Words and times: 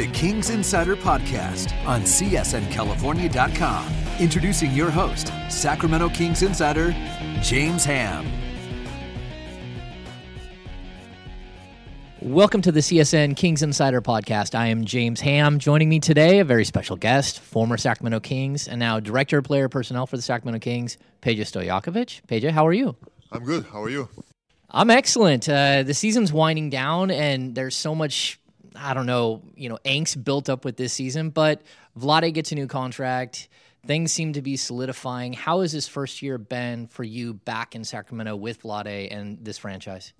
the 0.00 0.06
Kings 0.12 0.48
Insider 0.48 0.96
Podcast 0.96 1.76
on 1.86 2.00
CSNCalifornia.com. 2.00 3.92
Introducing 4.18 4.72
your 4.72 4.88
host, 4.90 5.30
Sacramento 5.50 6.08
Kings 6.08 6.40
Insider, 6.40 6.96
James 7.42 7.84
Ham. 7.84 8.26
Welcome 12.22 12.62
to 12.62 12.72
the 12.72 12.80
CSN 12.80 13.36
Kings 13.36 13.62
Insider 13.62 14.00
Podcast. 14.00 14.54
I 14.54 14.68
am 14.68 14.86
James 14.86 15.20
Ham. 15.20 15.58
Joining 15.58 15.90
me 15.90 16.00
today, 16.00 16.38
a 16.38 16.46
very 16.46 16.64
special 16.64 16.96
guest, 16.96 17.38
former 17.38 17.76
Sacramento 17.76 18.20
Kings 18.20 18.68
and 18.68 18.80
now 18.80 19.00
Director 19.00 19.36
of 19.36 19.44
Player 19.44 19.68
Personnel 19.68 20.06
for 20.06 20.16
the 20.16 20.22
Sacramento 20.22 20.64
Kings, 20.64 20.96
Peja 21.20 21.40
Stojakovic. 21.40 22.22
Peja, 22.26 22.52
how 22.52 22.66
are 22.66 22.72
you? 22.72 22.96
I'm 23.30 23.44
good. 23.44 23.66
How 23.66 23.82
are 23.82 23.90
you? 23.90 24.08
I'm 24.72 24.90
excellent. 24.90 25.48
Uh, 25.48 25.82
the 25.82 25.94
season's 25.94 26.32
winding 26.32 26.70
down, 26.70 27.10
and 27.10 27.54
there's 27.54 27.74
so 27.74 27.94
much, 27.94 28.39
I 28.74 28.94
don't 28.94 29.06
know, 29.06 29.42
you 29.54 29.68
know, 29.68 29.78
angst 29.84 30.22
built 30.22 30.48
up 30.48 30.64
with 30.64 30.76
this 30.76 30.92
season. 30.92 31.30
But 31.30 31.62
Vlade 31.98 32.32
gets 32.34 32.52
a 32.52 32.54
new 32.54 32.66
contract. 32.66 33.48
Things 33.86 34.12
seem 34.12 34.34
to 34.34 34.42
be 34.42 34.56
solidifying. 34.56 35.32
How 35.32 35.62
has 35.62 35.72
this 35.72 35.88
first 35.88 36.20
year 36.20 36.36
been 36.36 36.86
for 36.86 37.02
you 37.02 37.34
back 37.34 37.74
in 37.74 37.84
Sacramento 37.84 38.36
with 38.36 38.62
Vlade 38.62 39.08
and 39.10 39.42
this 39.42 39.58
franchise? 39.58 40.12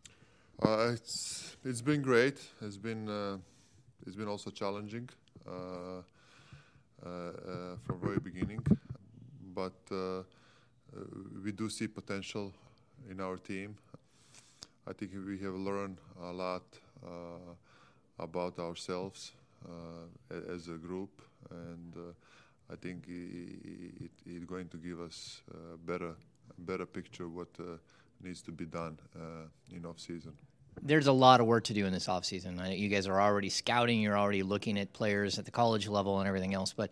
Uh, 0.62 0.92
it's 0.92 1.56
it's 1.64 1.82
been 1.82 2.02
great. 2.02 2.38
It's 2.62 2.78
been 2.78 3.08
uh, 3.08 3.36
it's 4.06 4.16
been 4.16 4.28
also 4.28 4.50
challenging 4.50 5.08
uh, 5.46 5.52
uh, 5.52 7.08
uh, 7.08 7.76
from 7.82 8.00
very 8.00 8.18
beginning, 8.18 8.64
but 9.54 9.72
uh, 9.90 10.22
we 11.44 11.52
do 11.52 11.68
see 11.68 11.86
potential 11.86 12.52
in 13.10 13.20
our 13.20 13.36
team. 13.36 13.76
I 14.86 14.92
think 14.92 15.12
we 15.26 15.38
have 15.38 15.54
learned 15.54 15.98
a 16.22 16.32
lot 16.32 16.62
about 18.22 18.58
ourselves 18.58 19.32
uh, 19.66 20.54
as 20.54 20.68
a 20.68 20.76
group, 20.78 21.22
and 21.50 21.94
uh, 21.96 22.72
I 22.72 22.76
think 22.76 23.04
i- 23.08 23.12
it 23.12 24.10
it's 24.26 24.44
going 24.44 24.68
to 24.68 24.76
give 24.76 25.00
us 25.00 25.42
a 25.50 25.76
better 25.76 26.14
better 26.58 26.86
picture 26.86 27.28
what 27.28 27.48
uh, 27.58 27.76
needs 28.22 28.42
to 28.42 28.52
be 28.52 28.66
done 28.66 28.98
uh, 29.16 29.76
in 29.76 29.84
off 29.86 29.98
season. 29.98 30.32
there's 30.82 31.06
a 31.08 31.12
lot 31.12 31.40
of 31.40 31.46
work 31.46 31.64
to 31.64 31.74
do 31.74 31.86
in 31.86 31.92
this 31.92 32.06
offseason. 32.06 32.58
I 32.60 32.68
know 32.68 32.74
You 32.74 32.88
guys 32.88 33.06
are 33.06 33.20
already 33.20 33.48
scouting, 33.50 34.00
you're 34.00 34.18
already 34.18 34.42
looking 34.42 34.78
at 34.78 34.92
players 34.92 35.38
at 35.38 35.44
the 35.44 35.50
college 35.50 35.88
level 35.88 36.18
and 36.20 36.28
everything 36.28 36.54
else, 36.54 36.72
but 36.72 36.90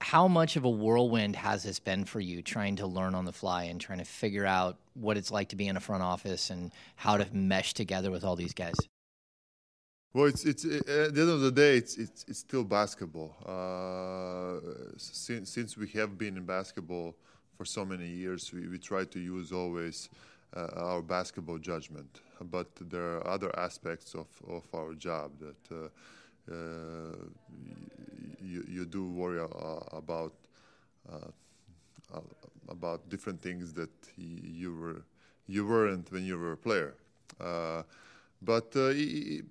how 0.00 0.28
much 0.28 0.56
of 0.56 0.64
a 0.64 0.70
whirlwind 0.70 1.34
has 1.36 1.62
this 1.62 1.80
been 1.80 2.04
for 2.04 2.20
you 2.20 2.42
trying 2.42 2.76
to 2.76 2.86
learn 2.86 3.14
on 3.14 3.24
the 3.24 3.32
fly 3.32 3.64
and 3.64 3.80
trying 3.80 3.98
to 3.98 4.04
figure 4.04 4.46
out 4.46 4.76
what 4.94 5.16
it's 5.16 5.30
like 5.30 5.48
to 5.48 5.56
be 5.56 5.66
in 5.66 5.76
a 5.76 5.80
front 5.80 6.02
office 6.02 6.50
and 6.50 6.70
how 6.96 7.16
to 7.16 7.26
mesh 7.34 7.74
together 7.74 8.10
with 8.10 8.24
all 8.24 8.36
these 8.36 8.54
guys? 8.54 8.76
Well, 10.14 10.26
it's 10.26 10.44
it's 10.44 10.64
uh, 10.64 11.06
at 11.06 11.14
the 11.14 11.20
end 11.20 11.30
of 11.30 11.40
the 11.40 11.52
day, 11.52 11.76
it's 11.76 11.96
it's, 11.98 12.24
it's 12.28 12.38
still 12.38 12.64
basketball. 12.64 13.36
Uh, 13.44 14.60
since 14.96 15.50
since 15.50 15.76
we 15.76 15.86
have 15.88 16.16
been 16.16 16.36
in 16.36 16.44
basketball 16.44 17.14
for 17.56 17.64
so 17.64 17.84
many 17.84 18.08
years, 18.08 18.52
we, 18.52 18.66
we 18.68 18.78
try 18.78 19.04
to 19.04 19.18
use 19.18 19.52
always 19.52 20.08
uh, 20.56 20.68
our 20.76 21.02
basketball 21.02 21.58
judgment. 21.58 22.20
But 22.50 22.68
there 22.80 23.16
are 23.16 23.26
other 23.26 23.56
aspects 23.58 24.14
of, 24.14 24.28
of 24.48 24.64
our 24.74 24.94
job 24.94 25.32
that 25.40 25.74
uh, 25.76 25.88
uh, 26.50 27.16
you 28.42 28.64
you 28.66 28.86
do 28.86 29.10
worry 29.10 29.40
about 29.92 30.32
uh, 31.12 32.20
about 32.68 33.08
different 33.10 33.42
things 33.42 33.74
that 33.74 33.90
you 34.16 34.74
were 34.74 35.02
you 35.46 35.66
weren't 35.66 36.10
when 36.10 36.24
you 36.24 36.38
were 36.38 36.52
a 36.52 36.56
player. 36.56 36.94
But 38.40 38.72
it 38.74 39.44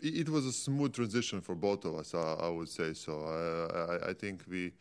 it 0.00 0.28
was 0.28 0.46
a 0.46 0.52
smooth 0.52 0.94
transition 0.94 1.40
for 1.40 1.54
both 1.54 1.84
of 1.84 1.96
us. 1.96 2.14
I, 2.14 2.34
I 2.34 2.48
would 2.48 2.68
say 2.68 2.94
so. 2.94 3.24
I, 3.24 4.06
I, 4.06 4.10
I 4.10 4.12
think 4.14 4.42
we 4.48 4.72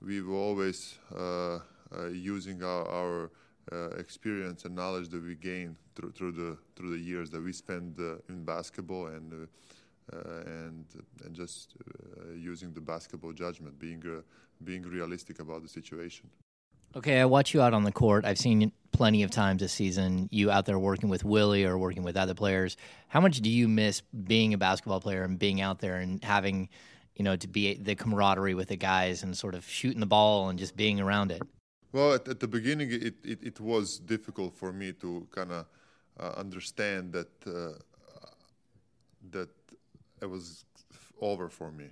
we 0.00 0.22
were 0.22 0.34
always 0.34 0.98
uh, 1.14 1.56
uh, 1.56 2.06
using 2.12 2.62
our, 2.62 2.88
our 2.88 3.30
uh, 3.72 3.90
experience 3.98 4.64
and 4.64 4.74
knowledge 4.74 5.08
that 5.08 5.22
we 5.22 5.34
gained 5.34 5.76
through, 5.94 6.12
through 6.12 6.32
the 6.32 6.56
through 6.76 6.90
the 6.90 6.98
years 6.98 7.30
that 7.30 7.42
we 7.42 7.52
spent 7.52 7.98
uh, 7.98 8.16
in 8.28 8.44
basketball 8.44 9.06
and 9.08 9.32
uh, 9.32 10.16
uh, 10.16 10.42
and 10.46 10.86
and 11.24 11.34
just 11.34 11.74
using 12.36 12.72
the 12.72 12.80
basketball 12.80 13.32
judgment, 13.32 13.78
being 13.78 14.02
being 14.64 14.82
realistic 14.82 15.40
about 15.40 15.62
the 15.62 15.68
situation. 15.68 16.30
Okay, 16.96 17.20
I 17.20 17.24
watch 17.26 17.54
you 17.54 17.60
out 17.60 17.74
on 17.74 17.84
the 17.84 17.92
court. 17.92 18.24
I've 18.24 18.38
seen 18.38 18.72
plenty 18.92 19.22
of 19.22 19.30
times 19.30 19.60
this 19.60 19.72
season. 19.72 20.28
You 20.32 20.50
out 20.50 20.66
there 20.66 20.78
working 20.78 21.08
with 21.08 21.24
Willie 21.24 21.64
or 21.64 21.78
working 21.78 22.02
with 22.02 22.16
other 22.16 22.34
players. 22.34 22.76
How 23.08 23.20
much 23.20 23.40
do 23.40 23.50
you 23.50 23.68
miss 23.68 24.00
being 24.00 24.54
a 24.54 24.58
basketball 24.58 25.00
player 25.00 25.22
and 25.22 25.38
being 25.38 25.60
out 25.60 25.80
there 25.80 25.96
and 25.96 26.22
having, 26.24 26.68
you 27.14 27.24
know, 27.24 27.36
to 27.36 27.46
be 27.46 27.74
the 27.74 27.94
camaraderie 27.94 28.54
with 28.54 28.68
the 28.68 28.76
guys 28.76 29.22
and 29.22 29.36
sort 29.36 29.54
of 29.54 29.68
shooting 29.68 30.00
the 30.00 30.06
ball 30.06 30.48
and 30.48 30.58
just 30.58 30.76
being 30.76 30.98
around 30.98 31.30
it? 31.30 31.42
Well, 31.92 32.14
at, 32.14 32.26
at 32.26 32.40
the 32.40 32.48
beginning, 32.48 32.90
it, 32.90 33.14
it, 33.24 33.38
it 33.42 33.60
was 33.60 33.98
difficult 33.98 34.56
for 34.56 34.72
me 34.72 34.92
to 34.94 35.26
kind 35.30 35.52
of 35.52 35.66
uh, 36.18 36.32
understand 36.36 37.12
that 37.12 37.28
uh, 37.46 37.78
that 39.30 39.48
it 40.20 40.26
was 40.26 40.64
over 41.20 41.48
for 41.48 41.70
me. 41.70 41.86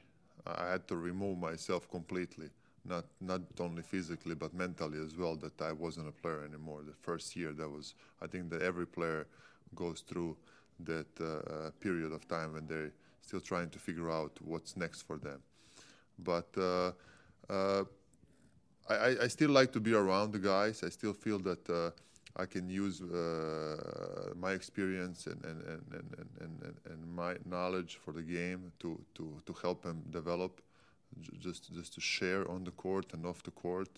I 0.46 0.70
had 0.70 0.86
to 0.88 0.96
remove 0.96 1.38
myself 1.38 1.90
completely, 1.90 2.50
not 2.88 3.04
not 3.20 3.42
only 3.60 3.82
physically 3.82 4.34
but 4.34 4.54
mentally 4.54 4.98
as 5.02 5.16
well. 5.16 5.36
That 5.36 5.60
I 5.60 5.72
wasn't 5.72 6.08
a 6.08 6.12
player 6.12 6.44
anymore. 6.44 6.82
The 6.86 6.94
first 6.94 7.36
year, 7.36 7.52
that 7.52 7.68
was 7.68 7.94
I 8.22 8.26
think 8.26 8.50
that 8.50 8.62
every 8.62 8.86
player 8.86 9.26
goes 9.74 10.00
through 10.00 10.36
that 10.80 11.06
uh, 11.20 11.70
period 11.80 12.12
of 12.12 12.26
time 12.28 12.52
when 12.54 12.66
they're 12.66 12.92
still 13.22 13.40
trying 13.40 13.70
to 13.70 13.78
figure 13.78 14.10
out 14.10 14.32
what's 14.42 14.76
next 14.76 15.02
for 15.02 15.18
them. 15.18 15.40
But 16.18 16.48
uh, 16.58 16.92
uh, 17.50 17.84
I, 18.88 19.16
I- 19.22 19.28
still 19.28 19.50
like 19.50 19.72
to 19.72 19.80
be 19.80 19.94
around 19.94 20.32
the 20.32 20.38
guys. 20.38 20.82
I 20.82 20.88
still 20.90 21.12
feel 21.12 21.38
that 21.40 21.68
uh, 21.68 21.90
I 22.36 22.46
can 22.46 22.68
use 22.68 23.00
uh, 23.02 24.32
my 24.36 24.52
experience 24.52 25.26
and, 25.26 25.44
and, 25.44 25.62
and, 25.62 25.82
and, 25.92 26.08
and, 26.40 26.62
and, 26.62 26.76
and 26.90 27.14
my 27.14 27.36
knowledge 27.44 27.98
for 28.04 28.12
the 28.12 28.22
game 28.22 28.72
to, 28.80 29.00
to, 29.14 29.40
to 29.46 29.52
help 29.62 29.82
them 29.82 30.02
develop, 30.10 30.60
just 31.38 31.72
just 31.74 31.94
to 31.94 32.00
share 32.00 32.48
on 32.50 32.64
the 32.64 32.72
court 32.72 33.12
and 33.12 33.24
off 33.26 33.42
the 33.42 33.50
court. 33.50 33.88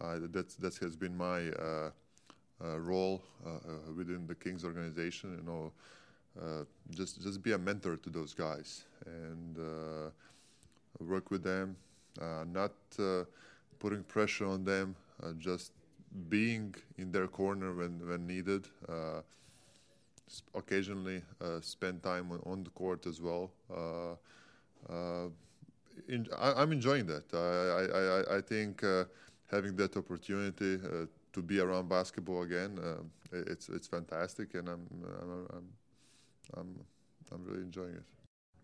Uh, 0.00 0.18
that's 0.32 0.54
that 0.56 0.76
has 0.78 0.96
been 0.96 1.16
my 1.16 1.48
uh, 1.50 1.90
uh, 2.64 2.78
role 2.78 3.22
uh, 3.44 3.50
uh, 3.50 3.92
within 3.96 4.26
the 4.26 4.34
Kings 4.34 4.64
organization. 4.64 5.36
You 5.38 5.44
know, 5.44 5.72
uh, 6.40 6.64
just 6.90 7.20
just 7.22 7.42
be 7.42 7.52
a 7.52 7.58
mentor 7.58 7.96
to 7.96 8.10
those 8.10 8.32
guys 8.32 8.84
and 9.06 9.58
work 11.00 11.30
with 11.30 11.42
them, 11.42 11.76
not 12.52 12.72
putting 13.78 14.04
pressure 14.04 14.46
on 14.46 14.64
them, 14.64 14.94
just 15.38 15.72
being 16.28 16.74
in 16.96 17.10
their 17.10 17.26
corner 17.26 17.74
when 17.74 18.06
when 18.08 18.26
needed. 18.26 18.68
Occasionally, 20.54 21.22
spend 21.60 22.02
time 22.02 22.32
on, 22.32 22.40
on 22.46 22.64
the 22.64 22.70
court 22.70 23.06
as 23.06 23.20
well. 23.20 23.50
In, 26.08 26.26
I, 26.38 26.52
I'm 26.62 26.72
enjoying 26.72 27.06
that. 27.06 27.32
I 27.32 27.38
I, 27.80 28.34
I, 28.34 28.38
I 28.38 28.40
think 28.40 28.82
uh, 28.84 29.04
having 29.50 29.76
that 29.76 29.96
opportunity 29.96 30.74
uh, 30.74 31.06
to 31.32 31.42
be 31.42 31.60
around 31.60 31.88
basketball 31.88 32.42
again, 32.42 32.78
uh, 32.78 33.02
it's 33.32 33.68
it's 33.68 33.86
fantastic, 33.86 34.54
and 34.54 34.68
I'm 34.68 34.86
I'm 35.20 35.46
I'm 35.56 35.68
I'm, 36.56 36.80
I'm 37.32 37.44
really 37.44 37.62
enjoying 37.62 37.94
it. 37.94 38.02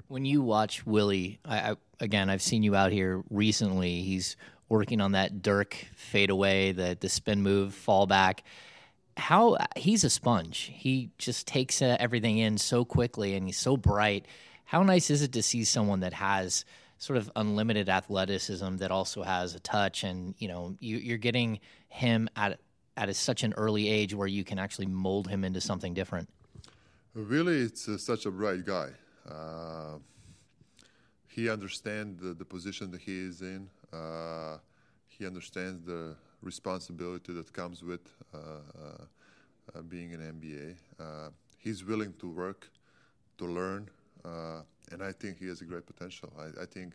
When 0.08 0.24
you 0.24 0.42
watch 0.42 0.86
Willie, 0.86 1.38
I, 1.44 1.70
I, 1.70 1.76
again, 2.00 2.30
I've 2.30 2.42
seen 2.42 2.62
you 2.62 2.74
out 2.74 2.92
here 2.92 3.22
recently. 3.30 4.02
He's 4.02 4.36
working 4.68 5.00
on 5.00 5.12
that 5.12 5.42
Dirk 5.42 5.76
fadeaway, 5.94 6.72
the 6.72 6.96
the 6.98 7.08
spin 7.08 7.42
move, 7.42 7.74
fall 7.74 8.06
back. 8.06 8.44
How 9.16 9.56
he's 9.76 10.04
a 10.04 10.10
sponge. 10.10 10.72
He 10.74 11.10
just 11.18 11.46
takes 11.46 11.82
uh, 11.82 11.96
everything 12.00 12.38
in 12.38 12.58
so 12.58 12.84
quickly, 12.84 13.34
and 13.34 13.46
he's 13.46 13.58
so 13.58 13.76
bright. 13.76 14.26
How 14.64 14.82
nice 14.82 15.10
is 15.10 15.22
it 15.22 15.32
to 15.32 15.42
see 15.42 15.64
someone 15.64 16.00
that 16.00 16.14
has 16.14 16.64
sort 17.00 17.16
of 17.16 17.32
unlimited 17.34 17.88
athleticism 17.88 18.76
that 18.76 18.90
also 18.90 19.22
has 19.22 19.54
a 19.54 19.60
touch, 19.60 20.04
and 20.04 20.34
you 20.38 20.46
know, 20.46 20.76
you, 20.78 20.98
you're 20.98 21.18
getting 21.18 21.58
him 21.88 22.28
at 22.36 22.60
at 22.96 23.08
a, 23.08 23.14
such 23.14 23.42
an 23.42 23.54
early 23.54 23.88
age 23.88 24.14
where 24.14 24.28
you 24.28 24.44
can 24.44 24.58
actually 24.58 24.86
mold 24.86 25.26
him 25.26 25.42
into 25.42 25.60
something 25.60 25.94
different. 25.94 26.28
Really, 27.14 27.56
it's 27.56 27.88
uh, 27.88 27.96
such 27.96 28.26
a 28.26 28.30
bright 28.30 28.66
guy. 28.66 28.90
Uh, 29.28 29.98
he 31.26 31.48
understands 31.48 32.20
the, 32.20 32.34
the 32.34 32.44
position 32.44 32.90
that 32.90 33.00
he 33.00 33.18
is 33.18 33.40
in. 33.40 33.70
Uh, 33.92 34.58
he 35.08 35.26
understands 35.26 35.86
the 35.86 36.14
responsibility 36.42 37.32
that 37.32 37.50
comes 37.52 37.82
with 37.82 38.06
uh, 38.34 38.38
uh, 38.38 39.04
uh 39.74 39.82
being 39.82 40.12
an 40.12 40.20
NBA. 40.20 41.32
He's 41.56 41.84
willing 41.84 42.14
to 42.20 42.28
work, 42.28 42.70
to 43.38 43.46
learn, 43.46 43.88
uh, 44.24 44.62
and 44.92 45.02
I 45.02 45.12
think 45.12 45.38
he 45.38 45.46
has 45.46 45.60
a 45.60 45.64
great 45.64 45.86
potential. 45.86 46.32
I, 46.38 46.62
I 46.62 46.66
think 46.66 46.94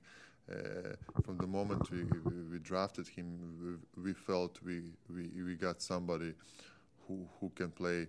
from 1.23 1.37
the 1.37 1.47
moment 1.47 1.89
we, 1.89 2.03
we, 2.03 2.43
we 2.51 2.59
drafted 2.59 3.07
him, 3.07 3.79
we, 3.95 4.03
we, 4.03 4.13
felt 4.13 4.59
we, 4.63 4.83
we, 5.09 5.43
we 5.43 5.55
got 5.55 5.81
somebody 5.81 6.33
who, 7.07 7.27
who 7.39 7.49
can 7.55 7.71
play 7.71 8.07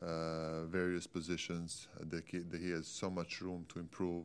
various 0.00 1.06
positions, 1.06 1.88
that 2.00 2.24
he, 2.26 2.38
that 2.38 2.60
he 2.60 2.70
has 2.70 2.86
so 2.86 3.10
much 3.10 3.40
room 3.40 3.64
to 3.68 3.78
improve. 3.78 4.24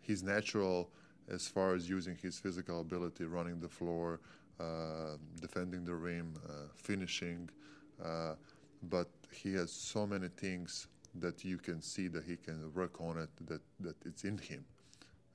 he's 0.00 0.22
natural 0.22 0.90
as 1.28 1.48
far 1.48 1.74
as 1.74 1.88
using 1.88 2.16
his 2.16 2.38
physical 2.38 2.80
ability, 2.80 3.24
running 3.24 3.60
the 3.60 3.68
floor, 3.68 4.20
uh, 4.60 5.16
defending 5.40 5.84
the 5.84 5.94
rim, 5.94 6.34
uh, 6.48 6.52
finishing. 6.74 7.48
Uh, 8.02 8.34
but 8.84 9.08
he 9.30 9.52
has 9.54 9.70
so 9.72 10.06
many 10.06 10.28
things 10.28 10.88
that 11.20 11.44
you 11.44 11.58
can 11.58 11.80
see 11.80 12.08
that 12.08 12.24
he 12.24 12.36
can 12.36 12.72
work 12.74 13.00
on 13.00 13.18
it, 13.18 13.30
that, 13.46 13.60
that 13.80 13.96
it's 14.04 14.24
in 14.24 14.38
him. 14.38 14.64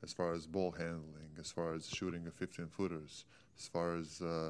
As 0.04 0.14
far 0.14 0.34
as 0.34 0.48
ball 0.48 0.72
handling, 0.72 1.30
as 1.40 1.52
far 1.52 1.74
as 1.74 1.88
shooting 1.88 2.26
a 2.28 2.32
15 2.32 2.68
footers, 2.68 3.26
as 3.60 3.68
far 3.68 3.96
as 3.96 4.22
uh, 4.22 4.50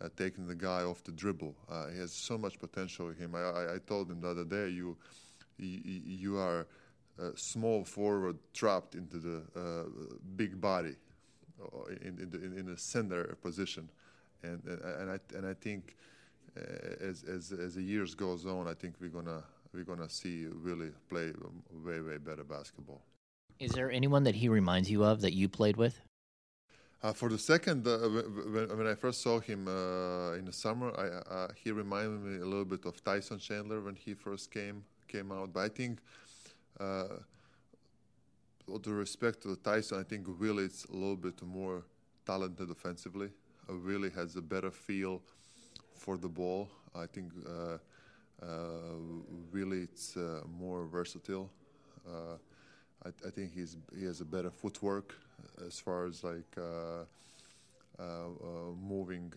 uh, 0.00 0.08
taking 0.16 0.46
the 0.46 0.54
guy 0.54 0.82
off 0.82 1.02
the 1.04 1.12
dribble. 1.12 1.54
Uh, 1.70 1.88
he 1.88 1.98
has 1.98 2.12
so 2.12 2.36
much 2.36 2.58
potential 2.58 3.08
in 3.08 3.16
him. 3.16 3.34
I, 3.34 3.40
I, 3.40 3.74
I, 3.74 3.78
told 3.86 4.10
him 4.10 4.20
the 4.20 4.28
other 4.28 4.44
day, 4.44 4.68
you, 4.68 4.96
you, 5.58 6.02
you 6.04 6.38
are 6.38 6.66
a 7.18 7.36
small 7.36 7.84
forward 7.84 8.38
trapped 8.52 8.94
into 8.94 9.18
the 9.18 9.42
uh, 9.56 9.88
big 10.36 10.60
body 10.60 10.96
uh, 11.62 11.84
in, 12.02 12.18
in, 12.18 12.30
the, 12.30 12.58
in, 12.58 12.66
the 12.66 12.76
center 12.76 13.36
position. 13.40 13.88
And, 14.42 14.62
and, 14.64 15.10
I, 15.10 15.18
and 15.36 15.46
I 15.46 15.54
think 15.54 15.96
uh, 16.56 16.60
as, 17.00 17.24
as, 17.24 17.52
as 17.52 17.74
the 17.76 17.82
years 17.82 18.14
goes 18.14 18.46
on, 18.46 18.68
I 18.68 18.74
think 18.74 18.94
we're 19.00 19.08
gonna 19.08 19.44
we're 19.74 19.84
gonna 19.84 20.08
see 20.08 20.46
really 20.46 20.90
play 21.08 21.32
way 21.84 22.00
way 22.00 22.18
better 22.18 22.44
basketball. 22.44 23.02
Is 23.58 23.72
there 23.72 23.90
anyone 23.90 24.24
that 24.24 24.34
he 24.34 24.48
reminds 24.48 24.90
you 24.90 25.04
of 25.04 25.20
that 25.22 25.34
you 25.34 25.48
played 25.48 25.76
with? 25.76 26.00
Uh, 27.02 27.12
for 27.12 27.28
the 27.28 27.38
second, 27.38 27.86
uh, 27.86 27.98
when, 27.98 28.78
when, 28.78 28.86
I 28.86 28.94
first 28.94 29.20
saw 29.20 29.38
him 29.38 29.68
uh, 29.68 30.32
in 30.38 30.46
the 30.46 30.52
summer, 30.52 30.90
I, 30.96 31.48
he 31.62 31.70
reminded 31.70 32.22
me 32.22 32.40
a 32.40 32.46
little 32.46 32.64
bit 32.64 32.86
of 32.86 33.04
Tyson 33.04 33.38
Chandler 33.38 33.82
when 33.82 33.94
he 33.94 34.14
first 34.14 34.50
came 34.50 34.84
came 35.06 35.30
out. 35.30 35.52
But 35.52 35.60
I 35.60 35.68
think 35.68 35.98
uh, 36.80 37.16
with 38.66 38.86
respect 38.86 39.42
to 39.42 39.54
Tyson, 39.56 40.00
I 40.00 40.02
think 40.02 40.26
Willie 40.40 40.64
is 40.64 40.86
a 40.90 40.94
little 40.94 41.16
bit 41.16 41.42
more 41.42 41.82
talented 42.24 42.70
offensively. 42.70 43.28
Uh, 43.68 43.74
Willie 43.84 44.10
has 44.10 44.36
a 44.36 44.42
better 44.42 44.70
feel 44.70 45.20
for 45.94 46.16
the 46.16 46.28
ball. 46.28 46.70
I 46.94 47.06
think 47.06 47.32
uh, 48.42 48.46
uh, 48.46 48.48
Willie 49.52 49.88
uh, 50.16 50.40
more 50.58 50.86
versatile. 50.86 51.50
Uh, 52.06 52.36
I, 53.04 53.08
I, 53.26 53.30
think 53.30 53.54
he's 53.54 53.76
he 53.98 54.04
has 54.04 54.20
a 54.20 54.24
better 54.24 54.50
footwork 54.50 55.14
as 55.66 55.78
far 55.78 56.06
as 56.06 56.24
like 56.24 56.56
moving 58.80 59.32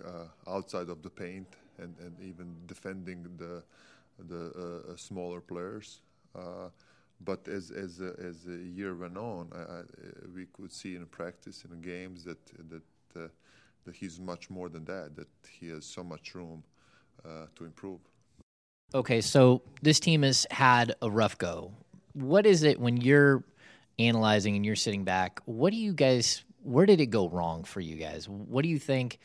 outside 0.48 0.90
of 0.90 1.02
the 1.02 1.10
paint 1.10 1.48
and, 1.78 1.96
and 2.00 2.16
even 2.22 2.56
defending 2.66 3.24
the 3.38 3.64
the 4.28 4.98
smaller 4.98 5.42
players. 5.42 6.02
But 7.22 7.48
as 7.48 7.72
as 7.72 8.00
uh, 8.00 8.14
as 8.20 8.44
the 8.44 8.58
year 8.58 8.94
went 8.96 9.18
on, 9.18 9.50
I, 9.54 9.58
I, 9.58 9.82
we 10.36 10.46
could 10.46 10.72
see 10.72 10.96
in 10.96 11.06
practice 11.08 11.64
in 11.66 11.82
games 11.82 12.24
that 12.26 12.46
that 12.70 12.84
uh, 13.16 13.28
that 13.86 13.96
he's 13.96 14.20
much 14.20 14.50
more 14.50 14.70
than 14.70 14.86
that. 14.86 15.16
That 15.16 15.28
he 15.50 15.70
has 15.70 15.86
so 15.86 16.04
much 16.04 16.36
room 16.36 16.64
uh, 17.26 17.48
to 17.56 17.66
improve. 17.66 18.00
Okay, 18.96 19.20
so 19.20 19.62
this 19.82 20.00
team 20.00 20.24
has 20.24 20.48
had 20.50 20.96
a 21.02 21.10
rough 21.10 21.38
go. 21.38 21.74
What 22.14 22.46
is 22.46 22.64
it 22.64 22.80
when 22.80 22.98
you're 22.98 23.44
analyzing 24.00 24.56
and 24.56 24.66
you're 24.66 24.76
sitting 24.76 25.04
back? 25.04 25.42
What 25.46 25.72
do 25.72 25.78
you 25.78 25.94
guys? 25.94 26.44
Where 26.64 26.86
did 26.86 27.02
it 27.02 27.08
go 27.08 27.28
wrong 27.28 27.64
for 27.64 27.82
you 27.82 27.98
guys? 27.98 28.30
What 28.30 28.64
do 28.64 28.70
you 28.70 28.80
think? 28.80 29.20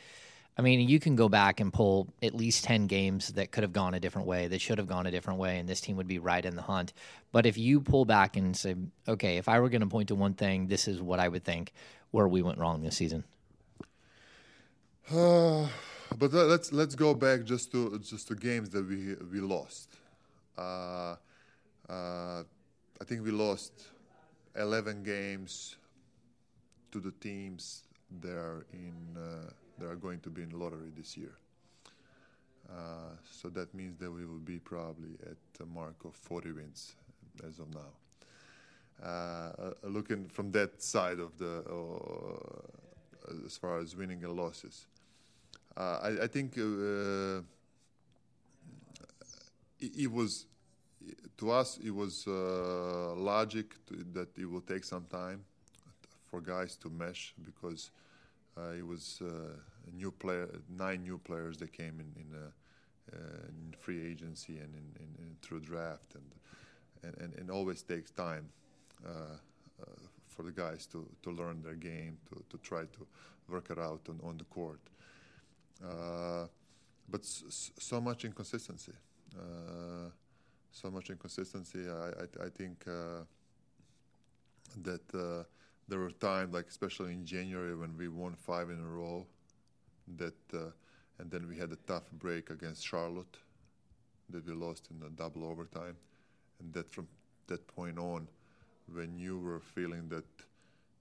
I 0.57 0.61
mean, 0.61 0.87
you 0.87 0.99
can 0.99 1.15
go 1.15 1.29
back 1.29 1.59
and 1.59 1.73
pull 1.73 2.13
at 2.21 2.35
least 2.35 2.65
10 2.65 2.85
games 2.85 3.29
that 3.29 3.51
could 3.51 3.63
have 3.63 3.73
gone 3.73 3.95
a 3.95 3.99
different 3.99 4.27
way, 4.27 4.47
that 4.47 4.61
should 4.61 4.77
have 4.77 4.87
gone 4.87 5.07
a 5.07 5.11
different 5.11 5.39
way, 5.39 5.57
and 5.57 5.67
this 5.67 5.81
team 5.81 5.97
would 5.97 6.07
be 6.07 6.19
right 6.19 6.45
in 6.45 6.55
the 6.55 6.61
hunt. 6.61 6.93
But 7.31 7.47
if 7.47 7.57
you 7.57 7.81
pull 7.81 8.05
back 8.05 8.37
and 8.37 8.55
say, 8.55 8.75
okay, 9.07 9.37
if 9.37 9.49
I 9.49 9.59
were 9.59 9.69
going 9.69 9.81
to 9.81 9.87
point 9.87 10.09
to 10.09 10.15
one 10.15 10.35
thing, 10.35 10.67
this 10.67 10.87
is 10.87 11.01
what 11.01 11.19
I 11.19 11.27
would 11.27 11.43
think 11.43 11.73
where 12.11 12.27
we 12.27 12.43
went 12.43 12.59
wrong 12.59 12.83
this 12.83 12.95
season. 12.95 13.23
Uh, 15.11 15.67
but 16.17 16.33
let's 16.33 16.71
let's 16.71 16.95
go 16.95 17.13
back 17.13 17.43
just 17.43 17.71
to 17.71 17.99
just 17.99 18.27
to 18.27 18.35
games 18.35 18.69
that 18.69 18.87
we 18.87 19.15
we 19.31 19.39
lost. 19.39 19.89
Uh, 20.57 21.15
uh, 21.89 22.43
I 23.01 23.05
think 23.05 23.23
we 23.23 23.31
lost 23.31 23.73
11 24.55 25.03
games 25.03 25.75
to 26.91 26.99
the 26.99 27.11
teams 27.11 27.83
there 28.21 28.65
in 28.71 28.93
uh, 29.17 29.51
that 29.79 29.87
are 29.89 29.95
going 29.95 30.19
to 30.21 30.29
be 30.29 30.43
in 30.43 30.51
lottery 30.51 30.91
this 30.95 31.17
year. 31.17 31.35
Uh, 32.69 33.15
so 33.29 33.49
that 33.49 33.73
means 33.73 33.97
that 33.97 34.11
we 34.11 34.25
will 34.25 34.45
be 34.45 34.59
probably 34.59 35.17
at 35.25 35.37
a 35.61 35.65
mark 35.65 35.95
of 36.05 36.15
40 36.15 36.51
wins 36.53 36.95
as 37.47 37.59
of 37.59 37.73
now. 37.73 37.91
Uh, 39.03 39.07
uh 39.07 39.73
looking 39.83 40.27
from 40.27 40.51
that 40.51 40.81
side 40.81 41.19
of 41.19 41.37
the, 41.37 41.63
uh, 41.69 43.35
as 43.45 43.57
far 43.57 43.79
as 43.79 43.95
winning 43.95 44.23
and 44.23 44.33
losses, 44.33 44.85
I, 45.75 46.23
I, 46.23 46.27
think 46.27 46.57
uh, 46.57 47.41
it, 49.79 49.91
it, 49.97 50.11
was 50.11 50.45
to 51.37 51.51
us 51.51 51.79
it 51.83 51.91
was 51.91 52.27
logic 52.27 53.73
to, 53.87 54.05
that 54.13 54.29
it 54.37 54.49
will 54.49 54.61
take 54.61 54.83
some 54.83 55.05
time 55.05 55.43
for 56.29 56.41
guys 56.41 56.75
to 56.77 56.89
mesh 56.89 57.33
because 57.43 57.91
uh, 58.57 58.71
it 58.77 58.85
was 58.85 59.21
uh, 59.23 59.29
new 59.95 60.11
player, 60.11 60.47
nine 60.69 61.03
new 61.03 61.17
players 61.17 61.57
that 61.57 61.73
came 61.73 61.99
in 61.99 62.11
in, 62.21 62.37
uh, 62.37 63.17
in 63.49 63.73
free 63.79 64.05
agency 64.05 64.57
and 64.57 64.73
in, 64.75 64.87
in, 64.99 65.25
in, 65.25 65.35
through 65.41 65.59
draft, 65.59 66.15
and 66.15 67.15
and, 67.19 67.33
and, 67.35 67.51
always 67.51 67.81
takes 67.81 68.11
time 68.11 68.47
for 70.33 70.43
the 70.43 70.51
guys 70.51 70.85
to, 70.85 71.05
to 71.21 71.31
learn 71.31 71.61
their 71.61 71.75
game, 71.75 72.17
to, 72.29 72.43
to 72.49 72.57
try 72.63 72.81
to 72.81 73.07
work 73.49 73.69
it 73.69 73.77
out 73.77 74.01
on, 74.09 74.19
on 74.23 74.37
the 74.37 74.43
court. 74.45 74.79
Uh, 75.83 76.47
but 77.09 77.25
so 77.25 77.99
much 77.99 78.25
inconsistency. 78.25 78.93
Uh, 79.37 80.09
so 80.71 80.89
much 80.89 81.09
inconsistency. 81.09 81.85
I, 81.89 82.43
I, 82.43 82.45
I 82.45 82.49
think 82.49 82.83
uh, 82.87 83.23
that 84.83 85.45
there 85.87 85.99
were 85.99 86.11
times, 86.11 86.53
like 86.53 86.67
especially 86.67 87.13
in 87.13 87.25
January, 87.25 87.75
when 87.75 87.95
we 87.97 88.07
won 88.07 88.35
five 88.35 88.69
in 88.69 88.79
a 88.79 88.87
row, 88.87 89.25
that 90.17 90.35
uh, 90.53 90.71
and 91.19 91.29
then 91.29 91.47
we 91.47 91.57
had 91.57 91.71
a 91.71 91.77
tough 91.87 92.09
break 92.13 92.49
against 92.49 92.85
Charlotte 92.85 93.37
that 94.29 94.45
we 94.47 94.53
lost 94.53 94.89
in 94.91 94.99
the 94.99 95.09
double 95.09 95.45
overtime, 95.45 95.95
and 96.59 96.73
that 96.73 96.89
from 96.91 97.07
that 97.47 97.65
point 97.67 97.99
on, 97.99 98.27
when 98.91 99.17
you 99.17 99.37
were 99.37 99.59
feeling 99.59 100.09
that 100.09 100.25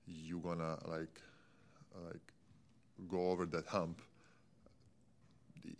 you're 0.07 0.41
gonna 0.41 0.77
like 0.87 1.21
like 2.11 2.33
go 3.09 3.31
over 3.31 3.47
that 3.47 3.67
hump, 3.67 4.01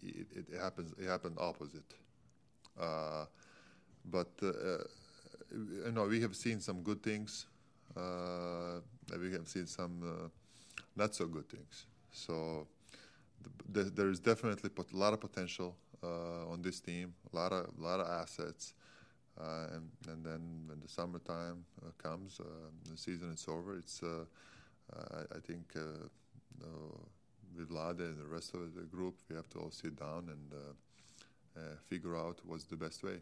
it, 0.03 0.27
it, 0.35 0.61
happens. 0.61 0.93
It 0.99 1.07
happened 1.07 1.37
opposite. 1.39 1.95
Uh, 2.81 3.27
but 4.05 4.31
uh, 4.43 4.85
you 5.53 5.93
know, 5.93 6.05
we 6.05 6.21
have 6.21 6.35
seen 6.35 6.61
some 6.61 6.83
good 6.83 7.03
things 7.03 7.47
uh, 7.97 8.81
we 9.21 9.33
have 9.33 9.47
seen 9.47 9.67
some 9.67 10.03
uh, 10.03 10.29
not 10.97 11.15
so 11.15 11.27
good 11.27 11.49
things. 11.49 11.87
So 12.11 12.67
th- 13.73 13.93
there 13.95 14.09
is 14.09 14.21
definitely 14.21 14.71
a 14.77 14.97
lot 14.97 15.13
of 15.13 15.21
potential 15.21 15.77
on 16.03 16.63
this 16.63 16.81
team, 16.81 17.15
a 17.33 17.37
lot 17.37 17.53
of 17.53 17.67
lot 17.79 18.01
of 18.01 18.09
assets. 18.09 18.75
Uh, 19.41 19.67
and, 19.73 19.89
and 20.09 20.25
then 20.25 20.41
when 20.67 20.79
the 20.81 20.89
summertime 20.89 21.65
uh, 21.81 21.91
comes, 21.97 22.39
uh, 22.39 22.45
the 22.91 22.97
season 22.99 23.31
is 23.33 23.47
over. 23.49 23.77
It's 23.79 24.03
I, 24.03 25.37
I, 25.37 25.41
think 25.41 25.73
with 27.57 27.71
Vlade 27.71 28.01
and 28.01 28.19
the 28.19 28.27
rest 28.27 28.55
of 28.55 28.75
the 28.75 28.83
group, 28.83 29.17
we 29.29 29.37
have 29.37 29.49
to 29.51 29.59
all 29.59 29.71
sit 29.71 29.99
down 29.99 30.29
and 30.29 31.77
figure 31.89 32.17
out 32.17 32.39
what's 32.45 32.65
the 32.65 32.77
best 32.77 33.03
way 33.03 33.19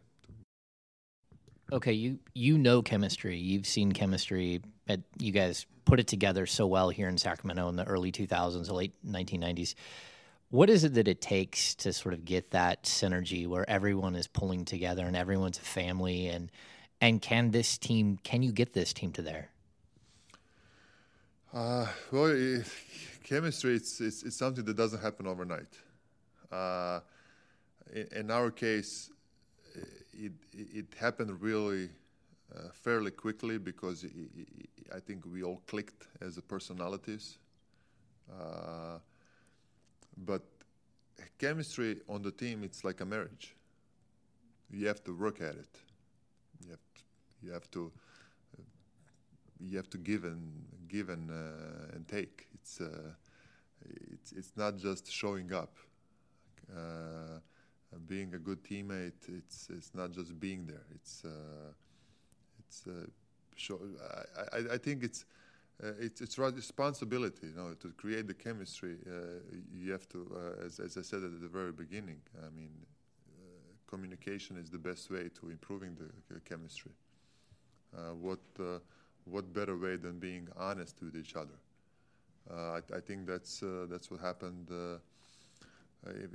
okay, 1.73 1.93
you 1.93 2.19
you 2.35 2.59
know 2.59 2.83
chemistry. 2.83 3.37
You've 3.39 3.67
seen 3.67 3.93
chemistry. 3.93 4.63
At, 4.89 5.01
you 5.19 5.33
guys 5.33 5.67
put 5.85 6.01
it 6.01 6.07
together 6.07 6.47
so 6.47 6.67
well 6.67 6.91
here 6.91 7.09
in 7.09 7.19
Sacramento 7.19 7.69
in 7.69 7.77
the 7.77 7.85
early 7.85 8.13
2000s, 8.13 8.67
the 8.67 8.75
late 8.75 8.95
1990s. 9.07 9.75
What 10.51 10.69
is 10.69 10.83
it 10.85 10.95
that 10.95 11.07
it 11.07 11.21
takes 11.21 11.75
to 11.77 11.93
sort 11.93 12.13
of 12.13 12.25
get 12.25 12.51
that 12.51 12.85
synergy 12.85 13.47
where 13.47 13.69
everyone 13.71 14.17
is 14.17 14.27
pulling 14.27 14.65
together 14.65 15.07
and 15.07 15.17
everyone's 15.17 15.59
a 15.59 15.63
family 15.63 16.27
and 16.27 16.51
and 17.01 17.23
can 17.23 17.51
this 17.53 17.79
team 17.79 18.19
can 18.25 18.43
you 18.43 18.53
get 18.53 18.73
this 18.73 18.93
team 18.93 19.13
to 19.13 19.23
there? 19.23 19.51
Uh, 21.53 21.87
well, 22.13 22.27
it, 22.27 22.65
chemistry 23.23 23.75
it's, 23.75 24.00
it's, 24.00 24.23
it's 24.23 24.37
something 24.37 24.65
that 24.65 24.77
doesn't 24.77 25.00
happen 25.00 25.27
overnight. 25.27 25.75
Uh, 26.50 27.00
in, 27.95 28.09
in, 28.12 28.31
our 28.31 28.50
case, 28.50 29.11
it, 30.12 30.33
it, 30.53 30.87
happened 30.99 31.41
really 31.41 31.89
uh, 32.55 32.69
fairly 32.73 33.11
quickly 33.11 33.59
because 33.59 34.05
it, 34.05 34.12
I 34.95 35.00
think 35.00 35.25
we 35.25 35.43
all 35.43 35.62
clicked 35.67 36.09
as 36.21 36.39
personalities. 36.41 37.39
Uh, 38.31 38.99
but 40.27 40.43
chemistry 41.39 42.00
on 42.09 42.23
the 42.23 42.31
team, 42.31 42.62
it's 42.65 42.85
like 42.85 43.00
a 43.00 43.05
marriage. 43.05 43.55
You 44.71 44.87
have 44.87 45.03
to 45.05 45.17
work 45.17 45.41
at 45.41 45.55
it. 45.55 45.79
You 46.65 46.71
have 46.71 46.81
to, 46.95 47.03
you 47.43 47.53
have 47.53 47.71
to 47.73 47.93
you 49.62 49.77
have 49.77 49.91
to 49.91 49.99
give 49.99 50.25
and 50.25 50.65
give 50.89 51.09
and 51.09 51.31
uh, 51.31 51.95
and 51.95 52.07
take. 52.09 52.50
It's 52.71 52.81
uh, 52.81 53.12
it's 54.12 54.33
it's 54.33 54.53
not 54.57 54.77
just 54.77 55.11
showing 55.11 55.53
up. 55.53 55.75
Uh, 56.71 57.41
being 58.07 58.35
a 58.35 58.39
good 58.39 58.62
teammate, 58.62 59.29
it's 59.29 59.69
it's 59.71 59.93
not 59.95 60.12
just 60.12 60.39
being 60.39 60.67
there. 60.67 60.87
It's 60.95 61.25
uh, 61.25 61.73
it's 62.61 62.85
uh, 62.87 63.07
show, 63.57 63.81
I, 64.53 64.57
I, 64.57 64.75
I 64.75 64.79
think 64.79 65.03
it's. 65.03 65.25
Uh, 65.83 65.93
it's 65.99 66.21
it's 66.21 66.39
responsibility, 66.39 67.47
you 67.47 67.55
know, 67.57 67.73
to 67.73 67.89
create 67.97 68.27
the 68.27 68.35
chemistry. 68.35 68.99
you 69.73 69.91
have 69.91 70.07
to, 70.11 70.31
as, 70.62 70.79
as 70.79 70.99
I 70.99 71.00
said 71.00 71.23
at 71.23 71.41
the 71.41 71.49
very 71.49 71.73
beginning. 71.73 72.21
I 72.47 72.50
mean, 72.55 72.71
communication 73.87 74.59
is 74.59 74.69
the 74.69 74.79
best 74.79 75.11
way 75.11 75.31
to 75.41 75.49
improving 75.49 75.95
the, 75.95 76.35
the 76.35 76.41
chemistry. 76.41 76.93
what 78.21 78.41
what 79.25 79.55
better 79.55 79.79
way 79.79 79.97
than 79.97 80.19
being 80.19 80.49
honest 80.55 80.97
with 81.00 81.17
each 81.17 81.35
other? 81.35 81.57
Uh, 82.49 82.79
I, 82.79 82.97
I, 82.97 83.01
think 83.01 83.27
that's 83.27 83.63
uh, 83.63 83.87
that's 83.91 84.11
what 84.11 84.21
happened. 84.21 84.69
Uh, 84.71 84.99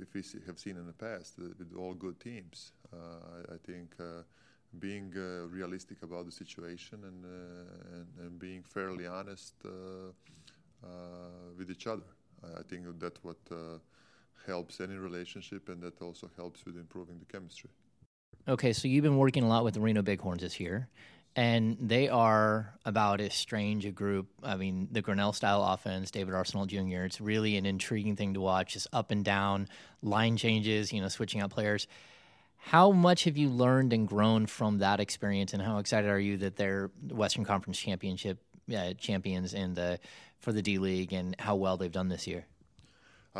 if 0.00 0.14
we 0.14 0.22
have 0.46 0.58
seen 0.58 0.76
in 0.76 0.86
the 0.86 0.92
past 0.92 1.38
with 1.38 1.74
all 1.76 1.94
good 1.94 2.20
teams, 2.20 2.72
I, 2.92 3.54
I, 3.54 3.56
think 3.66 3.96
being 4.78 5.12
uh, 5.16 5.46
realistic 5.48 6.02
about 6.02 6.26
the 6.26 6.32
situation 6.32 6.98
and, 7.04 7.24
uh, 7.24 7.96
and, 7.96 8.06
and, 8.20 8.38
being 8.38 8.62
fairly 8.62 9.06
honest 9.06 9.54
uh, 9.64 9.68
with 11.58 11.70
each 11.70 11.86
other. 11.86 12.06
I, 12.44 12.62
think 12.62 12.84
that's 13.00 13.24
what 13.24 13.38
helps 14.46 14.80
any 14.80 14.94
relationship 14.96 15.68
and 15.68 15.82
that 15.82 16.00
also 16.00 16.30
helps 16.36 16.64
with 16.64 16.76
improving 16.76 17.18
the 17.18 17.24
chemistry. 17.24 17.70
Okay, 18.46 18.72
so 18.72 18.86
you've 18.86 19.02
been 19.02 19.16
working 19.16 19.42
a 19.42 19.48
lot 19.48 19.64
with 19.64 19.74
the 19.74 19.80
Reno 19.80 20.02
Bighorns 20.02 20.42
this 20.42 20.60
year 20.60 20.88
and 21.36 21.76
they 21.78 22.08
are 22.08 22.72
about 22.86 23.20
as 23.20 23.34
strange 23.34 23.84
a 23.84 23.90
group. 23.90 24.26
I 24.42 24.56
mean, 24.56 24.88
the 24.90 25.02
Grinnell 25.02 25.34
style 25.34 25.62
offense, 25.62 26.10
David 26.10 26.32
Arseneault 26.32 26.68
Jr. 26.68 27.04
It's 27.04 27.20
really 27.20 27.58
an 27.58 27.66
intriguing 27.66 28.16
thing 28.16 28.34
to 28.34 28.40
watch. 28.40 28.72
Just 28.72 28.88
up 28.90 29.10
and 29.10 29.22
down 29.22 29.68
line 30.02 30.38
changes, 30.38 30.94
you 30.94 31.02
know, 31.02 31.08
switching 31.08 31.42
out 31.42 31.50
players. 31.50 31.86
How 32.56 32.90
much 32.90 33.24
have 33.24 33.36
you 33.36 33.50
learned 33.50 33.92
and 33.92 34.08
grown 34.08 34.46
from 34.46 34.78
that 34.78 34.98
experience, 34.98 35.52
and 35.52 35.62
how 35.62 35.76
excited 35.78 36.08
are 36.08 36.18
you 36.18 36.38
that 36.38 36.56
they're 36.56 36.90
Western 37.10 37.44
Conference 37.44 37.78
Championship 37.78 38.38
uh, 38.74 38.94
champions 38.94 39.52
in 39.52 39.74
the 39.74 40.00
for 40.40 40.52
the 40.52 40.62
D 40.62 40.78
League, 40.78 41.12
and 41.12 41.36
how 41.38 41.54
well 41.54 41.76
they've 41.76 41.92
done 41.92 42.08
this 42.08 42.26
year? 42.26 42.46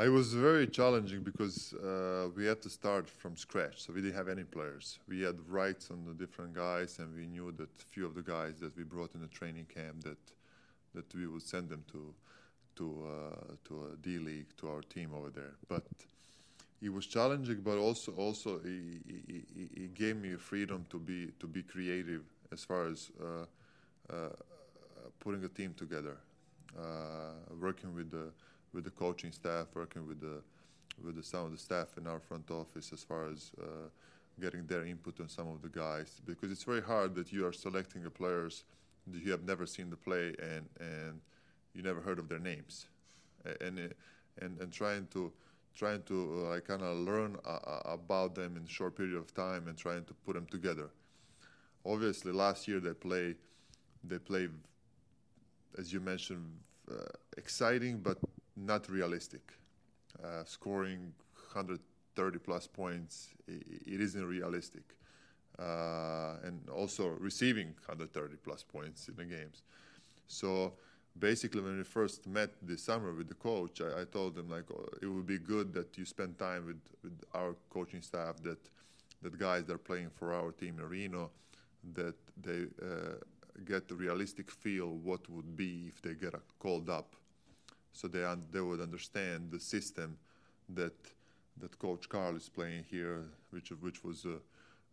It 0.05 0.11
was 0.11 0.35
very 0.35 0.67
challenging 0.67 1.23
because 1.23 1.73
uh, 1.73 2.29
we 2.37 2.45
had 2.45 2.61
to 2.63 2.69
start 2.69 3.09
from 3.09 3.35
scratch. 3.35 3.83
So 3.83 3.95
we 3.95 4.03
didn't 4.03 4.17
have 4.17 4.29
any 4.29 4.45
players. 4.45 4.99
We 5.09 5.23
had 5.23 5.37
rights 5.49 5.91
on 5.91 6.05
the 6.05 6.13
different 6.13 6.53
guys, 6.53 6.99
and 6.99 7.17
we 7.17 7.25
knew 7.27 7.51
that 7.53 7.71
few 7.81 8.05
of 8.05 8.15
the 8.15 8.21
guys 8.21 8.61
that 8.61 8.77
we 8.77 8.85
brought 8.85 9.15
in 9.15 9.23
the 9.23 9.29
training 9.29 9.67
camp 9.75 10.05
that 10.05 10.19
that 10.95 11.15
we 11.15 11.27
would 11.27 11.43
send 11.43 11.71
them 11.71 11.83
to 11.93 12.15
to 12.77 13.07
uh, 13.07 13.55
to 13.69 13.87
a 13.93 13.97
D 13.97 14.19
League 14.19 14.55
to 14.59 14.69
our 14.69 14.83
team 14.83 15.13
over 15.15 15.31
there. 15.31 15.55
But 15.67 15.85
it 16.83 16.93
was 16.93 17.07
challenging, 17.07 17.63
but 17.63 17.79
also 17.79 18.13
also 18.13 18.61
it, 18.65 19.95
gave 19.95 20.17
me 20.17 20.35
freedom 20.35 20.85
to 20.91 20.99
be 20.99 21.33
to 21.41 21.47
be 21.47 21.63
creative 21.63 22.23
as 22.53 22.65
far 22.65 22.87
as 22.87 23.11
uh, 23.19 23.47
uh 24.13 24.29
putting 25.21 25.43
a 25.45 25.49
team 25.49 25.75
together, 25.75 26.19
uh, 26.79 27.33
working 27.59 27.95
with 27.95 28.11
the 28.11 28.31
with 28.73 28.85
the 28.85 28.91
coaching 28.91 29.33
staff, 29.33 29.67
working 29.75 30.07
with 30.07 30.21
the 30.21 30.43
with 31.05 31.17
the, 31.17 31.23
some 31.23 31.45
of 31.45 31.53
the 31.53 31.59
staff 31.59 31.99
in 31.99 32.07
our 32.07 32.21
front 32.21 32.51
office 32.51 32.93
as 32.93 33.05
far 33.05 33.29
as 33.29 33.51
uh, 33.61 33.89
getting 34.41 34.67
their 34.67 34.85
input 34.85 35.21
on 35.21 35.29
some 35.29 35.49
of 35.49 35.61
the 35.63 35.69
guys. 35.69 36.21
Because 36.25 36.51
it's 36.51 36.65
very 36.65 36.81
hard 36.83 37.15
that 37.17 37.33
you 37.33 37.47
are 37.47 37.53
selecting 37.53 38.03
the 38.03 38.11
players 38.11 38.65
that 39.09 39.23
you 39.23 39.31
have 39.31 39.45
never 39.45 39.67
seen 39.67 39.91
the 39.91 39.97
play 39.97 40.35
and 40.41 40.69
and 40.81 41.21
you 41.75 41.83
never 41.83 42.01
heard 42.01 42.19
of 42.19 42.29
their 42.29 42.39
names. 42.39 42.87
And 43.61 43.95
and 44.41 44.61
and 44.61 44.73
trying 44.73 45.07
to 45.09 45.33
trying 45.75 46.03
to 46.05 46.49
uh, 46.51 46.61
kind 46.61 46.83
of 46.83 46.97
learn 46.97 47.37
uh, 47.45 47.51
uh, 47.51 47.81
about 47.85 48.35
them 48.35 48.57
in 48.57 48.65
a 48.65 48.69
short 48.69 48.97
period 48.97 49.15
of 49.15 49.35
time 49.35 49.69
and 49.69 49.77
trying 49.77 50.05
to 50.05 50.15
put 50.15 50.35
them 50.35 50.47
together. 50.47 50.89
Obviously 51.85 52.33
last 52.33 52.67
year 52.67 52.81
they 52.81 52.95
play 52.95 53.35
they 54.03 54.19
play 54.19 54.49
as 55.79 55.93
you 55.93 56.01
mentioned 56.01 56.47
uh, 56.91 56.95
exciting 57.37 57.99
but 57.99 58.19
not 58.57 58.89
realistic. 58.89 59.53
Uh, 60.23 60.45
scoring 60.45 61.13
130 61.53 62.39
plus 62.39 62.67
points, 62.67 63.29
it, 63.47 64.01
isn't 64.01 64.25
realistic. 64.25 64.83
Uh, 65.59 66.37
and 66.45 66.69
also 66.71 67.09
receiving 67.19 67.69
130 67.87 68.37
plus 68.45 68.63
points 68.63 69.09
in 69.09 69.17
the 69.17 69.25
games. 69.25 69.63
So 70.27 70.75
basically, 71.19 71.63
when 71.63 71.79
we 71.79 71.85
first 71.85 72.27
met 72.27 72.51
this 72.63 72.83
summer 72.83 73.13
with 73.13 73.29
the 73.29 73.35
coach, 73.35 73.81
I, 73.81 74.03
I 74.03 74.05
told 74.05 74.37
him 74.37 74.51
like 74.51 74.65
oh, 74.71 74.87
it 75.01 75.07
would 75.07 75.27
be 75.27 75.39
good 75.39 75.73
that 75.75 75.97
you 75.97 76.05
spend 76.05 76.39
time 76.39 76.67
with, 76.67 76.81
with 77.03 77.19
our 77.35 77.55
coaching 77.71 78.03
staff, 78.03 78.37
that 78.43 78.59
that 79.23 79.39
guys 79.39 79.65
that 79.65 79.75
are 79.75 79.79
playing 79.79 80.11
for 80.11 80.35
our 80.35 80.53
team 80.53 80.79
in 80.79 80.89
Reno, 80.89 81.31
that 81.95 82.15
they 82.43 82.67
uh, 82.83 83.15
get 83.65 83.91
a 83.91 83.95
realistic 83.95 84.51
feel 84.51 84.89
what 84.89 85.29
would 85.31 85.57
be 85.57 85.87
if 85.89 86.03
they 86.03 86.15
get 86.15 86.35
called 86.59 86.91
up 86.91 87.17
so 87.97 88.09
they 88.09 88.25
un- 88.25 88.45
they 88.53 88.61
would 88.61 88.81
understand 88.81 89.51
the 89.51 89.59
system 89.59 90.19
that 90.69 90.95
that 91.59 91.79
Coach 91.79 92.09
Karl 92.09 92.37
is 92.37 92.49
playing 92.49 92.85
here, 92.91 93.25
which 93.51 93.71
which 93.81 94.05
was 94.05 94.25
a 94.27 94.39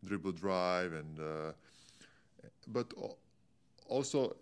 dribble 0.05 0.31
drive 0.31 0.93
and 0.93 1.19
uh, 1.19 1.51
but 2.67 2.93
also 3.89 4.35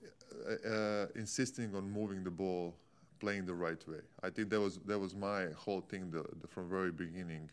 uh, 0.47 0.69
uh, 0.69 1.05
insisting 1.15 1.75
on 1.75 1.91
moving 1.91 2.23
the 2.23 2.29
ball, 2.29 2.75
playing 3.19 3.45
the 3.45 3.53
right 3.53 3.87
way. 3.87 4.01
I 4.21 4.29
think 4.29 4.49
that 4.49 4.59
was 4.59 4.77
that 4.85 4.99
was 4.99 5.15
my 5.15 5.47
whole 5.57 5.81
thing 5.81 6.11
the, 6.11 6.23
the, 6.41 6.47
from 6.47 6.69
very 6.69 6.91
beginning. 6.91 7.49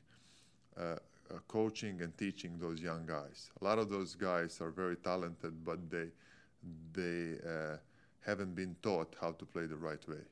Uh, 0.79 0.97
uh, 1.31 1.35
coaching 1.47 2.01
and 2.01 2.17
teaching 2.17 2.57
those 2.59 2.81
young 2.81 3.05
guys. 3.05 3.51
A 3.61 3.65
lot 3.65 3.79
of 3.79 3.91
those 3.91 4.15
guys 4.15 4.63
are 4.63 4.71
very 4.71 4.97
talented, 4.97 5.63
but 5.63 5.79
they 5.91 6.07
they 6.95 7.37
uh, 7.47 7.77
haven't 8.25 8.55
been 8.55 8.75
taught 8.81 9.15
how 9.21 9.33
to 9.33 9.45
play 9.45 9.67
the 9.67 9.77
right 9.77 10.09
way 10.09 10.25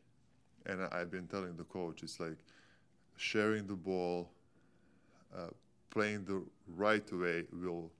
and 0.66 0.82
I've 0.92 1.10
been 1.10 1.26
telling 1.28 1.56
the 1.56 1.64
coach, 1.64 2.02
it's 2.02 2.20
like 2.20 2.38
sharing 3.16 3.66
the 3.66 3.76
ball, 3.76 4.30
uh, 5.36 5.48
playing 5.90 6.24
the 6.24 6.42
right 6.76 7.10
way 7.12 7.44
will 7.52 7.90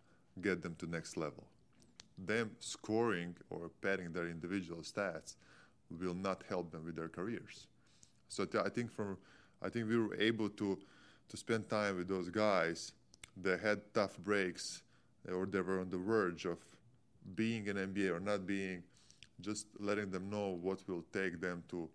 get 0.41 0.63
them 0.63 0.75
to 0.79 0.87
next 0.87 1.17
level. 1.17 1.45
Them 2.19 2.53
scoring 2.61 3.37
or 3.51 3.71
padding 3.83 4.13
their 4.13 4.29
individual 4.29 4.81
stats 4.83 5.37
will 6.01 6.15
not 6.15 6.43
help 6.49 6.71
them 6.73 6.85
with 6.85 6.97
their 6.97 7.09
careers. 7.09 7.67
So 8.29 8.45
th- 8.47 8.65
I 8.65 8.69
think 8.71 8.93
from 8.93 9.19
I 9.63 9.69
think 9.71 9.89
we 9.89 9.99
were 9.99 10.17
able 10.17 10.51
to 10.51 10.79
to 11.29 11.37
spend 11.37 11.69
time 11.69 11.97
with 11.99 12.09
those 12.09 12.31
guys 12.31 12.93
They 13.37 13.57
had 13.59 13.81
tough 13.95 14.19
breaks 14.19 14.83
or 15.29 15.47
they 15.47 15.61
were 15.61 15.81
on 15.81 15.91
the 15.91 15.99
verge 15.99 16.47
of 16.47 16.59
being 17.35 17.69
an 17.69 17.77
NBA 17.79 18.15
or 18.15 18.21
not 18.21 18.47
being, 18.47 18.83
just 19.41 19.67
letting 19.79 20.11
them 20.11 20.31
know 20.31 20.59
what 20.63 20.87
will 20.89 21.05
take 21.13 21.41
them 21.41 21.63
to 21.71 21.89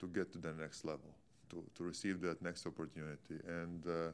to 0.00 0.06
get 0.06 0.32
to 0.32 0.38
the 0.38 0.52
next 0.52 0.84
level, 0.84 1.14
to, 1.50 1.62
to 1.74 1.84
receive 1.84 2.20
that 2.20 2.42
next 2.42 2.66
opportunity. 2.66 3.40
And, 3.46 3.86
uh, 3.86 4.12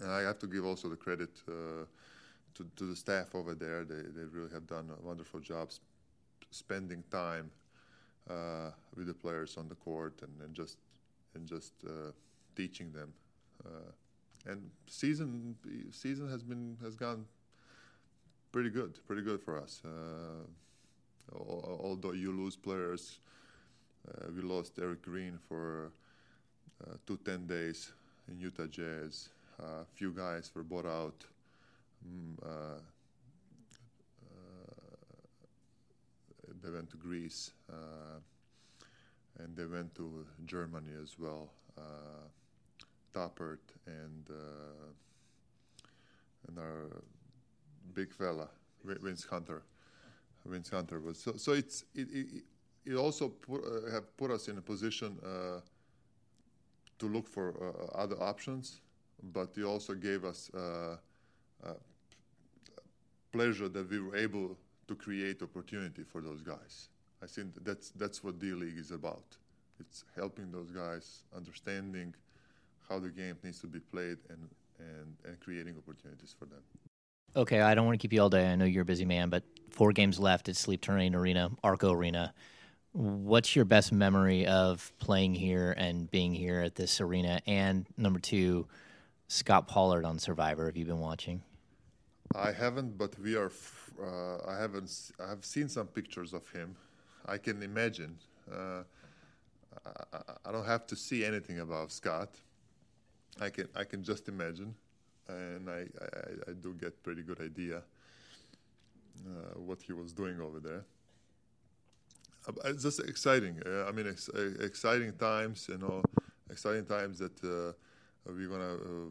and 0.00 0.10
I 0.10 0.20
have 0.20 0.38
to 0.40 0.46
give 0.46 0.64
also 0.64 0.88
the 0.88 0.96
credit 0.96 1.30
uh, 1.48 1.84
to, 2.54 2.66
to 2.76 2.84
the 2.84 2.96
staff 2.96 3.34
over 3.34 3.54
there. 3.54 3.84
They, 3.84 4.02
they 4.02 4.24
really 4.24 4.52
have 4.52 4.66
done 4.66 4.90
a 4.90 5.06
wonderful 5.06 5.40
job 5.40 5.72
sp- 5.72 5.82
spending 6.50 7.02
time 7.10 7.50
uh, 8.28 8.70
with 8.96 9.06
the 9.06 9.14
players 9.14 9.56
on 9.56 9.68
the 9.68 9.74
court 9.74 10.20
and, 10.22 10.32
and 10.42 10.54
just 10.54 10.78
and 11.34 11.46
just 11.46 11.72
uh, 11.86 12.12
teaching 12.56 12.92
them. 12.92 13.12
Uh, 13.64 14.50
and 14.50 14.70
season 14.86 15.56
season 15.90 16.30
has 16.30 16.42
been 16.42 16.76
has 16.82 16.94
gone 16.94 17.26
pretty 18.52 18.70
good, 18.70 18.98
pretty 19.06 19.22
good 19.22 19.40
for 19.40 19.58
us. 19.58 19.82
Uh, 19.84 20.46
although 21.36 22.12
you 22.12 22.32
lose 22.32 22.56
players 22.56 23.20
uh, 24.06 24.26
we 24.34 24.42
lost 24.42 24.78
Eric 24.80 25.02
Green 25.02 25.38
for 25.48 25.90
uh, 26.84 26.94
two 27.06 27.18
10 27.24 27.46
days 27.46 27.92
in 28.28 28.38
Utah 28.38 28.66
Jazz. 28.66 29.28
A 29.60 29.64
uh, 29.64 29.84
few 29.94 30.12
guys 30.12 30.50
were 30.54 30.62
bought 30.62 30.86
out. 30.86 31.24
Mm, 32.06 32.80
they 36.62 36.70
went 36.70 36.90
to 36.90 36.96
Greece. 36.96 37.52
and 39.38 39.56
they 39.56 39.64
went 39.64 39.94
to 39.94 40.26
Germany 40.44 40.92
as 41.02 41.18
well. 41.18 41.50
Uh, 41.76 42.26
Tappert 43.14 43.58
and 43.86 44.28
uh, 44.30 44.92
and 46.48 46.58
our 46.58 47.02
big 47.94 48.12
fella 48.12 48.48
Vince 48.84 49.24
Hunter. 49.24 49.62
Vince 50.44 50.70
Hunter 50.70 51.00
was 51.00 51.18
so. 51.18 51.32
So 51.36 51.52
it's 51.52 51.84
it 51.94 52.08
it, 52.12 52.44
it 52.84 52.94
also 52.94 53.28
put, 53.28 53.62
uh, 53.64 53.90
have 53.90 54.16
put 54.16 54.30
us 54.30 54.48
in 54.48 54.58
a 54.58 54.62
position 54.62 55.18
uh, 55.24 55.60
to 56.98 57.06
look 57.06 57.28
for 57.28 57.48
uh, 57.50 57.98
other 57.98 58.20
options, 58.22 58.80
but 59.32 59.50
it 59.56 59.64
also 59.64 59.94
gave 59.94 60.24
us 60.24 60.50
uh, 60.54 60.96
pleasure 63.32 63.68
that 63.68 63.90
we 63.90 64.00
were 64.00 64.16
able 64.16 64.56
to 64.86 64.94
create 64.94 65.42
opportunity 65.42 66.02
for 66.02 66.20
those 66.20 66.40
guys. 66.40 66.88
I 67.22 67.26
think 67.26 67.52
that's 67.64 67.90
that's 67.90 68.22
what 68.24 68.38
D 68.38 68.52
League 68.52 68.78
is 68.78 68.90
about. 68.90 69.36
It's 69.80 70.04
helping 70.16 70.50
those 70.50 70.70
guys 70.70 71.24
understanding 71.36 72.14
how 72.88 72.98
the 72.98 73.10
game 73.10 73.36
needs 73.42 73.60
to 73.60 73.66
be 73.66 73.80
played 73.80 74.18
and 74.30 74.48
and, 74.78 75.14
and 75.24 75.40
creating 75.40 75.74
opportunities 75.76 76.34
for 76.38 76.46
them. 76.46 76.62
Okay, 77.36 77.60
I 77.60 77.74
don't 77.74 77.84
want 77.84 77.98
to 77.98 78.02
keep 78.02 78.12
you 78.12 78.22
all 78.22 78.30
day. 78.30 78.50
I 78.50 78.56
know 78.56 78.64
you're 78.64 78.82
a 78.82 78.86
busy 78.86 79.04
man, 79.04 79.28
but 79.28 79.42
four 79.70 79.92
games 79.92 80.18
left 80.18 80.48
at 80.48 80.56
Sleep 80.56 80.80
Train 80.80 81.14
Arena, 81.14 81.50
Arco 81.62 81.92
Arena. 81.92 82.32
What's 82.98 83.54
your 83.54 83.64
best 83.64 83.92
memory 83.92 84.44
of 84.44 84.92
playing 84.98 85.32
here 85.32 85.72
and 85.76 86.10
being 86.10 86.34
here 86.34 86.62
at 86.62 86.74
this 86.74 87.00
arena? 87.00 87.40
And 87.46 87.86
number 87.96 88.18
two, 88.18 88.66
Scott 89.28 89.68
Pollard 89.68 90.04
on 90.04 90.18
Survivor. 90.18 90.66
Have 90.66 90.76
you 90.76 90.84
been 90.84 90.98
watching? 90.98 91.40
I 92.34 92.50
haven't, 92.50 92.98
but 92.98 93.16
we 93.20 93.36
are. 93.36 93.52
Uh, 94.02 94.38
I 94.48 94.58
haven't. 94.58 95.12
I 95.24 95.28
have 95.28 95.44
seen 95.44 95.68
some 95.68 95.86
pictures 95.86 96.32
of 96.32 96.50
him. 96.50 96.74
I 97.24 97.38
can 97.38 97.62
imagine. 97.62 98.18
Uh, 98.52 98.82
I, 100.12 100.18
I, 100.46 100.50
don't 100.50 100.66
have 100.66 100.84
to 100.88 100.96
see 100.96 101.24
anything 101.24 101.60
about 101.60 101.92
Scott. 101.92 102.30
I 103.40 103.48
can. 103.48 103.68
I 103.76 103.84
can 103.84 104.02
just 104.02 104.26
imagine, 104.26 104.74
and 105.28 105.70
I. 105.70 105.86
I, 106.02 106.50
I 106.50 106.52
do 106.60 106.74
get 106.74 107.00
pretty 107.04 107.22
good 107.22 107.40
idea 107.40 107.76
uh, 109.24 109.56
what 109.56 109.80
he 109.82 109.92
was 109.92 110.12
doing 110.12 110.40
over 110.40 110.58
there. 110.58 110.84
Uh, 112.48 112.52
it's 112.64 112.82
just 112.82 113.00
exciting. 113.00 113.60
Uh, 113.66 113.84
I 113.84 113.92
mean, 113.92 114.08
ex- 114.08 114.30
exciting 114.60 115.12
times. 115.14 115.68
You 115.68 115.78
know, 115.78 116.02
exciting 116.50 116.86
times 116.86 117.18
that 117.18 117.44
uh, 117.44 117.72
we're 118.26 118.48
gonna 118.48 119.10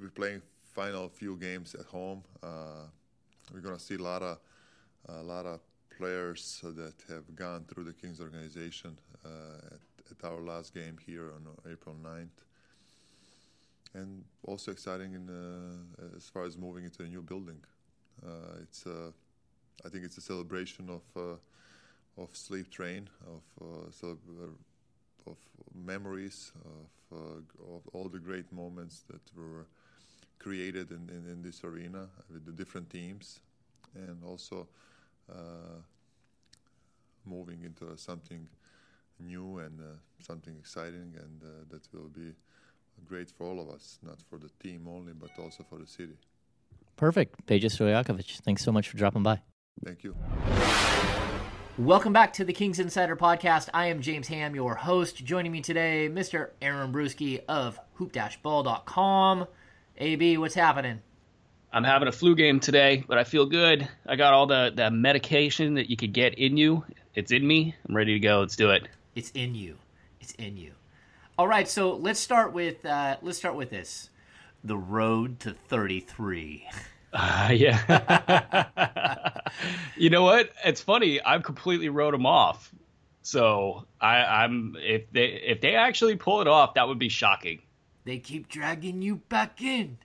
be 0.00 0.08
playing 0.08 0.42
final 0.74 1.08
few 1.08 1.36
games 1.36 1.74
at 1.74 1.86
home. 1.86 2.22
Uh, 2.42 2.86
we're 3.52 3.60
going 3.60 3.76
to 3.76 3.82
see 3.82 3.94
a 3.94 4.02
lot 4.02 4.22
of 4.22 4.38
a 5.08 5.22
lot 5.22 5.46
of 5.46 5.60
players 5.96 6.60
that 6.64 6.94
have 7.08 7.34
gone 7.36 7.64
through 7.68 7.84
the 7.84 7.92
Kings 7.92 8.20
organization 8.20 8.98
uh, 9.24 9.28
at, 9.66 10.10
at, 10.10 10.24
our 10.24 10.40
last 10.40 10.74
game 10.74 10.96
here 11.06 11.30
on 11.34 11.46
April 11.70 11.94
9th. 12.02 12.42
And 13.92 14.24
also 14.42 14.72
exciting 14.72 15.12
in, 15.12 15.28
uh, 15.28 16.16
as 16.16 16.28
far 16.28 16.44
as 16.44 16.56
moving 16.56 16.84
into 16.84 17.02
a 17.02 17.06
new 17.06 17.22
building. 17.22 17.62
Uh, 18.26 18.62
it's 18.62 18.86
I 19.84 19.88
think 19.88 20.04
it's 20.04 20.16
a 20.16 20.22
celebration 20.22 20.88
of 20.88 21.02
uh, 21.16 21.36
of 22.16 22.28
Sleep 22.32 22.70
Train, 22.70 23.08
of 23.26 23.42
uh, 23.60 24.46
of 25.26 25.36
memories, 25.74 26.52
of, 27.12 27.18
of 27.74 27.82
all 27.92 28.08
the 28.08 28.18
great 28.18 28.52
moments 28.52 29.04
that 29.08 29.22
were 29.36 29.66
created 30.38 30.90
in, 30.90 31.08
in, 31.08 31.30
in, 31.30 31.42
this 31.42 31.64
arena 31.64 32.06
with 32.30 32.44
the 32.44 32.52
different 32.52 32.90
teams 32.90 33.40
and 33.94 34.22
also 34.24 34.68
uh, 35.32 35.80
moving 37.24 37.62
into 37.64 37.96
something 37.96 38.46
new 39.18 39.58
and 39.58 39.80
uh, 39.80 39.84
something 40.20 40.54
exciting 40.58 41.14
and 41.18 41.42
uh, 41.42 41.46
that 41.70 41.82
will 41.92 42.08
be 42.08 42.34
great 43.06 43.30
for 43.30 43.46
all 43.46 43.60
of 43.60 43.68
us, 43.70 43.98
not 44.02 44.20
for 44.28 44.38
the 44.38 44.50
team 44.60 44.86
only, 44.88 45.12
but 45.12 45.30
also 45.38 45.64
for 45.68 45.78
the 45.78 45.86
city. 45.86 46.16
Perfect. 46.96 47.46
Peja 47.46 47.70
Stojakovic, 47.70 48.40
thanks 48.42 48.62
so 48.62 48.70
much 48.70 48.88
for 48.88 48.96
dropping 48.96 49.22
by. 49.22 49.40
Thank 49.84 50.04
you. 50.04 50.14
Welcome 51.78 52.12
back 52.12 52.34
to 52.34 52.44
the 52.44 52.52
Kings 52.52 52.78
Insider 52.78 53.16
Podcast. 53.16 53.68
I 53.74 53.86
am 53.86 54.00
James 54.00 54.28
Ham, 54.28 54.54
your 54.54 54.76
host. 54.76 55.24
Joining 55.24 55.50
me 55.50 55.60
today, 55.60 56.08
Mr. 56.08 56.50
Aaron 56.62 56.92
Bruski 56.92 57.40
of 57.48 57.80
hoop-ball.com. 57.94 59.48
AB, 59.98 60.38
what's 60.38 60.54
happening? 60.54 61.02
I'm 61.72 61.82
having 61.82 62.06
a 62.06 62.12
flu 62.12 62.36
game 62.36 62.60
today, 62.60 63.02
but 63.08 63.18
I 63.18 63.24
feel 63.24 63.46
good. 63.46 63.88
I 64.06 64.14
got 64.14 64.32
all 64.34 64.46
the, 64.46 64.72
the 64.72 64.92
medication 64.92 65.74
that 65.74 65.90
you 65.90 65.96
could 65.96 66.12
get 66.12 66.34
in 66.34 66.56
you. 66.56 66.84
It's 67.16 67.32
in 67.32 67.44
me. 67.44 67.74
I'm 67.88 67.96
ready 67.96 68.12
to 68.12 68.20
go. 68.20 68.38
Let's 68.38 68.54
do 68.54 68.70
it. 68.70 68.86
It's 69.16 69.32
in 69.32 69.56
you. 69.56 69.76
It's 70.20 70.30
in 70.34 70.56
you. 70.56 70.74
All 71.36 71.48
right, 71.48 71.66
so 71.66 71.96
let's 71.96 72.20
start 72.20 72.52
with 72.52 72.86
uh, 72.86 73.16
let's 73.20 73.38
start 73.38 73.56
with 73.56 73.70
this. 73.70 74.10
The 74.62 74.76
road 74.76 75.40
to 75.40 75.54
33. 75.54 76.68
Uh, 77.14 77.50
yeah. 77.52 78.66
you 79.96 80.10
know 80.10 80.22
what? 80.22 80.50
It's 80.64 80.80
funny. 80.80 81.20
I've 81.22 81.44
completely 81.44 81.88
wrote 81.88 82.10
them 82.10 82.26
off. 82.26 82.74
So 83.22 83.86
I, 84.00 84.16
I'm 84.18 84.76
if 84.78 85.10
they 85.12 85.26
if 85.26 85.60
they 85.60 85.76
actually 85.76 86.16
pull 86.16 86.40
it 86.42 86.48
off, 86.48 86.74
that 86.74 86.86
would 86.86 86.98
be 86.98 87.08
shocking. 87.08 87.62
They 88.04 88.18
keep 88.18 88.48
dragging 88.48 89.00
you 89.00 89.16
back 89.16 89.62
in. 89.62 89.96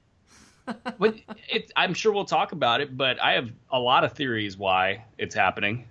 but 0.99 1.15
it, 1.49 1.71
I'm 1.75 1.93
sure 1.93 2.13
we'll 2.13 2.25
talk 2.25 2.51
about 2.53 2.79
it. 2.79 2.95
But 2.95 3.21
I 3.21 3.33
have 3.33 3.51
a 3.71 3.79
lot 3.79 4.03
of 4.03 4.13
theories 4.13 4.55
why 4.55 5.03
it's 5.17 5.35
happening. 5.35 5.85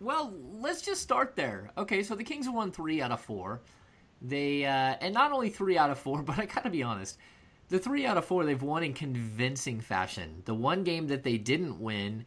Well, 0.00 0.34
let's 0.54 0.82
just 0.82 1.02
start 1.02 1.36
there. 1.36 1.70
Okay, 1.78 2.02
so 2.02 2.14
the 2.14 2.24
Kings 2.24 2.48
won 2.48 2.72
three 2.72 3.00
out 3.00 3.12
of 3.12 3.20
four. 3.20 3.60
They 4.20 4.64
uh, 4.64 4.96
and 5.00 5.14
not 5.14 5.32
only 5.32 5.50
three 5.50 5.78
out 5.78 5.90
of 5.90 5.98
four, 5.98 6.22
but 6.24 6.38
I 6.38 6.46
gotta 6.46 6.70
be 6.70 6.82
honest, 6.82 7.18
the 7.68 7.78
three 7.78 8.06
out 8.06 8.16
of 8.16 8.24
four 8.24 8.44
they've 8.44 8.62
won 8.62 8.82
in 8.82 8.92
convincing 8.92 9.80
fashion. 9.80 10.42
The 10.44 10.54
one 10.54 10.84
game 10.84 11.08
that 11.08 11.22
they 11.22 11.38
didn't 11.38 11.80
win, 11.80 12.24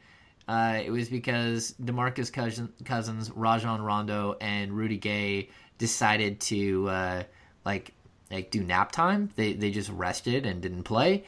uh, 0.47 0.80
it 0.84 0.89
was 0.89 1.10
because 1.10 1.76
Demarcus 1.82 2.32
Cousins, 2.86 3.32
Rajon 3.32 3.82
Rondo, 3.82 4.38
and 4.41 4.73
Rudy 4.73 4.97
Gay 4.97 5.50
decided 5.78 6.39
to 6.41 6.89
uh, 6.89 7.23
like 7.65 7.93
like 8.32 8.52
do 8.52 8.63
nap 8.63 8.91
time. 8.91 9.30
They 9.36 9.54
they 9.54 9.71
just 9.71 9.89
rested 9.89 10.45
and 10.45 10.62
didn't 10.62 10.84
play. 10.84 11.26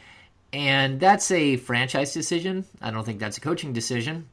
And 0.51 0.99
that's 0.99 1.29
a 1.29 1.57
franchise 1.57 2.13
decision. 2.13 2.65
I 2.81 2.89
don't 2.89 3.03
think 3.03 3.19
that's 3.19 3.37
a 3.37 3.41
coaching 3.41 3.71
decision. 3.71 4.27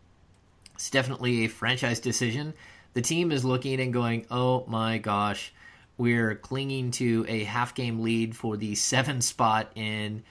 It's 0.75 0.89
definitely 0.89 1.45
a 1.45 1.49
franchise 1.49 2.01
decision. 2.01 2.55
The 2.95 3.03
team 3.03 3.31
is 3.31 3.45
looking 3.45 3.81
and 3.81 3.93
going, 3.93 4.27
"Oh 4.31 4.65
my 4.67 4.99
gosh, 4.99 5.53
we're 5.99 6.35
clinging 6.35 6.91
to 6.93 7.25
a 7.29 7.45
half 7.45 7.75
game 7.75 8.01
lead 8.01 8.37
for 8.37 8.57
the 8.57 8.75
7 8.75 9.21
spot 9.21 9.73
in 9.75 10.23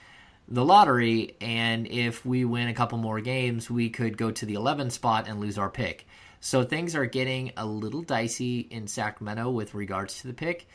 the 0.48 0.64
lottery 0.64 1.34
and 1.40 1.88
if 1.88 2.24
we 2.24 2.44
win 2.44 2.68
a 2.68 2.74
couple 2.74 2.98
more 2.98 3.20
games, 3.20 3.70
we 3.70 3.90
could 3.90 4.16
go 4.16 4.30
to 4.30 4.46
the 4.46 4.54
11 4.54 4.90
spot 4.90 5.26
and 5.28 5.40
lose 5.40 5.58
our 5.58 5.70
pick." 5.70 6.06
So 6.40 6.62
things 6.62 6.94
are 6.94 7.06
getting 7.06 7.52
a 7.56 7.66
little 7.66 8.02
dicey 8.02 8.60
in 8.60 8.86
Sacramento 8.86 9.50
with 9.50 9.74
regards 9.74 10.20
to 10.20 10.28
the 10.28 10.32
pick. 10.32 10.68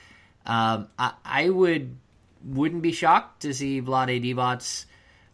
Um, 0.45 0.89
I, 0.99 1.13
I, 1.23 1.49
would 1.49 1.95
wouldn't 2.43 2.81
be 2.81 2.91
shocked 2.91 3.43
to 3.43 3.53
see 3.53 3.81
Vlade 3.81 4.21
Divac 4.21 4.85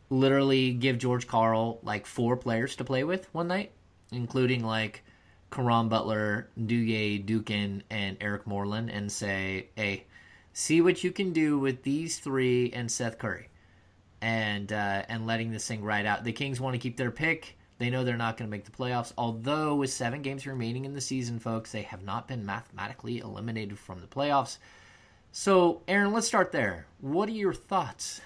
literally 0.10 0.74
give 0.74 0.98
George 0.98 1.26
Karl 1.28 1.80
like 1.82 2.06
four 2.06 2.38
players 2.38 2.76
to 2.76 2.84
play 2.84 3.04
with 3.04 3.34
one 3.34 3.48
night, 3.48 3.72
including 4.12 4.64
like 4.64 5.04
Caron 5.50 5.90
Butler, 5.90 6.50
Duje 6.60 7.26
Dukan, 7.26 7.82
and 7.90 8.18
Eric 8.22 8.46
Moreland, 8.46 8.90
and 8.90 9.12
say, 9.12 9.70
"Hey, 9.76 10.06
see 10.54 10.82
what 10.82 11.04
you 11.04 11.12
can 11.12 11.34
do 11.34 11.58
with 11.58 11.84
these 11.84 12.20
three 12.20 12.72
and 12.72 12.92
Seth 12.92 13.18
Curry," 13.18 13.50
and 14.22 14.72
uh, 14.72 15.04
and 15.08 15.26
letting 15.26 15.52
this 15.52 15.68
thing 15.68 15.84
ride 15.84 16.06
out. 16.06 16.24
The 16.24 16.34
Kings 16.34 16.60
want 16.60 16.74
to 16.74 16.80
keep 16.80 16.98
their 16.98 17.12
pick. 17.12 17.58
They 17.80 17.90
know 17.90 18.04
they're 18.04 18.18
not 18.18 18.38
going 18.38 18.50
to 18.50 18.52
make 18.52 18.66
the 18.66 18.72
playoffs. 18.72 19.14
Although 19.18 19.76
with 19.76 19.92
seven 19.92 20.22
games 20.22 20.48
remaining 20.48 20.86
in 20.86 20.94
the 20.94 21.02
season, 21.02 21.40
folks, 21.40 21.72
they 21.72 21.84
have 21.84 22.04
not 22.04 22.28
been 22.28 22.46
mathematically 22.46 23.20
eliminated 23.20 23.78
from 23.78 24.02
the 24.02 24.08
playoffs. 24.08 24.58
So, 25.32 25.84
Aaron, 25.88 26.14
let's 26.14 26.26
start 26.26 26.52
there. 26.52 26.88
What 27.00 27.30
are 27.30 27.34
your 27.34 27.54
thoughts? 27.54 28.22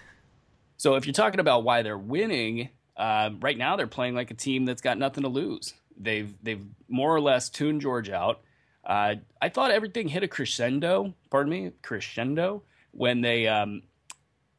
So, 0.77 0.95
if 0.95 1.05
you're 1.05 1.13
talking 1.13 1.41
about 1.41 1.63
why 1.63 1.81
they're 1.81 1.97
winning, 1.97 2.69
uh, 2.95 3.31
right 3.41 3.57
now 3.57 3.75
they're 3.75 3.87
playing 3.87 4.15
like 4.15 4.31
a 4.31 4.35
team 4.35 4.65
that's 4.65 4.81
got 4.81 4.97
nothing 4.97 5.23
to 5.23 5.29
lose. 5.29 5.73
They've 6.03 6.33
they've 6.43 6.65
more 6.87 7.15
or 7.15 7.21
less 7.21 7.49
tuned 7.49 7.81
George 7.81 8.09
out. 8.09 8.41
Uh, 8.83 9.15
I 9.41 9.49
thought 9.49 9.71
everything 9.71 10.07
hit 10.07 10.23
a 10.23 10.27
crescendo. 10.27 11.13
Pardon 11.29 11.51
me, 11.51 11.71
crescendo 11.81 12.63
when 12.91 13.21
they 13.21 13.47
um, 13.47 13.83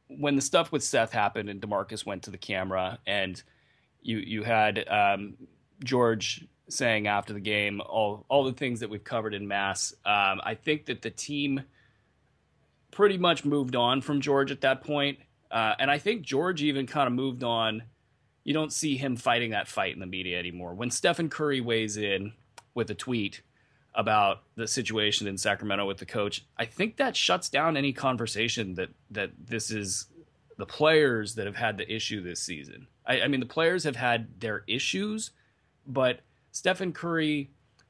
when 0.07 0.35
the 0.35 0.41
stuff 0.41 0.71
with 0.71 0.83
Seth 0.83 1.11
happened 1.11 1.49
and 1.49 1.61
Demarcus 1.61 2.05
went 2.05 2.23
to 2.23 2.31
the 2.31 2.37
camera 2.37 2.99
and 3.05 3.41
you 4.01 4.17
you 4.17 4.43
had 4.43 4.87
um, 4.87 5.35
George 5.83 6.47
saying 6.69 7.07
after 7.07 7.33
the 7.33 7.39
game 7.39 7.81
all 7.81 8.25
all 8.29 8.43
the 8.43 8.53
things 8.53 8.79
that 8.79 8.89
we've 8.89 9.03
covered 9.03 9.33
in 9.33 9.47
mass. 9.47 9.93
Um, 10.05 10.41
I 10.43 10.55
think 10.55 10.85
that 10.85 11.01
the 11.01 11.09
team 11.09 11.61
pretty 12.91 13.17
much 13.17 13.43
moved 13.43 13.75
on 13.75 14.01
from 14.01 14.21
George 14.21 14.51
at 14.51 14.61
that 14.61 14.83
point. 14.83 15.19
Uh, 15.49 15.73
and 15.79 15.89
I 15.89 15.97
think 15.97 16.23
George 16.23 16.63
even 16.63 16.87
kind 16.87 17.07
of 17.07 17.13
moved 17.13 17.43
on. 17.43 17.83
You 18.43 18.53
don't 18.53 18.73
see 18.73 18.97
him 18.97 19.15
fighting 19.15 19.51
that 19.51 19.67
fight 19.67 19.93
in 19.93 19.99
the 19.99 20.05
media 20.05 20.37
anymore. 20.37 20.73
When 20.73 20.91
Stephen 20.91 21.29
Curry 21.29 21.61
weighs 21.61 21.97
in 21.97 22.33
with 22.73 22.89
a 22.89 22.95
tweet, 22.95 23.41
about 23.95 24.41
the 24.55 24.67
situation 24.67 25.27
in 25.27 25.37
Sacramento 25.37 25.85
with 25.85 25.97
the 25.97 26.05
coach, 26.05 26.45
I 26.57 26.65
think 26.65 26.97
that 26.97 27.15
shuts 27.15 27.49
down 27.49 27.77
any 27.77 27.93
conversation 27.93 28.75
that 28.75 28.89
that 29.11 29.31
this 29.45 29.71
is 29.71 30.07
the 30.57 30.65
players 30.65 31.35
that 31.35 31.45
have 31.45 31.55
had 31.55 31.77
the 31.77 31.91
issue 31.91 32.21
this 32.21 32.41
season. 32.41 32.87
I, 33.05 33.21
I 33.21 33.27
mean, 33.27 33.39
the 33.39 33.45
players 33.45 33.83
have 33.83 33.95
had 33.95 34.39
their 34.39 34.63
issues, 34.67 35.31
but 35.87 36.21
Stephen 36.51 36.93
Curry 36.93 37.49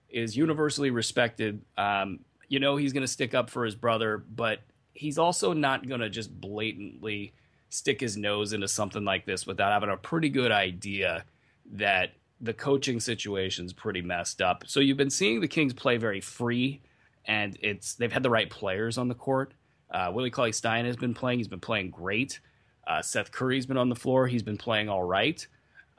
is 0.09 0.35
universally 0.35 0.89
respected. 0.89 1.61
Um, 1.77 2.19
you 2.47 2.59
know, 2.59 2.75
he's 2.75 2.93
going 2.93 3.01
to 3.01 3.07
stick 3.07 3.33
up 3.33 3.49
for 3.49 3.65
his 3.65 3.75
brother, 3.75 4.17
but 4.17 4.59
he's 4.93 5.17
also 5.17 5.53
not 5.53 5.87
going 5.87 6.01
to 6.01 6.09
just 6.09 6.39
blatantly 6.39 7.33
stick 7.73 7.99
his 7.99 8.15
nose 8.15 8.53
into 8.53 8.67
something 8.67 9.03
like 9.03 9.25
this 9.25 9.47
without 9.47 9.71
having 9.71 9.89
a 9.89 9.97
pretty 9.97 10.29
good 10.29 10.51
idea 10.51 11.25
that 11.73 12.11
the 12.39 12.53
coaching 12.53 12.99
situation's 12.99 13.73
pretty 13.73 14.01
messed 14.01 14.41
up. 14.41 14.63
So 14.67 14.79
you've 14.79 14.97
been 14.97 15.09
seeing 15.09 15.39
the 15.39 15.47
Kings 15.47 15.73
play 15.73 15.97
very 15.97 16.21
free, 16.21 16.81
and 17.25 17.57
it's 17.61 17.95
they've 17.95 18.11
had 18.11 18.23
the 18.23 18.29
right 18.29 18.49
players 18.49 18.97
on 18.97 19.07
the 19.07 19.15
court. 19.15 19.53
Uh, 19.89 20.11
Willie 20.13 20.29
Cauley 20.29 20.51
Stein 20.51 20.85
has 20.85 20.97
been 20.97 21.13
playing; 21.13 21.39
he's 21.39 21.47
been 21.47 21.59
playing 21.59 21.89
great. 21.89 22.39
Uh, 22.85 23.01
Seth 23.01 23.31
Curry's 23.31 23.65
been 23.65 23.77
on 23.77 23.89
the 23.89 23.95
floor; 23.95 24.27
he's 24.27 24.43
been 24.43 24.57
playing 24.57 24.89
all 24.89 25.03
right. 25.03 25.45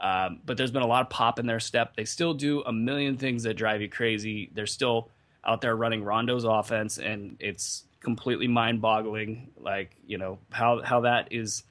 Um, 0.01 0.41
but 0.45 0.57
there's 0.57 0.73
been 0.73 0.83
a 0.83 0.87
lot 0.87 1.03
of 1.03 1.09
pop 1.09 1.39
in 1.39 1.47
their 1.47 1.61
step. 1.61 1.97
They 1.97 2.05
still 2.05 2.35
do 2.35 2.63
a 2.63 2.73
million 2.73 3.17
things 3.17 3.45
that 3.45 3.55
drive 3.55 3.81
you 3.81 3.89
crazy. 3.89 4.51
They're 4.53 4.67
still 4.67 5.11
out 5.47 5.61
there 5.61 5.77
running 5.77 6.03
Rondo's 6.05 6.45
offense, 6.45 6.99
and 6.99 7.37
it's 7.41 7.85
completely 8.05 8.47
mind-boggling. 8.47 9.51
Like 9.59 9.97
you 10.07 10.19
know 10.19 10.39
how 10.53 10.83
how 10.83 11.01
that 11.01 11.33
is 11.33 11.65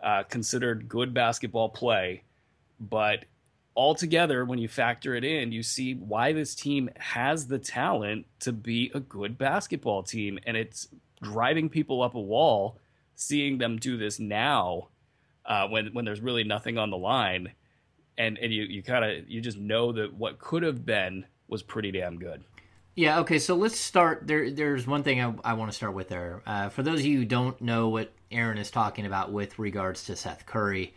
uh, 0.00 0.22
considered 0.24 0.88
good 0.88 1.12
basketball 1.14 1.70
play, 1.70 2.22
but 2.78 3.24
altogether, 3.74 4.44
when 4.44 4.58
you 4.58 4.68
factor 4.68 5.14
it 5.14 5.24
in, 5.24 5.52
you 5.52 5.62
see 5.62 5.94
why 5.94 6.32
this 6.32 6.54
team 6.54 6.90
has 6.98 7.46
the 7.46 7.58
talent 7.58 8.26
to 8.40 8.52
be 8.52 8.90
a 8.94 9.00
good 9.00 9.38
basketball 9.38 10.02
team, 10.02 10.38
and 10.46 10.56
it's 10.56 10.88
driving 11.22 11.68
people 11.68 12.02
up 12.02 12.14
a 12.14 12.20
wall 12.20 12.78
seeing 13.14 13.58
them 13.58 13.78
do 13.78 13.96
this 13.96 14.18
now 14.18 14.88
uh, 15.46 15.66
when 15.68 15.88
when 15.92 16.04
there's 16.04 16.20
really 16.20 16.44
nothing 16.44 16.78
on 16.78 16.90
the 16.90 16.96
line, 16.96 17.52
and 18.18 18.38
and 18.38 18.52
you 18.52 18.64
you 18.64 18.82
kind 18.82 19.04
of 19.04 19.28
you 19.28 19.40
just 19.40 19.58
know 19.58 19.92
that 19.92 20.14
what 20.14 20.38
could 20.38 20.62
have 20.62 20.84
been 20.84 21.24
was 21.48 21.62
pretty 21.62 21.90
damn 21.90 22.18
good. 22.18 22.42
Yeah. 22.94 23.20
Okay. 23.20 23.38
So 23.38 23.54
let's 23.54 23.78
start. 23.78 24.26
There. 24.26 24.50
There's 24.50 24.86
one 24.86 25.02
thing 25.02 25.20
I, 25.20 25.34
I 25.44 25.54
want 25.54 25.70
to 25.70 25.76
start 25.76 25.94
with 25.94 26.08
there. 26.08 26.42
Uh, 26.46 26.68
for 26.68 26.82
those 26.82 27.00
of 27.00 27.06
you 27.06 27.18
who 27.18 27.24
don't 27.24 27.60
know 27.60 27.88
what 27.88 28.12
Aaron 28.30 28.58
is 28.58 28.70
talking 28.70 29.06
about 29.06 29.32
with 29.32 29.58
regards 29.58 30.04
to 30.04 30.16
Seth 30.16 30.44
Curry, 30.46 30.94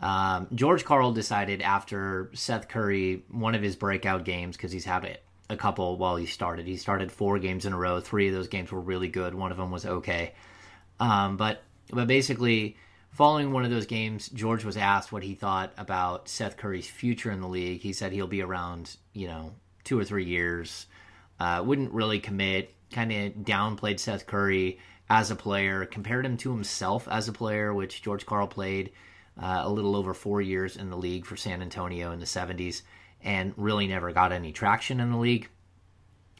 um, 0.00 0.48
George 0.54 0.84
Karl 0.84 1.12
decided 1.12 1.62
after 1.62 2.30
Seth 2.34 2.68
Curry, 2.68 3.24
one 3.30 3.54
of 3.54 3.62
his 3.62 3.76
breakout 3.76 4.24
games, 4.24 4.56
because 4.56 4.72
he's 4.72 4.84
had 4.84 5.04
it 5.04 5.22
a 5.48 5.56
couple 5.56 5.96
while 5.96 6.16
he 6.16 6.26
started. 6.26 6.66
He 6.66 6.76
started 6.76 7.12
four 7.12 7.38
games 7.38 7.66
in 7.66 7.72
a 7.72 7.78
row. 7.78 8.00
Three 8.00 8.28
of 8.28 8.34
those 8.34 8.48
games 8.48 8.72
were 8.72 8.80
really 8.80 9.08
good. 9.08 9.34
One 9.34 9.52
of 9.52 9.56
them 9.56 9.70
was 9.70 9.86
okay. 9.86 10.34
Um, 10.98 11.36
but 11.36 11.62
but 11.90 12.08
basically, 12.08 12.76
following 13.12 13.52
one 13.52 13.64
of 13.64 13.70
those 13.70 13.86
games, 13.86 14.28
George 14.28 14.64
was 14.64 14.76
asked 14.76 15.12
what 15.12 15.22
he 15.22 15.34
thought 15.34 15.72
about 15.78 16.28
Seth 16.28 16.56
Curry's 16.56 16.88
future 16.88 17.30
in 17.30 17.40
the 17.40 17.48
league. 17.48 17.80
He 17.80 17.92
said 17.92 18.12
he'll 18.12 18.26
be 18.26 18.42
around, 18.42 18.96
you 19.12 19.28
know, 19.28 19.52
two 19.84 19.98
or 19.98 20.04
three 20.04 20.24
years. 20.24 20.86
Uh, 21.38 21.62
wouldn't 21.64 21.92
really 21.92 22.20
commit. 22.20 22.74
Kind 22.90 23.12
of 23.12 23.32
downplayed 23.44 23.98
Seth 23.98 24.26
Curry 24.26 24.78
as 25.08 25.30
a 25.30 25.36
player, 25.36 25.84
compared 25.86 26.26
him 26.26 26.36
to 26.38 26.50
himself 26.50 27.06
as 27.08 27.28
a 27.28 27.32
player, 27.32 27.72
which 27.72 28.02
George 28.02 28.26
Karl 28.26 28.46
played 28.46 28.92
uh, 29.40 29.62
a 29.64 29.70
little 29.70 29.96
over 29.96 30.14
four 30.14 30.40
years 30.40 30.76
in 30.76 30.90
the 30.90 30.96
league 30.96 31.26
for 31.26 31.36
San 31.36 31.62
Antonio 31.62 32.12
in 32.12 32.20
the 32.20 32.26
70s 32.26 32.82
and 33.22 33.52
really 33.56 33.86
never 33.86 34.12
got 34.12 34.32
any 34.32 34.52
traction 34.52 35.00
in 35.00 35.10
the 35.10 35.18
league. 35.18 35.48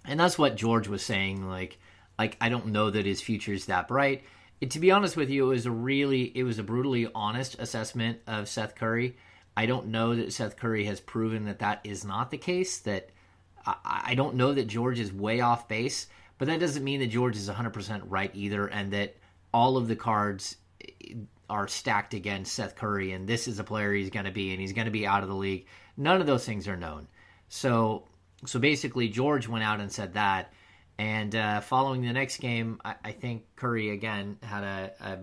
And 0.04 0.18
that's 0.18 0.38
what 0.38 0.56
George 0.56 0.88
was 0.88 1.04
saying. 1.04 1.48
Like, 1.48 1.78
like 2.18 2.36
I 2.40 2.48
don't 2.48 2.66
know 2.66 2.90
that 2.90 3.06
his 3.06 3.20
future 3.20 3.52
is 3.52 3.66
that 3.66 3.88
bright. 3.88 4.24
It, 4.60 4.70
to 4.72 4.80
be 4.80 4.90
honest 4.90 5.16
with 5.16 5.28
you, 5.28 5.46
it 5.46 5.54
was 5.54 5.66
a 5.66 5.70
really, 5.70 6.32
it 6.36 6.44
was 6.44 6.58
a 6.58 6.62
brutally 6.62 7.08
honest 7.14 7.56
assessment 7.58 8.20
of 8.26 8.48
Seth 8.48 8.74
Curry. 8.74 9.16
I 9.56 9.66
don't 9.66 9.88
know 9.88 10.14
that 10.14 10.32
Seth 10.32 10.56
Curry 10.56 10.84
has 10.84 11.00
proven 11.00 11.44
that 11.44 11.58
that 11.58 11.80
is 11.84 12.04
not 12.04 12.30
the 12.30 12.38
case. 12.38 12.78
That 12.80 13.10
I, 13.66 14.02
I 14.06 14.14
don't 14.14 14.36
know 14.36 14.52
that 14.52 14.66
George 14.66 15.00
is 15.00 15.12
way 15.12 15.40
off 15.40 15.68
base, 15.68 16.06
but 16.38 16.48
that 16.48 16.60
doesn't 16.60 16.84
mean 16.84 17.00
that 17.00 17.08
George 17.08 17.36
is 17.36 17.48
100% 17.48 18.02
right 18.06 18.30
either, 18.34 18.66
and 18.66 18.92
that 18.92 19.16
all 19.52 19.76
of 19.76 19.88
the 19.88 19.96
cards 19.96 20.56
are 21.48 21.68
stacked 21.68 22.14
against 22.14 22.52
Seth 22.52 22.76
Curry, 22.76 23.12
and 23.12 23.26
this 23.26 23.48
is 23.48 23.58
a 23.58 23.64
player 23.64 23.92
he's 23.92 24.10
going 24.10 24.26
to 24.26 24.32
be, 24.32 24.52
and 24.52 24.60
he's 24.60 24.72
going 24.72 24.86
to 24.86 24.90
be 24.90 25.06
out 25.06 25.22
of 25.22 25.28
the 25.28 25.34
league. 25.34 25.66
None 25.96 26.20
of 26.20 26.26
those 26.26 26.44
things 26.44 26.68
are 26.68 26.76
known. 26.76 27.08
So, 27.48 28.08
so 28.44 28.58
basically, 28.58 29.08
George 29.08 29.48
went 29.48 29.64
out 29.64 29.80
and 29.80 29.90
said 29.90 30.14
that, 30.14 30.52
and 30.98 31.34
uh, 31.34 31.60
following 31.60 32.02
the 32.02 32.12
next 32.12 32.38
game, 32.38 32.80
I, 32.84 32.94
I 33.04 33.12
think 33.12 33.44
Curry 33.56 33.90
again 33.90 34.38
had 34.42 34.64
a, 34.64 34.92
a, 35.00 35.18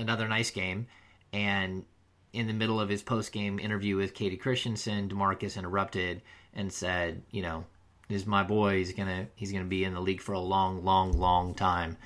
another 0.00 0.28
nice 0.28 0.50
game, 0.50 0.86
and 1.32 1.84
in 2.32 2.46
the 2.46 2.52
middle 2.52 2.80
of 2.80 2.88
his 2.88 3.02
post 3.02 3.32
game 3.32 3.58
interview 3.58 3.96
with 3.96 4.14
Kayte 4.14 4.40
Christensen, 4.40 5.08
Demarcus 5.08 5.56
interrupted 5.56 6.22
and 6.54 6.72
said, 6.72 7.22
"You 7.30 7.42
know, 7.42 7.64
is 8.08 8.26
my 8.26 8.42
boy. 8.42 8.78
He's 8.78 8.92
gonna 8.92 9.26
he's 9.34 9.52
gonna 9.52 9.64
be 9.64 9.84
in 9.84 9.94
the 9.94 10.00
league 10.00 10.20
for 10.20 10.32
a 10.32 10.40
long, 10.40 10.84
long, 10.84 11.12
long 11.12 11.54
time." 11.54 11.96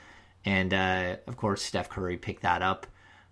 And 0.45 0.73
uh, 0.73 1.17
of 1.27 1.37
course, 1.37 1.63
Steph 1.63 1.89
Curry 1.89 2.17
picked 2.17 2.43
that 2.43 2.63
up 2.63 2.87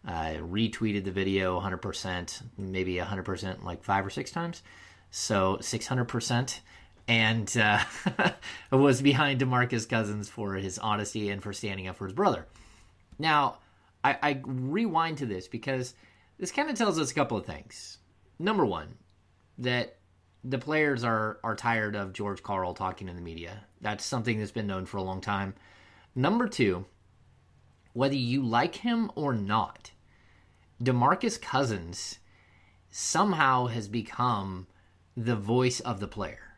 uh, 0.07 0.35
retweeted 0.41 1.05
the 1.05 1.11
video 1.11 1.59
100%, 1.61 2.43
maybe 2.59 2.97
100%, 2.97 3.65
like 3.65 3.83
five 3.83 4.05
or 4.05 4.11
six 4.11 4.31
times. 4.31 4.63
So 5.11 5.59
600%. 5.61 6.61
And 7.07 7.57
uh, 7.57 7.81
was 8.71 9.03
behind 9.03 9.41
Demarcus 9.41 9.89
Cousins 9.89 10.29
for 10.29 10.55
his 10.55 10.79
honesty 10.79 11.31
and 11.31 11.43
for 11.43 11.53
standing 11.53 11.87
up 11.89 11.97
for 11.97 12.07
his 12.07 12.15
brother. 12.15 12.47
Now, 13.19 13.59
I, 14.03 14.17
I 14.23 14.41
rewind 14.45 15.19
to 15.19 15.27
this 15.27 15.47
because 15.49 15.95
this 16.39 16.53
kind 16.53 16.71
of 16.71 16.77
tells 16.77 16.99
us 16.99 17.11
a 17.11 17.15
couple 17.15 17.37
of 17.37 17.47
things. 17.47 17.99
Number 18.39 18.67
one, 18.67 18.97
that 19.59 19.99
the 20.43 20.59
players 20.59 21.05
are 21.05 21.39
are 21.43 21.57
tired 21.57 21.97
of 21.97 22.13
George 22.13 22.43
Karl 22.43 22.75
talking 22.75 23.09
in 23.09 23.17
the 23.17 23.23
media. 23.23 23.65
That's 23.81 24.05
something 24.05 24.39
that's 24.39 24.51
been 24.51 24.67
known 24.67 24.87
for 24.87 24.99
a 24.99 25.03
long 25.03 25.21
time. 25.21 25.55
Number 26.15 26.49
two, 26.49 26.87
whether 27.93 28.15
you 28.15 28.43
like 28.45 28.77
him 28.77 29.11
or 29.15 29.33
not, 29.33 29.93
DeMarcus 30.83 31.41
Cousins 31.41 32.19
somehow 32.91 33.67
has 33.67 33.89
become 33.89 34.67
the 35.17 35.37
voice 35.37 35.81
of 35.81 36.01
the 36.01 36.09
player 36.09 36.57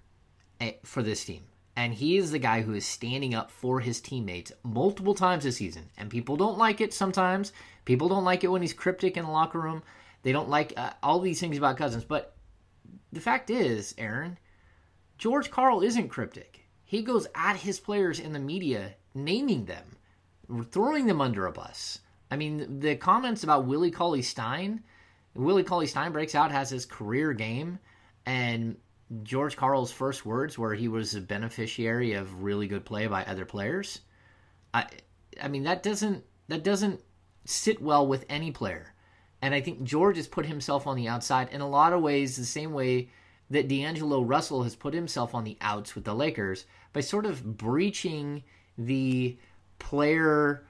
eh, 0.60 0.72
for 0.82 1.02
this 1.02 1.24
team. 1.24 1.44
And 1.76 1.92
he 1.92 2.16
is 2.16 2.30
the 2.30 2.38
guy 2.38 2.62
who 2.62 2.72
is 2.72 2.86
standing 2.86 3.34
up 3.34 3.50
for 3.50 3.80
his 3.80 4.00
teammates 4.00 4.50
multiple 4.62 5.14
times 5.14 5.44
this 5.44 5.58
season. 5.58 5.90
And 5.98 6.08
people 6.08 6.36
don't 6.36 6.56
like 6.56 6.80
it 6.80 6.94
sometimes. 6.94 7.52
People 7.84 8.08
don't 8.08 8.24
like 8.24 8.42
it 8.42 8.48
when 8.48 8.62
he's 8.62 8.72
cryptic 8.72 9.18
in 9.18 9.26
the 9.26 9.30
locker 9.30 9.60
room. 9.60 9.82
They 10.22 10.32
don't 10.32 10.48
like 10.48 10.72
uh, 10.76 10.90
all 11.02 11.20
these 11.20 11.38
things 11.38 11.58
about 11.58 11.76
Cousins. 11.76 12.04
But 12.04 12.34
the 13.12 13.20
fact 13.20 13.50
is, 13.50 13.94
Aaron, 13.98 14.38
George 15.18 15.50
Karl 15.50 15.82
isn't 15.82 16.08
cryptic. 16.08 16.66
He 16.84 17.02
goes 17.02 17.26
at 17.34 17.56
his 17.56 17.78
players 17.78 18.20
in 18.20 18.32
the 18.32 18.38
media, 18.38 18.94
naming 19.14 19.66
them, 19.66 20.64
throwing 20.70 21.06
them 21.06 21.20
under 21.20 21.46
a 21.46 21.52
bus. 21.52 21.98
I 22.30 22.36
mean, 22.36 22.80
the 22.80 22.96
comments 22.96 23.44
about 23.44 23.66
Willie 23.66 23.90
Cauley 23.90 24.22
Stein, 24.22 24.82
Willie 25.34 25.62
Cauley 25.62 25.86
Stein 25.86 26.12
breaks 26.12 26.34
out, 26.34 26.52
has 26.52 26.70
his 26.70 26.86
career 26.86 27.32
game, 27.32 27.78
and 28.24 28.76
George 29.22 29.56
Karl's 29.56 29.92
first 29.92 30.26
words 30.26 30.58
where 30.58 30.74
he 30.74 30.88
was 30.88 31.14
a 31.14 31.20
beneficiary 31.20 32.14
of 32.14 32.42
really 32.42 32.66
good 32.66 32.84
play 32.84 33.06
by 33.06 33.24
other 33.24 33.44
players. 33.44 34.00
I, 34.74 34.86
I 35.40 35.48
mean, 35.48 35.64
that 35.64 35.82
doesn't 35.82 36.24
that 36.48 36.64
doesn't 36.64 37.00
sit 37.44 37.80
well 37.80 38.06
with 38.06 38.24
any 38.28 38.50
player. 38.50 38.94
And 39.42 39.54
I 39.54 39.60
think 39.60 39.84
George 39.84 40.16
has 40.16 40.26
put 40.26 40.46
himself 40.46 40.86
on 40.86 40.96
the 40.96 41.08
outside 41.08 41.50
in 41.50 41.60
a 41.60 41.68
lot 41.68 41.92
of 41.92 42.02
ways, 42.02 42.36
the 42.36 42.44
same 42.44 42.72
way 42.72 43.10
that 43.50 43.68
D'Angelo 43.68 44.22
Russell 44.22 44.64
has 44.64 44.74
put 44.74 44.94
himself 44.94 45.34
on 45.34 45.44
the 45.44 45.56
outs 45.60 45.94
with 45.94 46.04
the 46.04 46.14
Lakers 46.14 46.66
by 46.92 47.00
sort 47.00 47.26
of 47.26 47.56
breaching 47.56 48.42
the 48.76 49.36
player 49.78 50.64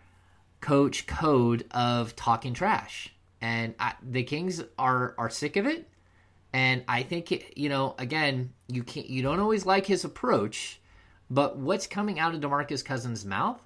coach 0.60 1.06
code 1.06 1.64
of 1.70 2.16
talking 2.16 2.52
trash. 2.52 3.14
And 3.40 3.74
I, 3.78 3.94
the 4.02 4.24
Kings 4.24 4.62
are 4.78 5.14
are 5.16 5.30
sick 5.30 5.56
of 5.56 5.66
it. 5.66 5.88
And 6.56 6.84
I 6.88 7.02
think 7.02 7.52
you 7.54 7.68
know, 7.68 7.94
again, 7.98 8.54
you 8.66 8.82
can't 8.82 9.10
you 9.10 9.20
don't 9.20 9.40
always 9.40 9.66
like 9.66 9.84
his 9.84 10.06
approach, 10.06 10.80
but 11.28 11.58
what's 11.58 11.86
coming 11.86 12.18
out 12.18 12.34
of 12.34 12.40
DeMarcus 12.40 12.82
Cousins' 12.82 13.26
mouth, 13.26 13.60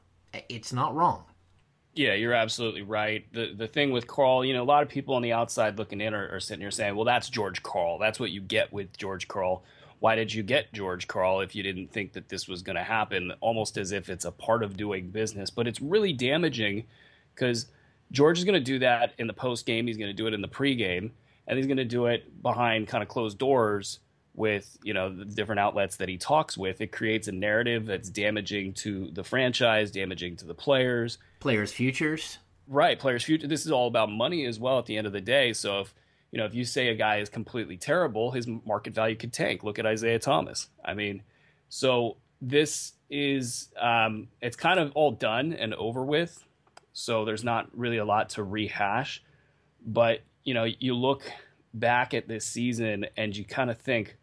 it's 0.49 0.73
not 0.73 0.93
wrong. 0.97 1.23
Yeah, 1.95 2.15
you're 2.15 2.35
absolutely 2.35 2.83
right. 2.83 3.33
The 3.33 3.55
the 3.57 3.69
thing 3.69 3.93
with 3.93 4.09
Karl, 4.09 4.45
you 4.45 4.53
know, 4.55 4.65
a 4.65 4.65
lot 4.65 4.83
of 4.83 4.89
people 4.89 5.15
on 5.15 5.23
the 5.23 5.33
outside 5.33 5.79
looking 5.79 6.01
in 6.01 6.15
are, 6.15 6.35
are 6.35 6.41
sitting 6.41 6.63
here 6.63 6.73
saying, 6.73 6.97
"Well, 6.97 7.05
that's 7.05 7.31
George 7.31 7.63
Karl. 7.63 7.97
That's 8.01 8.19
what 8.19 8.33
you 8.33 8.41
get 8.41 8.73
with 8.73 8.97
George 8.97 9.29
Karl." 9.29 9.63
why 10.01 10.15
did 10.15 10.33
you 10.33 10.43
get 10.43 10.73
George 10.73 11.07
Karl 11.07 11.41
if 11.41 11.55
you 11.55 11.63
didn't 11.63 11.93
think 11.93 12.15
that 12.15 12.31
this 12.31 12.49
was 12.49 12.63
going 12.63 12.77
to 12.77 12.83
happen? 12.83 13.35
Almost 13.43 13.77
as 13.77 13.93
if 13.93 14.09
it's 14.09 14.25
a 14.25 14.33
part 14.33 14.63
of 14.63 14.75
doing 14.75 15.11
business, 15.11 15.51
but 15.51 15.69
it's 15.69 15.79
really 15.83 16.15
damaging 16.15 16.87
because 17.35 17.67
George 18.11 18.39
is 18.39 18.45
going 18.45 18.55
to 18.55 18.61
do 18.65 18.79
that 18.79 19.13
in 19.19 19.27
the 19.27 19.35
post 19.35 19.67
game. 19.67 19.87
He's 19.87 19.99
going 19.99 20.09
to 20.09 20.15
do 20.15 20.27
it 20.27 20.33
in 20.33 20.41
the 20.41 20.49
pregame, 20.49 21.11
and 21.51 21.59
he's 21.59 21.67
going 21.67 21.79
to 21.79 21.85
do 21.85 22.07
it 22.07 22.41
behind 22.41 22.87
kind 22.87 23.03
of 23.03 23.09
closed 23.09 23.37
doors 23.37 23.99
with 24.35 24.79
you 24.85 24.95
know 24.95 25.13
the 25.13 25.25
different 25.25 25.59
outlets 25.59 25.97
that 25.97 26.09
he 26.09 26.17
talks 26.17 26.57
with, 26.57 26.81
it 26.81 26.93
creates 26.93 27.27
a 27.27 27.33
narrative 27.33 27.87
that's 27.87 28.09
damaging 28.09 28.73
to 28.73 29.11
the 29.13 29.25
franchise, 29.25 29.91
damaging 29.91 30.37
to 30.37 30.47
the 30.47 30.55
players, 30.55 31.19
players' 31.41 31.73
futures. 31.73 32.39
Right, 32.69 32.97
players' 32.97 33.25
future. 33.25 33.49
This 33.49 33.67
is 33.67 33.73
all 33.73 33.89
about 33.89 34.13
money 34.13 34.47
as 34.47 34.61
well. 34.61 34.79
At 34.79 34.87
the 34.87 34.97
end 34.97 35.09
of 35.09 35.13
the 35.13 35.21
day, 35.21 35.53
so 35.53 35.81
if 35.81 35.93
you 36.31 36.39
know 36.39 36.47
if 36.47 36.55
you 36.55 36.65
say 36.65 36.87
a 36.89 36.95
guy 36.95 37.17
is 37.17 37.29
completely 37.29 37.77
terrible, 37.77 38.31
his 38.31 38.47
market 38.47 38.95
value 38.95 39.17
could 39.17 39.33
tank. 39.33 39.65
Look 39.65 39.81
at 39.81 39.87
Isaiah 39.87 40.21
Thomas. 40.21 40.69
I 40.85 40.95
mean, 40.95 41.25
so 41.69 42.19
this 42.41 42.93
is 43.11 43.71
um, 43.77 44.29
it's 44.41 44.57
kind 44.57 44.79
of 44.79 44.93
all 44.93 45.11
done 45.11 45.53
and 45.53 45.75
over 45.75 46.05
with. 46.05 46.45
So 46.93 47.25
there's 47.25 47.43
not 47.43 47.77
really 47.77 47.99
a 47.99 48.05
lot 48.05 48.31
to 48.31 48.45
rehash. 48.45 49.21
But 49.85 50.21
you 50.51 50.55
know, 50.55 50.65
you 50.65 50.97
look 50.97 51.23
back 51.75 52.13
at 52.13 52.27
this 52.27 52.45
season 52.45 53.07
and 53.17 53.37
you 53.37 53.45
kind 53.45 53.71
of 53.71 53.79
think, 53.79 54.17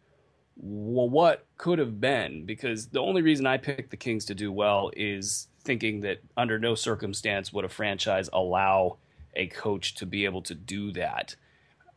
well, 0.56 1.08
what 1.08 1.46
could 1.56 1.78
have 1.78 2.02
been? 2.02 2.44
Because 2.44 2.88
the 2.88 3.00
only 3.00 3.22
reason 3.22 3.46
I 3.46 3.56
picked 3.56 3.90
the 3.90 3.96
Kings 3.96 4.26
to 4.26 4.34
do 4.34 4.52
well 4.52 4.90
is 4.94 5.48
thinking 5.64 6.02
that 6.02 6.18
under 6.36 6.58
no 6.58 6.74
circumstance 6.74 7.50
would 7.50 7.64
a 7.64 7.70
franchise 7.70 8.28
allow 8.30 8.98
a 9.36 9.46
coach 9.46 9.94
to 9.94 10.04
be 10.04 10.26
able 10.26 10.42
to 10.42 10.54
do 10.54 10.92
that. 10.92 11.34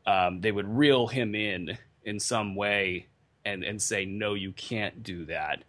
Um, 0.06 0.40
they 0.40 0.54
would 0.54 0.78
reel 0.78 1.08
him 1.08 1.36
in 1.36 1.78
in 2.06 2.18
some 2.18 2.56
way 2.56 3.08
and 3.44 3.66
and 3.66 3.82
say, 3.82 4.06
no, 4.06 4.34
you 4.34 4.54
can't 4.54 5.04
do 5.04 5.26
that. 5.26 5.66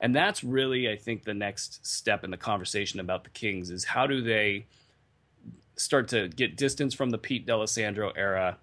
And 0.00 0.16
that's 0.16 0.42
really, 0.42 0.90
I 0.90 0.96
think, 0.96 1.22
the 1.22 1.34
next 1.34 1.86
step 1.86 2.24
in 2.24 2.32
the 2.32 2.36
conversation 2.36 2.98
about 2.98 3.22
the 3.22 3.30
Kings 3.30 3.70
is 3.70 3.84
how 3.84 4.08
do 4.08 4.20
they 4.20 4.66
start 5.80 6.08
to 6.08 6.28
get 6.28 6.56
distance 6.56 6.94
from 6.94 7.10
the 7.10 7.18
Pete 7.18 7.46
D'Alessandro 7.46 8.10
era 8.10 8.58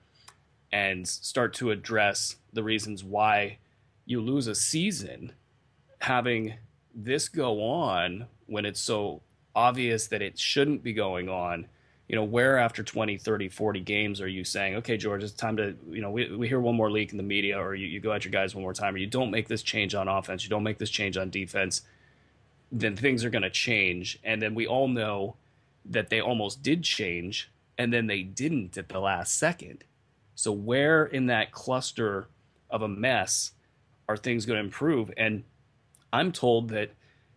and 0.72 1.08
start 1.08 1.54
to 1.56 1.72
address 1.72 2.36
the 2.54 2.64
reasons 2.64 3.04
why 3.04 3.58
you 4.06 4.22
lose 4.22 4.48
a 4.48 4.56
season 4.56 5.34
having 6.00 6.56
this 6.94 7.30
go 7.30 7.64
on 7.64 8.28
when 8.46 8.66
it's 8.66 8.80
so 8.80 9.22
obvious 9.56 10.08
that 10.08 10.22
it 10.22 10.38
shouldn't 10.38 10.84
be 10.84 10.94
going 10.94 11.30
on 11.30 11.68
you 12.08 12.16
know 12.16 12.24
where 12.24 12.58
after 12.58 12.84
20 12.84 13.18
30 13.18 13.50
40 13.50 13.80
games 13.80 14.22
are 14.22 14.28
you 14.28 14.44
saying 14.44 14.76
okay 14.76 14.96
george 14.96 15.24
it's 15.24 15.34
time 15.34 15.58
to 15.58 15.76
you 15.90 16.02
know 16.02 16.12
we, 16.12 16.34
we 16.36 16.48
hear 16.48 16.60
one 16.60 16.76
more 16.76 16.92
leak 16.92 17.12
in 17.12 17.18
the 17.18 17.24
media 17.24 17.60
or 17.60 17.74
you, 17.74 17.88
you 17.88 18.00
go 18.00 18.12
at 18.12 18.24
your 18.24 18.32
guys 18.32 18.54
one 18.54 18.62
more 18.62 18.74
time 18.74 18.94
or 18.94 18.98
you 18.98 19.08
don't 19.08 19.32
make 19.32 19.48
this 19.48 19.64
change 19.64 19.96
on 19.96 20.08
offense 20.08 20.44
you 20.44 20.50
don't 20.50 20.64
make 20.64 20.78
this 20.78 20.92
change 20.92 21.18
on 21.18 21.30
defense 21.30 21.82
then 22.72 22.96
things 22.96 23.24
are 23.24 23.30
going 23.30 23.44
to 23.44 23.50
change. 23.50 24.20
And 24.24 24.42
then 24.42 24.56
we 24.56 24.68
all 24.68 24.88
know 24.88 25.36
that 25.90 26.10
they 26.10 26.22
almost 26.22 26.62
did 26.64 26.84
change 26.84 27.52
and 27.78 27.94
then 27.94 28.08
they 28.08 28.22
didn't 28.22 28.78
at 28.78 28.90
the 28.90 29.00
last 29.00 29.38
second 29.38 29.84
so 30.36 30.52
where 30.52 31.06
in 31.06 31.28
that 31.28 31.52
cluster 31.52 32.28
of 32.70 32.82
a 32.82 32.88
mess 32.88 33.52
are 34.10 34.18
things 34.18 34.46
going 34.46 34.58
to 34.58 34.64
improve 34.64 35.12
and 35.18 35.44
i'm 36.14 36.32
told 36.32 36.70
that 36.70 36.92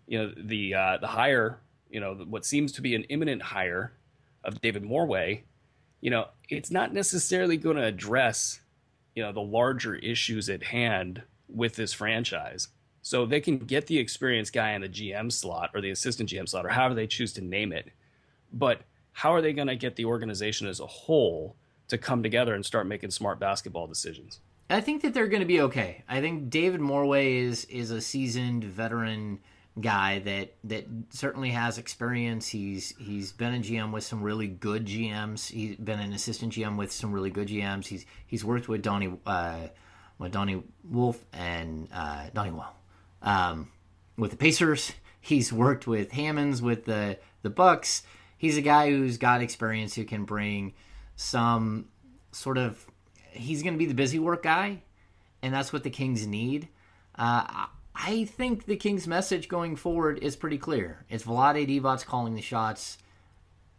you 0.06 0.18
know 0.18 0.32
the 0.36 0.74
uh, 0.74 0.98
the 0.98 1.06
hire 1.06 1.58
you 1.88 2.00
know 2.00 2.14
what 2.14 2.44
seems 2.44 2.72
to 2.72 2.80
be 2.80 2.94
an 2.94 3.04
imminent 3.04 3.42
hire 3.42 3.92
of 4.44 4.60
David 4.60 4.82
Morway, 4.82 5.42
you 6.00 6.10
know, 6.10 6.28
it's 6.48 6.70
not 6.70 6.92
necessarily 6.92 7.56
going 7.56 7.76
to 7.76 7.84
address, 7.84 8.60
you 9.14 9.22
know, 9.22 9.32
the 9.32 9.40
larger 9.40 9.96
issues 9.96 10.48
at 10.48 10.62
hand 10.62 11.22
with 11.48 11.74
this 11.74 11.92
franchise. 11.92 12.68
So 13.02 13.26
they 13.26 13.40
can 13.40 13.58
get 13.58 13.86
the 13.86 13.98
experienced 13.98 14.52
guy 14.52 14.72
in 14.72 14.82
the 14.82 14.88
GM 14.88 15.32
slot 15.32 15.70
or 15.74 15.80
the 15.80 15.90
assistant 15.90 16.28
GM 16.28 16.48
slot 16.48 16.66
or 16.66 16.70
however 16.70 16.94
they 16.94 17.06
choose 17.06 17.32
to 17.34 17.40
name 17.40 17.72
it. 17.72 17.90
But 18.52 18.82
how 19.12 19.34
are 19.34 19.40
they 19.40 19.52
going 19.52 19.68
to 19.68 19.76
get 19.76 19.96
the 19.96 20.04
organization 20.04 20.66
as 20.66 20.80
a 20.80 20.86
whole 20.86 21.56
to 21.88 21.98
come 21.98 22.22
together 22.22 22.54
and 22.54 22.64
start 22.64 22.86
making 22.86 23.10
smart 23.10 23.38
basketball 23.38 23.86
decisions? 23.86 24.40
I 24.68 24.80
think 24.80 25.02
that 25.02 25.14
they're 25.14 25.26
going 25.26 25.40
to 25.40 25.46
be 25.46 25.60
okay. 25.62 26.04
I 26.08 26.20
think 26.20 26.48
David 26.48 26.80
Morway 26.80 27.42
is 27.42 27.64
is 27.64 27.90
a 27.90 28.00
seasoned 28.00 28.64
veteran 28.64 29.40
guy 29.80 30.20
that 30.20 30.54
that 30.64 30.86
certainly 31.10 31.50
has 31.50 31.78
experience. 31.78 32.48
He's 32.48 32.94
he's 32.96 33.32
been 33.32 33.54
a 33.54 33.58
GM 33.58 33.92
with 33.92 34.04
some 34.04 34.22
really 34.22 34.46
good 34.46 34.86
GMs. 34.86 35.50
He's 35.50 35.76
been 35.76 35.98
an 35.98 36.12
assistant 36.12 36.52
GM 36.52 36.76
with 36.76 36.92
some 36.92 37.12
really 37.12 37.30
good 37.30 37.48
GMs. 37.48 37.86
He's 37.86 38.06
he's 38.26 38.44
worked 38.44 38.68
with 38.68 38.82
Donnie 38.82 39.18
uh, 39.26 39.68
with 40.18 40.32
Donnie 40.32 40.62
Wolf 40.84 41.24
and 41.32 41.88
uh, 41.92 42.26
Donnie 42.32 42.52
Well 42.52 42.76
um, 43.22 43.70
with 44.16 44.30
the 44.30 44.36
Pacers. 44.36 44.92
He's 45.20 45.52
worked 45.52 45.86
with 45.86 46.12
Hammonds 46.12 46.62
with 46.62 46.84
the 46.84 47.18
the 47.42 47.50
Bucks. 47.50 48.02
He's 48.40 48.57
a 48.57 48.62
guy 48.62 48.88
who's 48.88 49.18
got 49.18 49.42
experience 49.42 49.94
who 49.94 50.07
can 50.07 50.24
bring 50.24 50.72
some 51.14 51.88
sort 52.33 52.57
of. 52.57 52.87
He's 53.33 53.62
going 53.62 53.74
to 53.74 53.79
be 53.79 53.85
the 53.85 53.92
busy 53.92 54.18
work 54.18 54.42
guy, 54.42 54.81
and 55.42 55.53
that's 55.53 55.74
what 55.74 55.83
the 55.83 55.90
Kings 55.90 56.26
need. 56.26 56.68
Uh, 57.18 57.66
I 57.94 58.24
think 58.24 58.64
the 58.64 58.76
Kings' 58.76 59.07
message 59.07 59.46
going 59.46 59.76
forward 59.76 60.20
is 60.22 60.37
pretty 60.37 60.57
clear. 60.57 61.05
It's 61.11 61.24
Vlade 61.24 61.68
Divac 61.68 62.07
calling 62.07 62.35
the 62.35 62.40
shots 62.40 62.96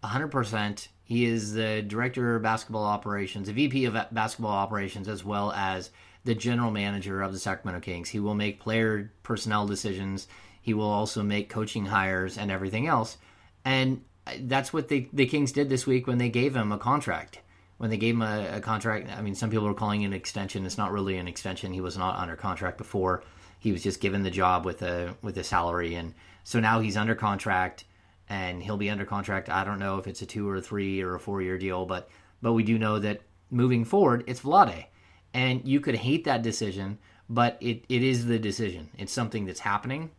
100%. 0.03 0.89
He 1.05 1.25
is 1.25 1.55
the 1.55 1.81
director 1.81 2.35
of 2.35 2.43
basketball 2.43 2.83
operations, 2.83 3.47
the 3.47 3.53
VP 3.53 3.85
of 3.85 3.97
basketball 4.11 4.51
operations, 4.51 5.07
as 5.07 5.25
well 5.25 5.51
as 5.53 5.89
the 6.23 6.35
general 6.35 6.69
manager 6.69 7.23
of 7.23 7.33
the 7.33 7.39
Sacramento 7.39 7.83
Kings. 7.83 8.09
He 8.09 8.19
will 8.19 8.35
make 8.35 8.59
player 8.59 9.11
personnel 9.23 9.65
decisions. 9.65 10.27
He 10.61 10.75
will 10.75 10.91
also 10.91 11.23
make 11.23 11.49
coaching 11.49 11.87
hires 11.87 12.37
and 12.37 12.51
everything 12.51 12.85
else. 12.85 13.17
And 13.65 14.03
that's 14.41 14.71
what 14.71 14.87
the, 14.87 15.09
the 15.13 15.25
Kings 15.25 15.51
did 15.51 15.69
this 15.69 15.87
week 15.87 16.07
when 16.07 16.17
they 16.17 16.29
gave 16.29 16.55
him 16.55 16.71
a 16.71 16.77
contract. 16.77 17.39
When 17.77 17.89
they 17.89 17.97
gave 17.97 18.13
him 18.13 18.21
a, 18.21 18.57
a 18.57 18.61
contract, 18.61 19.09
I 19.09 19.21
mean, 19.21 19.33
some 19.33 19.49
people 19.49 19.67
are 19.67 19.73
calling 19.73 20.03
it 20.03 20.05
an 20.05 20.13
extension. 20.13 20.65
It's 20.65 20.77
not 20.77 20.91
really 20.91 21.17
an 21.17 21.27
extension. 21.27 21.73
He 21.73 21.81
was 21.81 21.97
not 21.97 22.19
under 22.19 22.35
contract 22.35 22.77
before 22.77 23.23
he 23.61 23.71
was 23.71 23.83
just 23.83 24.01
given 24.01 24.23
the 24.23 24.31
job 24.31 24.65
with 24.65 24.81
a 24.81 25.15
with 25.21 25.37
a 25.37 25.43
salary, 25.43 25.93
and 25.93 26.15
so 26.43 26.59
now 26.59 26.79
he's 26.79 26.97
under 26.97 27.13
contract, 27.13 27.85
and 28.27 28.61
he'll 28.61 28.77
be 28.77 28.89
under 28.89 29.05
contract. 29.05 29.49
I 29.49 29.63
don't 29.63 29.77
know 29.77 29.99
if 29.99 30.07
it's 30.07 30.23
a 30.23 30.25
two 30.25 30.49
or 30.49 30.55
a 30.55 30.61
three 30.61 31.01
or 31.01 31.13
a 31.13 31.19
four 31.19 31.43
year 31.43 31.59
deal, 31.59 31.85
but 31.85 32.09
but 32.41 32.53
we 32.53 32.63
do 32.63 32.79
know 32.79 32.97
that 32.97 33.21
moving 33.51 33.85
forward, 33.85 34.23
it's 34.25 34.41
Vlade, 34.41 34.85
and 35.33 35.67
you 35.67 35.79
could 35.79 35.95
hate 35.95 36.23
that 36.23 36.41
decision, 36.41 36.97
but 37.29 37.57
it, 37.61 37.85
it 37.87 38.01
is 38.01 38.25
the 38.25 38.39
decision. 38.39 38.89
It's 38.97 39.13
something 39.13 39.45
that's 39.45 39.59
happening. 39.59 40.09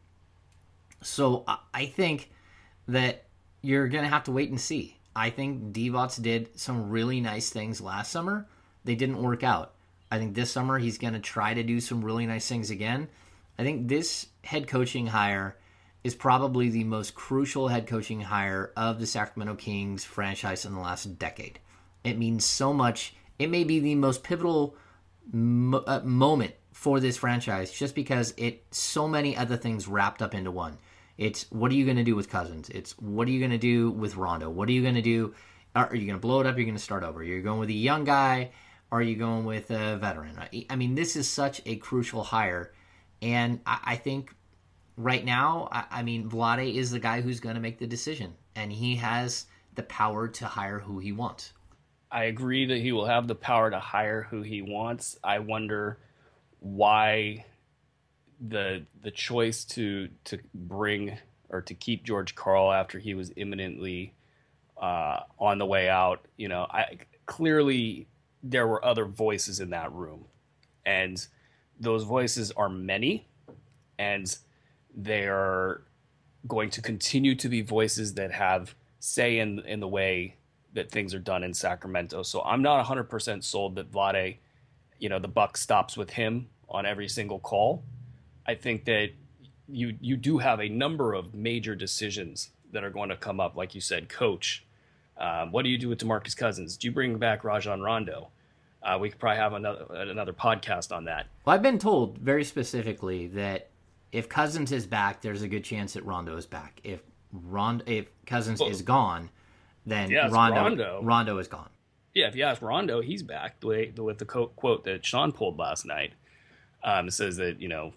So 1.03 1.45
I 1.75 1.87
think 1.87 2.31
that 2.87 3.25
you're 3.63 3.89
gonna 3.89 4.09
have 4.09 4.25
to 4.25 4.33
wait 4.33 4.51
and 4.51 4.61
see. 4.61 4.99
I 5.15 5.31
think 5.31 5.73
Divac 5.73 6.21
did 6.23 6.59
some 6.59 6.91
really 6.91 7.21
nice 7.21 7.51
things 7.51 7.81
last 7.81 8.11
summer. 8.11 8.47
They 8.85 8.95
didn't 8.95 9.23
work 9.23 9.43
out. 9.43 9.75
I 10.11 10.19
think 10.19 10.35
this 10.35 10.51
summer 10.51 10.79
he's 10.79 10.99
going 10.99 11.15
to 11.15 11.21
try 11.21 11.55
to 11.55 11.63
do 11.63 11.81
some 11.81 12.05
really 12.05 12.27
nice 12.27 12.47
things 12.47 12.71
again. 12.71 13.09
I 13.59 13.63
think 13.63 13.89
this 13.89 14.27
head 14.45 14.67
coaching 14.67 15.07
hire 15.07 15.57
is 16.05 16.15
probably 16.15 16.69
the 16.69 16.85
most 16.85 17.15
crucial 17.15 17.69
head 17.69 17.87
coaching 17.87 18.21
hire 18.21 18.73
of 18.77 18.99
the 18.99 19.07
Sacramento 19.07 19.55
Kings 19.55 20.05
franchise 20.05 20.65
in 20.65 20.75
the 20.75 20.81
last 20.81 21.19
decade. 21.19 21.61
It 22.05 22.19
means 22.19 22.45
so 22.45 22.73
much. 22.73 23.15
It 23.39 23.51
may 23.51 23.65
be 23.65 23.79
the 23.79 23.95
most 23.95 24.23
pivotal 24.23 24.77
mo- 25.33 25.85
uh, 25.87 26.01
moment 26.05 26.55
for 26.73 27.01
this 27.01 27.17
franchise 27.17 27.71
just 27.71 27.95
because 27.95 28.35
it 28.37 28.65
so 28.71 29.07
many 29.07 29.37
other 29.37 29.57
things 29.57 29.87
wrapped 29.87 30.21
up 30.21 30.35
into 30.35 30.51
one. 30.51 30.79
It's 31.23 31.47
what 31.51 31.71
are 31.71 31.75
you 31.75 31.85
going 31.85 31.99
to 31.99 32.05
do 32.05 32.17
with 32.17 32.29
Cousins? 32.29 32.69
It's 32.69 32.99
what 32.99 33.29
are 33.29 33.31
you 33.31 33.39
going 33.39 33.53
to 33.53 33.59
do 33.59 33.91
with 33.91 34.17
Rondo? 34.17 34.51
What 34.51 34.69
are 34.69 34.73
you 34.73 34.83
going 34.83 34.97
to 34.97 35.03
do? 35.03 35.35
Are 35.75 35.95
you 35.95 36.07
going 36.07 36.19
to 36.19 36.21
blow 36.21 36.41
it 36.41 36.47
up? 36.47 36.57
You're 36.57 36.65
going 36.65 36.77
to 36.77 36.83
start 36.83 37.05
over. 37.05 37.23
You're 37.23 37.43
going 37.43 37.61
with 37.61 37.71
a 37.71 37.75
young 37.75 38.05
guy. 38.05 38.51
Are 38.91 39.01
you 39.01 39.17
going 39.17 39.45
with 39.45 39.71
a 39.71 39.97
veteran? 39.97 40.37
I 40.69 40.77
mean, 40.77 40.95
this 40.95 41.17
is 41.17 41.29
such 41.29 41.63
a 41.65 41.77
crucial 41.77 42.25
hire 42.25 42.73
and 43.23 43.61
I, 43.65 43.95
think 43.97 44.35
right 44.97 45.25
now, 45.25 45.69
I 45.71 46.03
mean, 46.03 46.29
Vlade 46.29 46.75
is 46.75 46.91
the 46.91 46.99
guy 46.99 47.21
who's 47.21 47.39
going 47.39 47.55
to 47.55 47.61
make 47.61 47.79
the 47.79 47.87
decision, 47.87 48.35
and 48.57 48.73
he 48.73 48.97
has 48.97 49.47
the 49.77 49.85
power 49.85 50.27
to 50.27 50.47
hire 50.47 50.81
who 50.81 50.99
he 50.99 51.13
wants. 51.13 51.53
I 52.11 52.25
agree 52.25 52.67
that 52.67 52.79
he 52.79 52.91
will 52.91 53.07
have 53.07 53.29
the 53.29 53.37
power 53.37 53.71
to 53.71 53.79
hire 53.79 54.25
who 54.25 54.43
he 54.43 54.61
wants. 54.61 55.17
I 55.23 55.39
wonder 55.39 56.01
why 56.59 57.45
the 58.49 58.85
the 59.03 59.11
choice 59.11 59.65
to 59.65 60.09
to 60.25 60.39
bring 60.55 61.19
or 61.49 61.61
to 61.63 61.75
keep 61.75 62.05
George 62.05 62.35
Karl 62.35 62.73
after 62.73 62.99
he 62.99 63.15
was 63.15 63.31
imminently 63.37 64.15
uh, 64.81 65.21
on 65.39 65.59
the 65.59 65.67
way 65.67 65.89
out. 65.89 66.27
You 66.37 66.49
know, 66.49 66.67
I 66.71 66.99
clearly 67.27 68.09
there 68.43 68.67
were 68.67 68.85
other 68.85 69.05
voices 69.05 69.61
in 69.61 69.71
that 69.71 69.93
room, 69.93 70.25
and 70.85 71.25
those 71.79 72.05
voices 72.05 72.51
are 72.53 72.69
many 72.69 73.29
and 73.99 74.37
they 74.95 75.27
are 75.27 75.83
going 76.47 76.71
to 76.71 76.83
continue 76.83 77.35
to 77.37 77.49
be 77.49 77.63
voices 77.63 78.15
that 78.15 78.33
have 78.33 78.75
say 78.99 79.39
in 79.39 79.61
in 79.61 79.81
the 79.81 79.89
way 79.89 80.37
that 80.75 80.91
things 80.91 81.15
are 81.15 81.19
done 81.19 81.45
in 81.45 81.53
Sacramento. 81.53 82.23
So 82.23 82.43
I'm 82.43 82.63
not 82.63 82.85
100% 82.87 83.45
sold 83.45 83.75
that 83.75 83.93
Vlade, 83.93 84.39
you 84.99 85.11
know, 85.11 85.19
the 85.19 85.29
buck 85.29 85.59
stops 85.59 85.99
with 85.99 86.11
him 86.11 86.49
on 86.67 86.87
every 86.87 87.09
single 87.09 87.39
call. 87.39 87.85
I 88.47 88.55
think 88.55 88.85
that 88.87 89.11
you 89.69 89.97
you 90.01 90.17
do 90.17 90.39
have 90.39 90.61
a 90.61 90.69
number 90.69 91.15
of 91.15 91.35
major 91.35 91.75
decisions 91.75 92.51
that 92.73 92.85
are 92.85 92.91
going 92.91 93.11
to 93.11 93.17
come 93.17 93.41
up, 93.41 93.57
like 93.57 93.75
you 93.75 93.81
said, 93.81 94.09
coach. 94.09 94.65
Um, 95.17 95.53
what 95.53 95.63
do 95.63 95.69
you 95.69 95.79
do 95.79 95.89
with 95.89 95.99
Demarcus 96.01 96.37
Cousins? 96.37 96.77
Do 96.77 96.87
you 96.87 96.93
bring 96.93 97.17
back 97.19 97.45
Rajon 97.45 97.81
Rondo? 97.81 98.29
Uh, 98.83 98.99
we 99.01 99.11
could 99.11 99.21
probably 99.21 99.39
have 99.39 99.53
another 99.53 99.87
another 99.91 100.33
podcast 100.33 100.95
on 100.95 101.05
that. 101.05 101.27
Well, 101.45 101.55
I've 101.55 101.63
been 101.63 101.79
told 101.79 102.19
very 102.19 102.45
specifically 102.45 103.29
that 103.29 103.69
if 104.11 104.29
Cousins 104.29 104.73
is 104.73 104.87
back, 104.87 105.23
there's 105.23 105.43
a 105.43 105.49
good 105.49 105.65
chance 105.65 105.95
that 105.95 106.05
Rondo 106.05 106.37
is 106.37 106.47
back. 106.47 106.81
If 106.83 107.01
Rondo, 107.33 107.85
if 107.87 108.07
Cousins 108.27 108.61
Well, 108.61 108.71
is 108.71 108.83
gone, 108.83 109.31
then 109.87 110.11
yes, 110.11 110.31
Rondo, 110.33 110.63
Rondo. 110.63 111.01
Rondo 111.03 111.39
is 111.39 111.49
gone. 111.49 111.71
Yeah, 112.15 112.29
if 112.29 112.37
you 112.37 112.45
ask 112.45 112.61
Rondo, 112.61 113.01
he's 113.01 113.23
back. 113.23 113.61
The 113.61 113.67
way 113.67 113.91
the, 113.91 114.03
with 114.03 114.19
the 114.19 114.27
quote, 114.27 114.55
quote 114.57 114.85
that 114.85 115.05
Sean 115.05 115.33
pulled 115.33 115.59
last 115.59 115.87
night, 115.87 116.13
um, 116.85 117.09
says 117.11 117.37
that 117.37 117.61
you 117.61 117.69
know 117.69 117.95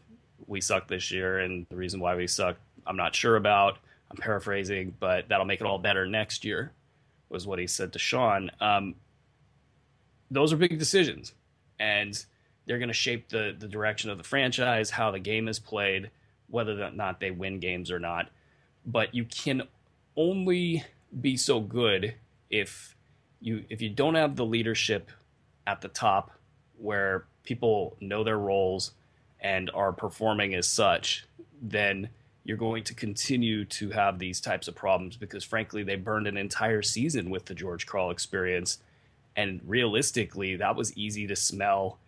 we 0.48 0.62
suck 0.62 0.88
this 0.88 1.12
year, 1.12 1.40
and 1.40 1.66
the 1.70 1.76
reason 1.76 2.00
why 2.00 2.16
we 2.16 2.28
suck, 2.28 2.58
I'm 2.86 2.98
not 2.98 3.16
sure 3.16 3.36
about. 3.36 3.78
I'm 4.12 4.18
paraphrasing, 4.18 4.96
but 5.00 5.28
that'll 5.30 5.46
make 5.46 5.62
it 5.62 5.68
all 5.68 5.80
better 5.80 6.06
next 6.06 6.46
year, 6.46 6.72
was 7.30 7.48
what 7.48 7.60
he 7.60 7.68
said 7.68 7.94
to 7.94 8.00
Sean. 8.00 8.52
Um, 8.60 8.96
those 10.30 10.54
are 10.54 10.58
big 10.58 10.78
decisions, 10.78 11.34
and 11.80 12.24
they're 12.66 12.78
going 12.78 12.90
to 12.90 12.94
shape 12.94 13.30
the 13.30 13.56
the 13.58 13.68
direction 13.68 14.10
of 14.10 14.18
the 14.18 14.24
franchise, 14.24 14.90
how 14.92 15.12
the 15.12 15.20
game 15.20 15.48
is 15.48 15.60
played, 15.60 16.12
whether 16.50 16.82
or 16.82 16.92
not 16.92 17.20
they 17.20 17.32
win 17.32 17.60
games 17.60 17.92
or 17.92 18.00
not. 18.00 18.30
But 18.86 19.16
you 19.16 19.26
can 19.26 19.64
only 20.16 20.84
be 21.22 21.38
so 21.38 21.60
good 21.60 22.16
if 22.50 22.96
you 23.42 23.66
if 23.70 23.82
you 23.82 23.90
don't 23.90 24.16
have 24.16 24.36
the 24.36 24.46
leadership 24.46 25.12
at 25.68 25.82
the 25.82 25.88
top 25.88 26.32
where 26.78 27.26
people 27.44 27.96
know 28.00 28.24
their 28.24 28.38
roles 28.38 28.92
and 29.46 29.70
are 29.76 29.94
performing 29.94 30.56
as 30.56 30.68
such, 30.68 31.24
then 31.62 32.10
you're 32.44 32.58
going 32.58 32.84
to 32.84 32.96
continue 32.96 33.64
to 33.64 33.92
have 33.92 34.18
these 34.18 34.42
types 34.42 34.68
of 34.68 34.74
problems 34.74 35.18
because 35.18 35.44
frankly 35.44 35.84
they 35.84 35.96
burned 35.96 36.26
an 36.26 36.36
entire 36.36 36.82
season 36.82 37.30
with 37.30 37.46
the 37.46 37.54
George 37.54 37.86
Karl 37.86 38.10
experience 38.10 38.80
and 39.36 39.62
realistically 39.64 40.56
that 40.56 40.76
was 40.76 40.98
easy 40.98 41.28
to 41.28 41.36
smell 41.36 42.00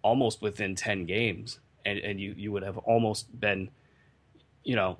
almost 0.00 0.40
within 0.40 0.74
10 0.74 1.04
games 1.04 1.60
and 1.84 1.98
and 1.98 2.18
you 2.18 2.34
you 2.36 2.50
would 2.50 2.62
have 2.62 2.78
almost 2.78 3.38
been 3.38 3.68
you 4.64 4.74
know 4.74 4.98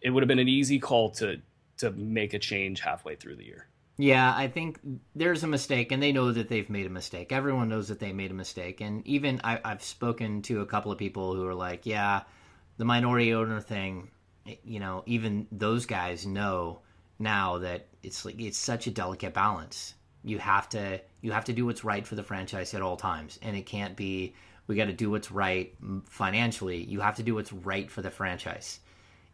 it 0.00 0.10
would 0.10 0.22
have 0.22 0.28
been 0.28 0.38
an 0.40 0.48
easy 0.48 0.80
call 0.80 1.10
to 1.10 1.40
to 1.78 1.92
make 1.92 2.34
a 2.34 2.38
change 2.38 2.80
halfway 2.80 3.14
through 3.14 3.36
the 3.36 3.44
year. 3.44 3.66
Yeah, 4.02 4.32
I 4.34 4.48
think 4.48 4.80
there's 5.14 5.42
a 5.42 5.46
mistake, 5.46 5.92
and 5.92 6.02
they 6.02 6.10
know 6.10 6.32
that 6.32 6.48
they've 6.48 6.70
made 6.70 6.86
a 6.86 6.90
mistake. 6.90 7.32
Everyone 7.32 7.68
knows 7.68 7.88
that 7.88 8.00
they 8.00 8.12
made 8.14 8.30
a 8.30 8.34
mistake, 8.34 8.80
and 8.80 9.06
even 9.06 9.42
I, 9.44 9.60
I've 9.62 9.82
spoken 9.82 10.40
to 10.42 10.62
a 10.62 10.66
couple 10.66 10.90
of 10.90 10.96
people 10.96 11.34
who 11.34 11.46
are 11.46 11.54
like, 11.54 11.84
"Yeah, 11.84 12.22
the 12.78 12.86
minority 12.86 13.34
owner 13.34 13.60
thing." 13.60 14.10
You 14.64 14.80
know, 14.80 15.02
even 15.04 15.46
those 15.52 15.84
guys 15.84 16.26
know 16.26 16.80
now 17.18 17.58
that 17.58 17.88
it's 18.02 18.24
like 18.24 18.40
it's 18.40 18.56
such 18.56 18.86
a 18.86 18.90
delicate 18.90 19.34
balance. 19.34 19.94
You 20.24 20.38
have 20.38 20.68
to 20.70 21.02
you 21.20 21.32
have 21.32 21.44
to 21.46 21.52
do 21.52 21.66
what's 21.66 21.84
right 21.84 22.06
for 22.06 22.14
the 22.14 22.22
franchise 22.22 22.72
at 22.72 22.80
all 22.82 22.96
times, 22.96 23.38
and 23.42 23.54
it 23.54 23.66
can't 23.66 23.96
be 23.96 24.34
we 24.66 24.76
got 24.76 24.86
to 24.86 24.94
do 24.94 25.10
what's 25.10 25.30
right 25.30 25.74
financially. 26.08 26.82
You 26.84 27.00
have 27.00 27.16
to 27.16 27.22
do 27.22 27.34
what's 27.34 27.52
right 27.52 27.90
for 27.90 28.00
the 28.00 28.10
franchise, 28.10 28.80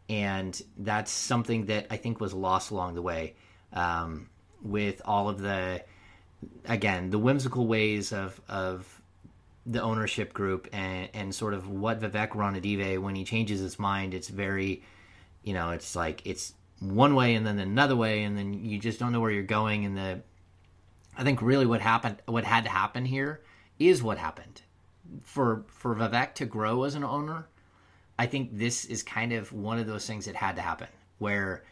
and 0.08 0.60
that's 0.78 1.12
something 1.12 1.66
that 1.66 1.86
I 1.90 1.98
think 1.98 2.20
was 2.20 2.34
lost 2.34 2.72
along 2.72 2.96
the 2.96 3.02
way. 3.02 3.36
Um, 3.72 4.28
with 4.70 5.00
all 5.04 5.28
of 5.28 5.40
the 5.40 5.82
again 6.66 7.10
the 7.10 7.18
whimsical 7.18 7.66
ways 7.66 8.12
of 8.12 8.40
of 8.48 9.00
the 9.64 9.82
ownership 9.82 10.32
group 10.32 10.68
and 10.72 11.08
and 11.14 11.34
sort 11.34 11.54
of 11.54 11.68
what 11.68 12.00
Vivek 12.00 12.30
Ranadive 12.30 13.00
when 13.00 13.14
he 13.14 13.24
changes 13.24 13.60
his 13.60 13.78
mind 13.78 14.14
it's 14.14 14.28
very 14.28 14.82
you 15.42 15.54
know 15.54 15.70
it's 15.70 15.96
like 15.96 16.22
it's 16.24 16.54
one 16.80 17.14
way 17.14 17.34
and 17.34 17.46
then 17.46 17.58
another 17.58 17.96
way 17.96 18.24
and 18.24 18.36
then 18.36 18.52
you 18.64 18.78
just 18.78 18.98
don't 18.98 19.12
know 19.12 19.20
where 19.20 19.30
you're 19.30 19.42
going. 19.42 19.84
And 19.84 19.96
the 19.96 20.22
I 21.16 21.24
think 21.24 21.40
really 21.40 21.66
what 21.66 21.80
happened 21.80 22.18
what 22.26 22.44
had 22.44 22.64
to 22.64 22.70
happen 22.70 23.04
here 23.04 23.42
is 23.78 24.02
what 24.02 24.18
happened. 24.18 24.62
For 25.22 25.64
for 25.68 25.94
Vivek 25.94 26.34
to 26.34 26.46
grow 26.46 26.84
as 26.84 26.94
an 26.94 27.04
owner 27.04 27.48
I 28.18 28.26
think 28.26 28.56
this 28.56 28.84
is 28.84 29.02
kind 29.02 29.32
of 29.32 29.52
one 29.52 29.78
of 29.78 29.86
those 29.86 30.06
things 30.06 30.24
that 30.24 30.34
had 30.34 30.56
to 30.56 30.62
happen 30.62 30.88
where 31.18 31.64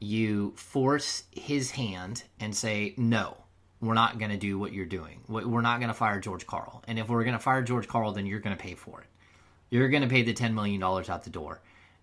you 0.00 0.52
force 0.56 1.24
his 1.30 1.70
hand 1.70 2.24
and 2.40 2.56
say, 2.56 2.94
no, 2.96 3.36
we're 3.80 3.94
not 3.94 4.18
going 4.18 4.30
to 4.30 4.36
do 4.36 4.58
what 4.58 4.72
you're 4.72 4.86
doing. 4.86 5.20
We're 5.28 5.60
not 5.60 5.78
going 5.78 5.88
to 5.88 5.94
fire 5.94 6.20
George 6.20 6.46
Karl. 6.46 6.82
And 6.88 6.98
if 6.98 7.08
we're 7.08 7.24
going 7.24 7.36
to 7.36 7.42
fire 7.42 7.62
George 7.62 7.86
Karl, 7.86 8.12
then 8.12 8.26
you're 8.26 8.40
going 8.40 8.56
to 8.56 8.62
pay 8.62 8.74
for 8.74 9.00
it. 9.00 9.06
You're 9.70 9.88
going 9.88 10.02
to 10.02 10.08
pay 10.08 10.22
the 10.22 10.34
$10 10.34 10.54
million 10.54 10.82
out 10.82 11.24
the 11.24 11.30
door. 11.30 11.60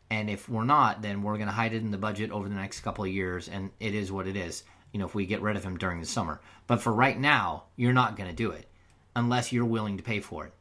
And 0.10 0.30
if 0.30 0.48
we're 0.48 0.64
not, 0.64 1.02
then 1.02 1.22
we're 1.22 1.36
going 1.36 1.48
to 1.48 1.54
hide 1.54 1.74
it 1.74 1.82
in 1.82 1.92
the 1.92 1.98
budget 1.98 2.32
over 2.32 2.48
the 2.48 2.56
next 2.56 2.80
couple 2.80 3.04
of 3.04 3.12
years. 3.12 3.50
And 3.50 3.72
it 3.80 3.94
is 3.94 4.12
what 4.12 4.28
it 4.28 4.38
is, 4.38 4.64
you 4.94 5.00
know, 5.00 5.06
if 5.06 5.14
we 5.14 5.26
get 5.26 5.42
rid 5.42 5.58
of 5.58 5.64
him 5.64 5.78
during 5.78 6.00
the 6.00 6.06
summer. 6.06 6.40
But 6.66 6.82
for 6.82 6.94
right 6.94 7.20
now, 7.20 7.66
you're 7.76 7.94
not 7.94 8.16
going 8.16 8.30
to 8.30 8.36
do 8.36 8.52
it 8.52 8.68
unless 9.16 9.52
you're 9.52 9.66
willing 9.66 9.98
to 9.98 10.04
pay 10.04 10.20
for 10.20 10.46
it. 10.46 10.54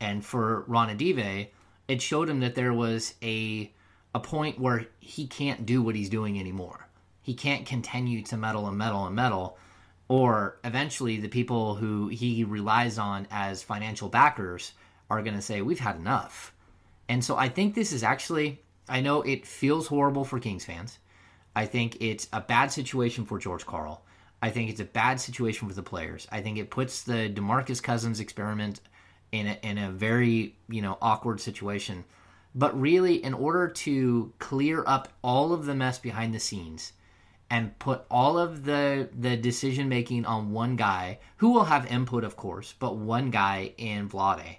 And 0.00 0.24
for 0.24 0.64
Ranadive, 0.68 1.48
it 1.86 2.02
showed 2.02 2.28
him 2.28 2.40
that 2.40 2.54
there 2.54 2.72
was 2.72 3.14
a 3.22 3.72
a 4.14 4.20
point 4.20 4.58
where 4.58 4.86
he 5.00 5.26
can't 5.26 5.66
do 5.66 5.82
what 5.82 5.94
he's 5.94 6.08
doing 6.08 6.38
anymore. 6.38 6.88
He 7.22 7.34
can't 7.34 7.66
continue 7.66 8.22
to 8.24 8.36
meddle 8.36 8.66
and 8.66 8.78
meddle 8.78 9.06
and 9.06 9.14
meddle, 9.14 9.58
or 10.08 10.58
eventually 10.64 11.18
the 11.18 11.28
people 11.28 11.74
who 11.74 12.08
he 12.08 12.44
relies 12.44 12.98
on 12.98 13.26
as 13.30 13.62
financial 13.62 14.08
backers 14.08 14.72
are 15.10 15.22
going 15.22 15.36
to 15.36 15.42
say, 15.42 15.60
We've 15.60 15.78
had 15.78 15.96
enough. 15.96 16.52
And 17.08 17.24
so 17.24 17.36
I 17.36 17.48
think 17.48 17.74
this 17.74 17.92
is 17.92 18.02
actually, 18.02 18.62
I 18.88 19.00
know 19.00 19.22
it 19.22 19.46
feels 19.46 19.86
horrible 19.86 20.24
for 20.24 20.38
Kings 20.38 20.64
fans. 20.64 20.98
I 21.54 21.66
think 21.66 21.96
it's 22.00 22.28
a 22.32 22.40
bad 22.40 22.70
situation 22.70 23.24
for 23.24 23.38
George 23.38 23.66
Karl. 23.66 24.02
I 24.40 24.50
think 24.50 24.70
it's 24.70 24.80
a 24.80 24.84
bad 24.84 25.20
situation 25.20 25.68
for 25.68 25.74
the 25.74 25.82
players. 25.82 26.28
I 26.30 26.40
think 26.40 26.58
it 26.58 26.70
puts 26.70 27.02
the 27.02 27.28
DeMarcus 27.28 27.82
Cousins 27.82 28.20
experiment 28.20 28.80
in 29.32 29.48
a, 29.48 29.58
in 29.62 29.78
a 29.78 29.90
very, 29.90 30.56
you 30.68 30.82
know, 30.82 30.96
awkward 31.02 31.40
situation. 31.40 32.04
But 32.58 32.78
really, 32.78 33.22
in 33.22 33.34
order 33.34 33.68
to 33.68 34.32
clear 34.40 34.82
up 34.84 35.12
all 35.22 35.52
of 35.52 35.64
the 35.64 35.76
mess 35.76 36.00
behind 36.00 36.34
the 36.34 36.40
scenes 36.40 36.92
and 37.48 37.78
put 37.78 38.02
all 38.10 38.36
of 38.36 38.64
the 38.64 39.08
the 39.16 39.36
decision 39.36 39.88
making 39.88 40.26
on 40.26 40.50
one 40.50 40.74
guy, 40.74 41.20
who 41.36 41.52
will 41.52 41.66
have 41.66 41.86
input, 41.86 42.24
of 42.24 42.34
course, 42.34 42.74
but 42.80 42.96
one 42.96 43.30
guy 43.30 43.72
in 43.78 44.08
Vlade, 44.08 44.56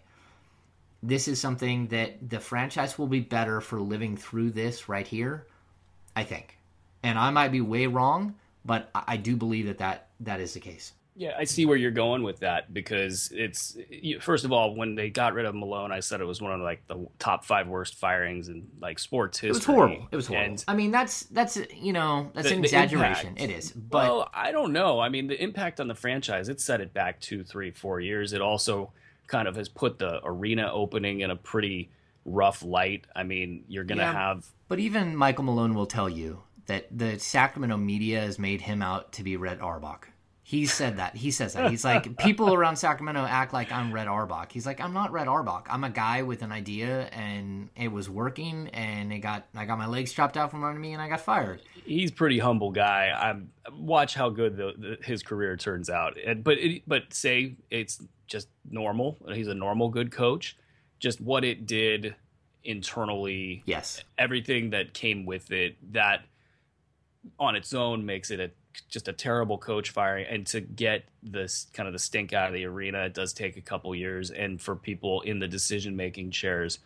this 1.04 1.28
is 1.28 1.42
something 1.42 1.88
that 1.88 2.30
the 2.30 2.40
franchise 2.40 2.98
will 2.98 3.08
be 3.08 3.20
better 3.20 3.60
for 3.60 3.82
living 3.82 4.16
through 4.16 4.52
this 4.52 4.88
right 4.88 5.06
here, 5.06 5.46
I 6.16 6.24
think. 6.24 6.58
And 7.04 7.20
I 7.20 7.32
might 7.32 7.52
be 7.52 7.60
way 7.60 7.86
wrong, 7.88 8.36
but 8.64 8.90
I 8.96 9.18
do 9.18 9.36
believe 9.36 9.68
that 9.68 9.80
that, 9.80 10.08
that 10.22 10.40
is 10.40 10.54
the 10.54 10.62
case. 10.62 10.94
Yeah, 11.20 11.34
I 11.38 11.44
see 11.44 11.66
where 11.66 11.76
you're 11.76 11.92
going 11.92 12.24
with 12.24 12.40
that 12.40 12.74
because 12.74 13.30
it's 13.36 13.78
first 14.22 14.46
of 14.46 14.54
all 14.54 14.74
when 14.74 14.96
they 14.96 15.10
got 15.10 15.34
rid 15.34 15.46
of 15.46 15.54
Malone, 15.54 15.92
I 15.92 16.00
said 16.00 16.22
it 16.22 16.24
was 16.26 16.42
one 16.42 16.54
of 16.54 16.62
like 16.62 16.88
the 16.88 17.08
top 17.20 17.44
five 17.44 17.68
worst 17.68 17.96
firings 17.96 18.48
in 18.48 18.66
like 18.80 19.00
sports 19.00 19.38
history. 19.38 19.50
It 19.50 19.54
was 19.54 19.66
horrible. 19.66 20.08
It 20.12 20.16
was 20.16 20.28
horrible. 20.28 20.52
And 20.52 20.64
I 20.66 20.76
mean, 20.76 20.92
that's 20.92 21.24
that's 21.24 21.58
you 21.76 21.92
know 21.92 22.32
that's 22.34 22.48
the- 22.48 22.56
an 22.56 22.64
exaggeration. 22.64 23.34
It 23.36 23.50
is, 23.50 23.74
but 23.74 24.04
well, 24.04 24.30
I 24.34 24.54
don't 24.54 24.72
know. 24.72 25.02
I 25.02 25.10
mean, 25.10 25.28
the 25.28 25.44
impact 25.44 25.82
on 25.82 25.90
the 25.90 25.94
franchise 25.96 26.48
it 26.48 26.62
set 26.62 26.80
it 26.80 26.94
back 26.94 27.20
two, 27.20 27.44
three, 27.44 27.72
four 27.72 28.00
years. 28.00 28.32
It 28.32 28.40
also 28.42 28.94
kind 29.28 29.50
of 29.50 29.58
has 29.58 29.68
put 29.68 30.00
the 30.00 30.22
arena 30.24 30.72
opening 30.72 31.20
in 31.20 31.32
a 31.32 31.36
pretty 31.36 31.90
rough 32.24 32.64
light. 32.64 33.04
I 33.14 33.24
mean, 33.24 33.66
you're 33.68 33.84
going 33.84 33.98
to 33.98 34.06
Yeah. 34.06 34.14
have 34.14 34.46
But 34.70 34.80
even 34.80 35.18
Michael 35.18 35.44
Malone 35.44 35.74
will 35.74 35.86
tell 35.86 36.08
you 36.08 36.44
that 36.68 36.86
the 36.98 37.20
Sacramento 37.20 37.76
media 37.76 38.22
has 38.22 38.40
made 38.40 38.62
him 38.62 38.82
out 38.82 39.12
to 39.14 39.24
be 39.24 39.36
Red 39.36 39.60
Auerbach. 39.60 40.08
He 40.50 40.66
said 40.66 40.98
that. 40.98 41.16
He 41.16 41.30
says 41.30 41.54
that. 41.54 41.70
He's 41.70 41.86
like, 41.86 42.18
people 42.18 42.56
around 42.56 42.78
Sacramento 42.78 43.24
act 43.24 43.54
like 43.54 43.72
I'm 43.72 43.94
Red 43.94 44.08
Auerbach. 44.08 44.52
He's 44.52 44.66
like, 44.66 44.82
I'm 44.82 44.94
not 44.94 45.12
Red 45.12 45.28
Auerbach. 45.28 45.68
I'm 45.70 45.84
a 45.84 45.92
guy 45.92 46.24
with 46.24 46.42
an 46.42 46.52
idea, 46.52 47.02
and 47.12 47.70
it 47.76 47.90
was 47.92 48.10
working, 48.10 48.68
and 48.70 49.14
it 49.14 49.20
got 49.20 49.46
I 49.54 49.66
got 49.66 49.78
my 49.78 49.86
legs 49.86 50.12
chopped 50.12 50.38
out 50.38 50.50
from 50.50 50.64
under 50.64 50.80
me, 50.80 50.94
and 50.94 51.02
I 51.04 51.08
got 51.08 51.22
fired. 51.22 51.62
he's 51.86 52.10
pretty 52.10 52.40
humble 52.40 52.72
guy. 52.72 53.12
I'm 53.16 53.52
watch 53.74 54.16
how 54.16 54.30
good 54.32 54.58
the, 54.58 54.74
the, 54.76 54.98
his 55.04 55.22
career 55.22 55.56
turns 55.56 55.88
out. 55.88 56.18
And, 56.26 56.44
but 56.44 56.58
it, 56.58 56.82
but 56.88 57.14
say 57.14 57.54
it's 57.70 58.02
just 58.26 58.48
normal. 58.68 59.18
He's 59.32 59.50
a 59.50 59.54
normal 59.54 59.90
good 59.90 60.12
coach. 60.12 60.58
Just 60.98 61.22
what 61.22 61.46
it 61.46 61.68
did 61.68 62.16
internally, 62.64 63.62
Yes. 63.68 64.04
everything 64.18 64.72
that 64.72 64.96
came 64.96 65.28
with 65.28 65.52
it, 65.52 65.76
that 65.94 66.22
on 67.40 67.56
its 67.56 67.72
own 67.76 68.04
makes 68.04 68.32
it 68.32 68.40
a 68.40 68.50
just 68.88 69.08
a 69.08 69.14
terrible 69.14 69.58
coach 69.58 69.92
firing. 69.92 70.26
And 70.30 70.46
to 70.48 70.62
get 70.62 71.06
this 71.22 71.68
kind 71.74 71.88
of 71.88 71.94
the 71.94 72.00
stink 72.00 72.34
out 72.34 72.48
of 72.48 72.54
the 72.54 72.66
arena, 72.66 73.06
it 73.06 73.14
does 73.14 73.34
take 73.34 73.58
a 73.58 73.62
couple 73.62 73.94
years. 73.96 74.32
And 74.32 74.62
for 74.62 74.76
people 74.76 75.22
in 75.22 75.40
the 75.40 75.48
decision 75.48 75.96
making 75.96 76.32
chairs 76.32 76.80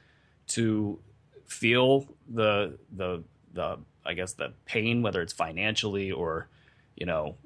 to 0.48 1.00
feel 1.46 2.08
the 2.28 2.78
the 2.92 3.24
the 3.54 3.78
I 4.06 4.14
guess 4.14 4.34
the 4.34 4.54
pain, 4.66 5.02
whether 5.02 5.22
it's 5.22 5.34
financially 5.34 6.12
or 6.12 6.48
you 6.96 7.06
know 7.06 7.38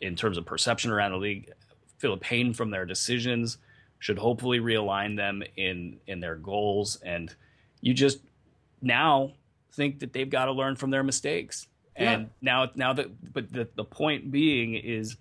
in 0.00 0.14
terms 0.16 0.38
of 0.38 0.46
perception 0.46 0.90
around 0.90 1.12
the 1.12 1.18
league, 1.18 1.50
feel 1.98 2.12
the 2.12 2.20
pain 2.20 2.52
from 2.52 2.70
their 2.70 2.84
decisions 2.84 3.58
should 3.98 4.18
hopefully 4.18 4.60
realign 4.60 5.16
them 5.16 5.42
in 5.56 5.98
in 6.06 6.20
their 6.20 6.36
goals 6.36 6.96
and 6.96 7.34
you 7.80 7.94
just 7.94 8.20
now 8.82 9.32
think 9.72 10.00
that 10.00 10.12
they've 10.12 10.30
got 10.30 10.46
to 10.46 10.52
learn 10.52 10.76
from 10.76 10.90
their 10.90 11.02
mistakes 11.02 11.66
and 11.96 12.30
now 12.40 12.70
now 12.74 12.92
that 12.92 13.32
but 13.32 13.52
the, 13.52 13.68
the 13.74 13.84
point 13.84 14.30
being 14.30 14.74
is 14.74 15.16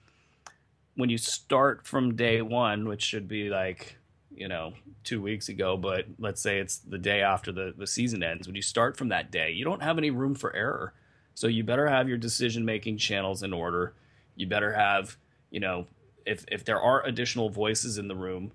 when 0.95 1.09
you 1.09 1.17
start 1.17 1.86
from 1.86 2.15
day 2.15 2.41
one, 2.41 2.88
which 2.88 3.01
should 3.01 3.28
be 3.28 3.49
like 3.49 3.97
you 4.32 4.47
know 4.47 4.73
two 5.03 5.21
weeks 5.21 5.49
ago, 5.49 5.78
but 5.78 6.05
let's 6.19 6.41
say 6.41 6.59
it's 6.59 6.78
the 6.78 6.97
day 6.97 7.21
after 7.21 7.51
the 7.51 7.73
the 7.78 7.88
season 7.88 8.23
ends. 8.23 8.47
When 8.47 8.55
you 8.55 8.61
start 8.61 8.97
from 8.97 9.09
that 9.09 9.32
day, 9.32 9.51
you 9.51 9.63
don't 9.63 9.84
have 9.84 9.97
any 9.97 10.09
room 10.09 10.36
for 10.36 10.55
error. 10.55 10.93
So 11.34 11.47
you 11.47 11.63
better 11.63 11.88
have 11.88 12.07
your 12.07 12.17
decision 12.17 12.63
making 12.63 12.97
channels 12.97 13.43
in 13.43 13.53
order. 13.53 13.93
You 14.36 14.47
better 14.47 14.73
have 14.73 15.17
you 15.51 15.59
know 15.59 15.88
if 16.26 16.45
if 16.51 16.65
there 16.65 16.82
are 16.82 17.05
additional 17.05 17.49
voices 17.49 17.97
in 17.97 18.07
the 18.07 18.15
room, 18.15 18.51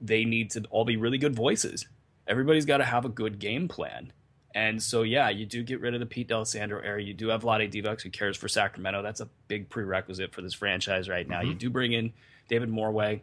they 0.00 0.24
need 0.24 0.50
to 0.50 0.64
all 0.70 0.84
be 0.84 0.96
really 0.96 1.18
good 1.18 1.34
voices. 1.34 1.86
Everybody's 2.26 2.66
got 2.66 2.78
to 2.78 2.84
have 2.84 3.04
a 3.04 3.08
good 3.08 3.38
game 3.38 3.66
plan. 3.66 4.12
And 4.54 4.82
so, 4.82 5.02
yeah, 5.02 5.28
you 5.28 5.46
do 5.46 5.62
get 5.62 5.80
rid 5.80 5.94
of 5.94 6.00
the 6.00 6.06
Pete 6.06 6.28
D'Alessandro 6.28 6.80
era. 6.82 7.00
You 7.00 7.14
do 7.14 7.28
have 7.28 7.42
Vlade 7.42 7.70
Divac 7.70 8.02
who 8.02 8.10
cares 8.10 8.36
for 8.36 8.48
Sacramento. 8.48 9.02
That's 9.02 9.20
a 9.20 9.28
big 9.46 9.68
prerequisite 9.68 10.32
for 10.32 10.42
this 10.42 10.54
franchise 10.54 11.08
right 11.08 11.28
now. 11.28 11.40
Mm-hmm. 11.40 11.50
You 11.50 11.54
do 11.54 11.70
bring 11.70 11.92
in 11.92 12.12
David 12.48 12.68
Morway. 12.68 13.20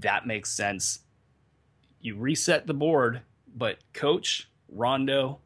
That 0.00 0.26
makes 0.26 0.50
sense. 0.50 1.00
You 2.00 2.16
reset 2.16 2.66
the 2.66 2.74
board, 2.74 3.20
but 3.54 3.78
coach, 3.92 4.48
Rondo, 4.68 5.38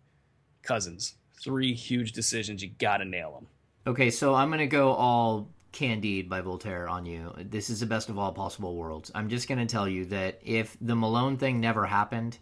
Cousins, 0.62 1.14
three 1.40 1.74
huge 1.74 2.12
decisions. 2.12 2.62
You 2.62 2.70
got 2.78 2.98
to 2.98 3.04
nail 3.04 3.32
them. 3.32 3.46
Okay, 3.86 4.10
so 4.10 4.34
I'm 4.34 4.48
going 4.48 4.58
to 4.60 4.66
go 4.66 4.92
all 4.92 5.48
Candide 5.72 6.28
by 6.28 6.40
Voltaire 6.40 6.88
on 6.88 7.06
you. 7.06 7.32
This 7.38 7.70
is 7.70 7.80
the 7.80 7.86
best 7.86 8.08
of 8.08 8.18
all 8.18 8.32
possible 8.32 8.74
worlds. 8.74 9.10
I'm 9.14 9.28
just 9.28 9.48
going 9.48 9.58
to 9.58 9.66
tell 9.66 9.88
you 9.88 10.04
that 10.06 10.40
if 10.44 10.76
the 10.80 10.94
Malone 10.94 11.36
thing 11.36 11.60
never 11.60 11.86
happened, 11.86 12.38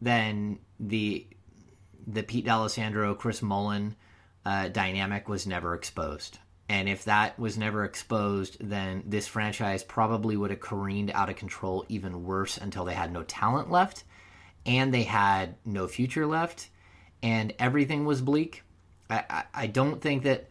then 0.00 0.58
the 0.78 1.26
the 2.06 2.22
Pete 2.22 2.44
D'Alessandro 2.44 3.14
Chris 3.14 3.42
Mullin 3.42 3.96
uh, 4.44 4.68
dynamic 4.68 5.28
was 5.28 5.46
never 5.46 5.74
exposed. 5.74 6.38
And 6.68 6.88
if 6.88 7.04
that 7.04 7.38
was 7.38 7.58
never 7.58 7.84
exposed, 7.84 8.56
then 8.60 9.02
this 9.06 9.26
franchise 9.26 9.84
probably 9.84 10.36
would 10.36 10.50
have 10.50 10.60
careened 10.60 11.10
out 11.12 11.28
of 11.28 11.36
control 11.36 11.84
even 11.88 12.24
worse 12.24 12.56
until 12.56 12.84
they 12.84 12.94
had 12.94 13.12
no 13.12 13.22
talent 13.22 13.70
left 13.70 14.04
and 14.64 14.92
they 14.92 15.02
had 15.02 15.56
no 15.64 15.86
future 15.86 16.26
left 16.26 16.70
and 17.22 17.52
everything 17.58 18.04
was 18.04 18.22
bleak. 18.22 18.62
I, 19.10 19.24
I, 19.28 19.44
I 19.54 19.66
don't 19.66 20.00
think 20.00 20.22
that 20.22 20.48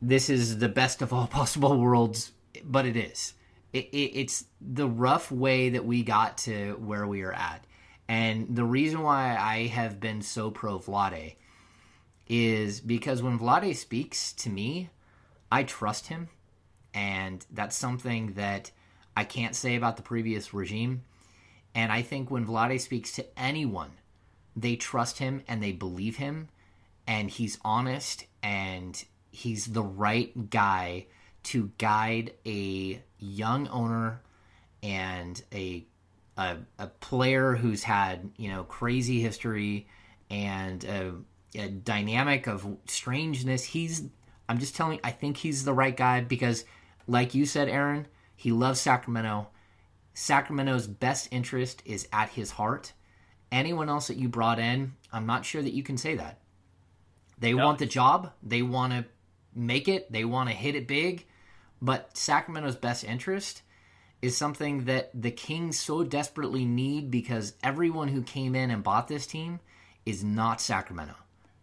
this 0.00 0.30
is 0.30 0.58
the 0.58 0.68
best 0.68 1.02
of 1.02 1.12
all 1.12 1.26
possible 1.28 1.78
worlds, 1.78 2.32
but 2.64 2.86
it 2.86 2.96
is. 2.96 3.34
It, 3.72 3.86
it, 3.92 4.18
it's 4.18 4.44
the 4.60 4.88
rough 4.88 5.30
way 5.30 5.70
that 5.70 5.84
we 5.84 6.02
got 6.02 6.38
to 6.38 6.74
where 6.74 7.06
we 7.06 7.22
are 7.22 7.32
at. 7.32 7.64
And 8.10 8.56
the 8.56 8.64
reason 8.64 9.02
why 9.02 9.36
I 9.36 9.68
have 9.68 10.00
been 10.00 10.20
so 10.22 10.50
pro 10.50 10.80
Vlade 10.80 11.36
is 12.26 12.80
because 12.80 13.22
when 13.22 13.38
Vlade 13.38 13.76
speaks 13.76 14.32
to 14.32 14.50
me, 14.50 14.90
I 15.52 15.62
trust 15.62 16.08
him. 16.08 16.28
And 16.92 17.46
that's 17.52 17.76
something 17.76 18.32
that 18.32 18.72
I 19.16 19.22
can't 19.22 19.54
say 19.54 19.76
about 19.76 19.96
the 19.96 20.02
previous 20.02 20.52
regime. 20.52 21.04
And 21.72 21.92
I 21.92 22.02
think 22.02 22.32
when 22.32 22.46
Vlade 22.48 22.80
speaks 22.80 23.12
to 23.12 23.26
anyone, 23.38 23.92
they 24.56 24.74
trust 24.74 25.18
him 25.18 25.44
and 25.46 25.62
they 25.62 25.70
believe 25.70 26.16
him. 26.16 26.48
And 27.06 27.30
he's 27.30 27.60
honest 27.64 28.26
and 28.42 29.00
he's 29.30 29.66
the 29.66 29.84
right 29.84 30.50
guy 30.50 31.06
to 31.44 31.70
guide 31.78 32.32
a 32.44 33.00
young 33.20 33.68
owner 33.68 34.20
and 34.82 35.40
a 35.54 35.86
a, 36.40 36.56
a 36.78 36.86
player 36.86 37.54
who's 37.54 37.82
had 37.82 38.30
you 38.36 38.48
know 38.48 38.64
crazy 38.64 39.20
history 39.20 39.86
and 40.30 40.82
a, 40.84 41.14
a 41.54 41.68
dynamic 41.68 42.46
of 42.46 42.66
strangeness. 42.86 43.62
He's 43.62 44.04
I'm 44.48 44.58
just 44.58 44.74
telling. 44.74 45.00
I 45.04 45.10
think 45.10 45.36
he's 45.36 45.64
the 45.64 45.74
right 45.74 45.96
guy 45.96 46.22
because, 46.22 46.64
like 47.06 47.34
you 47.34 47.44
said, 47.44 47.68
Aaron, 47.68 48.08
he 48.34 48.52
loves 48.52 48.80
Sacramento. 48.80 49.48
Sacramento's 50.14 50.86
best 50.86 51.28
interest 51.30 51.82
is 51.84 52.08
at 52.12 52.30
his 52.30 52.52
heart. 52.52 52.94
Anyone 53.52 53.88
else 53.88 54.08
that 54.08 54.16
you 54.16 54.28
brought 54.28 54.58
in, 54.58 54.94
I'm 55.12 55.26
not 55.26 55.44
sure 55.44 55.62
that 55.62 55.74
you 55.74 55.82
can 55.82 55.98
say 55.98 56.16
that. 56.16 56.40
They 57.38 57.52
no. 57.52 57.64
want 57.64 57.78
the 57.78 57.86
job. 57.86 58.32
They 58.42 58.62
want 58.62 58.92
to 58.92 59.04
make 59.54 59.88
it. 59.88 60.10
They 60.10 60.24
want 60.24 60.48
to 60.48 60.54
hit 60.54 60.74
it 60.74 60.88
big. 60.88 61.26
But 61.82 62.16
Sacramento's 62.16 62.76
best 62.76 63.04
interest 63.04 63.62
is 64.22 64.36
something 64.36 64.84
that 64.84 65.10
the 65.14 65.30
Kings 65.30 65.78
so 65.78 66.04
desperately 66.04 66.64
need 66.64 67.10
because 67.10 67.54
everyone 67.62 68.08
who 68.08 68.22
came 68.22 68.54
in 68.54 68.70
and 68.70 68.82
bought 68.82 69.08
this 69.08 69.26
team 69.26 69.60
is 70.04 70.22
not 70.22 70.60
Sacramento. 70.60 71.14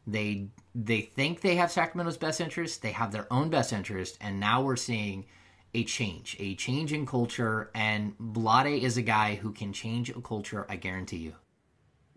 They 0.06 0.48
they 0.74 1.02
think 1.02 1.42
they 1.42 1.56
have 1.56 1.72
Sacramento's 1.72 2.18
best 2.18 2.40
interest, 2.40 2.82
they 2.82 2.92
have 2.92 3.12
their 3.12 3.32
own 3.32 3.50
best 3.50 3.74
interest, 3.74 4.18
and 4.22 4.40
now 4.40 4.62
we're 4.62 4.76
seeing 4.76 5.26
a 5.74 5.84
change, 5.84 6.36
a 6.40 6.56
change 6.56 6.94
in 6.94 7.06
culture, 7.06 7.70
and 7.76 8.18
Vlade 8.18 8.82
is 8.82 8.98
a 8.98 9.02
guy 9.02 9.36
who 9.36 9.52
can 9.52 9.74
change 9.74 10.10
a 10.10 10.22
culture, 10.22 10.66
I 10.70 10.78
guarantee 10.78 11.18
you. 11.18 11.34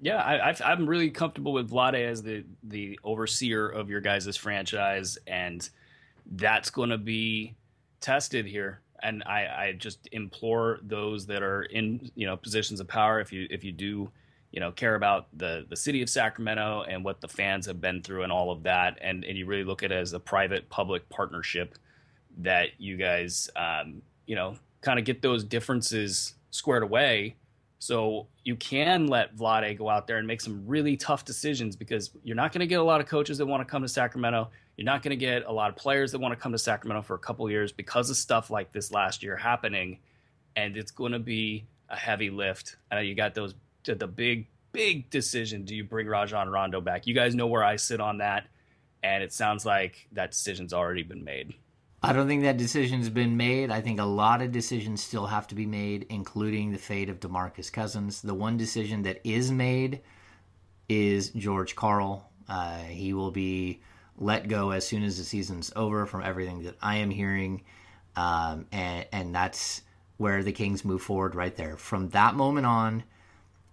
Yeah, 0.00 0.16
I, 0.16 0.72
am 0.72 0.86
really 0.86 1.10
comfortable 1.10 1.52
with 1.52 1.70
Vlade 1.70 2.08
as 2.08 2.22
the 2.22 2.44
the 2.62 2.98
overseer 3.04 3.68
of 3.68 3.90
your 3.90 4.00
guys' 4.00 4.36
franchise, 4.36 5.18
and 5.26 5.68
that's 6.26 6.70
going 6.70 6.90
to 6.90 6.98
be 6.98 7.56
tested 8.00 8.46
here 8.46 8.80
and 9.02 9.22
I, 9.24 9.46
I 9.46 9.72
just 9.78 10.08
implore 10.12 10.80
those 10.82 11.26
that 11.26 11.42
are 11.42 11.62
in 11.62 12.10
you 12.14 12.26
know 12.26 12.36
positions 12.36 12.80
of 12.80 12.88
power 12.88 13.20
if 13.20 13.32
you 13.32 13.46
if 13.50 13.64
you 13.64 13.72
do 13.72 14.10
you 14.52 14.60
know 14.60 14.72
care 14.72 14.94
about 14.94 15.26
the 15.36 15.66
the 15.68 15.76
city 15.76 16.02
of 16.02 16.10
Sacramento 16.10 16.84
and 16.88 17.04
what 17.04 17.20
the 17.20 17.28
fans 17.28 17.66
have 17.66 17.80
been 17.80 18.02
through 18.02 18.22
and 18.22 18.32
all 18.32 18.50
of 18.50 18.62
that 18.64 18.98
and 19.00 19.24
and 19.24 19.36
you 19.36 19.46
really 19.46 19.64
look 19.64 19.82
at 19.82 19.92
it 19.92 19.96
as 19.96 20.12
a 20.12 20.20
private 20.20 20.68
public 20.68 21.08
partnership 21.08 21.76
that 22.38 22.68
you 22.78 22.96
guys 22.96 23.50
um, 23.56 24.02
you 24.26 24.36
know 24.36 24.56
kind 24.80 24.98
of 24.98 25.04
get 25.04 25.22
those 25.22 25.44
differences 25.44 26.34
squared 26.50 26.82
away 26.82 27.36
so 27.80 28.26
you 28.44 28.56
can 28.56 29.06
let 29.06 29.34
Vlade 29.34 29.78
go 29.78 29.88
out 29.88 30.06
there 30.06 30.18
and 30.18 30.26
make 30.26 30.42
some 30.42 30.62
really 30.66 30.98
tough 30.98 31.24
decisions 31.24 31.76
because 31.76 32.10
you're 32.22 32.36
not 32.36 32.52
going 32.52 32.60
to 32.60 32.66
get 32.66 32.78
a 32.78 32.82
lot 32.84 33.00
of 33.00 33.06
coaches 33.06 33.38
that 33.38 33.46
want 33.46 33.62
to 33.62 33.64
come 33.64 33.80
to 33.80 33.88
Sacramento. 33.88 34.50
You're 34.80 34.86
not 34.86 35.02
going 35.02 35.10
to 35.10 35.16
get 35.16 35.44
a 35.44 35.52
lot 35.52 35.68
of 35.68 35.76
players 35.76 36.12
that 36.12 36.20
want 36.20 36.32
to 36.32 36.40
come 36.40 36.52
to 36.52 36.58
Sacramento 36.58 37.02
for 37.02 37.12
a 37.12 37.18
couple 37.18 37.50
years 37.50 37.70
because 37.70 38.08
of 38.08 38.16
stuff 38.16 38.48
like 38.48 38.72
this 38.72 38.90
last 38.90 39.22
year 39.22 39.36
happening, 39.36 39.98
and 40.56 40.74
it's 40.74 40.90
going 40.90 41.12
to 41.12 41.18
be 41.18 41.66
a 41.90 41.96
heavy 41.96 42.30
lift. 42.30 42.76
And 42.90 43.06
you 43.06 43.14
got 43.14 43.34
those 43.34 43.54
the 43.84 44.06
big 44.06 44.46
big 44.72 45.10
decision: 45.10 45.66
do 45.66 45.74
you 45.74 45.84
bring 45.84 46.06
Rajon 46.06 46.48
Rondo 46.48 46.80
back? 46.80 47.06
You 47.06 47.12
guys 47.12 47.34
know 47.34 47.46
where 47.46 47.62
I 47.62 47.76
sit 47.76 48.00
on 48.00 48.16
that, 48.18 48.46
and 49.02 49.22
it 49.22 49.34
sounds 49.34 49.66
like 49.66 50.08
that 50.12 50.30
decision's 50.30 50.72
already 50.72 51.02
been 51.02 51.24
made. 51.24 51.52
I 52.02 52.14
don't 52.14 52.26
think 52.26 52.44
that 52.44 52.56
decision's 52.56 53.10
been 53.10 53.36
made. 53.36 53.70
I 53.70 53.82
think 53.82 54.00
a 54.00 54.04
lot 54.04 54.40
of 54.40 54.50
decisions 54.50 55.02
still 55.02 55.26
have 55.26 55.46
to 55.48 55.54
be 55.54 55.66
made, 55.66 56.06
including 56.08 56.72
the 56.72 56.78
fate 56.78 57.10
of 57.10 57.20
DeMarcus 57.20 57.70
Cousins. 57.70 58.22
The 58.22 58.32
one 58.32 58.56
decision 58.56 59.02
that 59.02 59.20
is 59.24 59.52
made 59.52 60.00
is 60.88 61.28
George 61.32 61.76
Karl. 61.76 62.30
Uh, 62.48 62.78
he 62.78 63.12
will 63.12 63.30
be 63.30 63.82
let 64.20 64.48
go 64.48 64.70
as 64.70 64.86
soon 64.86 65.02
as 65.02 65.18
the 65.18 65.24
season's 65.24 65.72
over, 65.74 66.06
from 66.06 66.22
everything 66.22 66.62
that 66.64 66.76
I 66.80 66.96
am 66.96 67.10
hearing, 67.10 67.62
um, 68.14 68.66
and 68.70 69.06
and 69.12 69.34
that's 69.34 69.82
where 70.18 70.42
the 70.42 70.52
Kings 70.52 70.84
move 70.84 71.02
forward 71.02 71.34
right 71.34 71.56
there. 71.56 71.76
From 71.76 72.10
that 72.10 72.34
moment 72.34 72.66
on, 72.66 73.02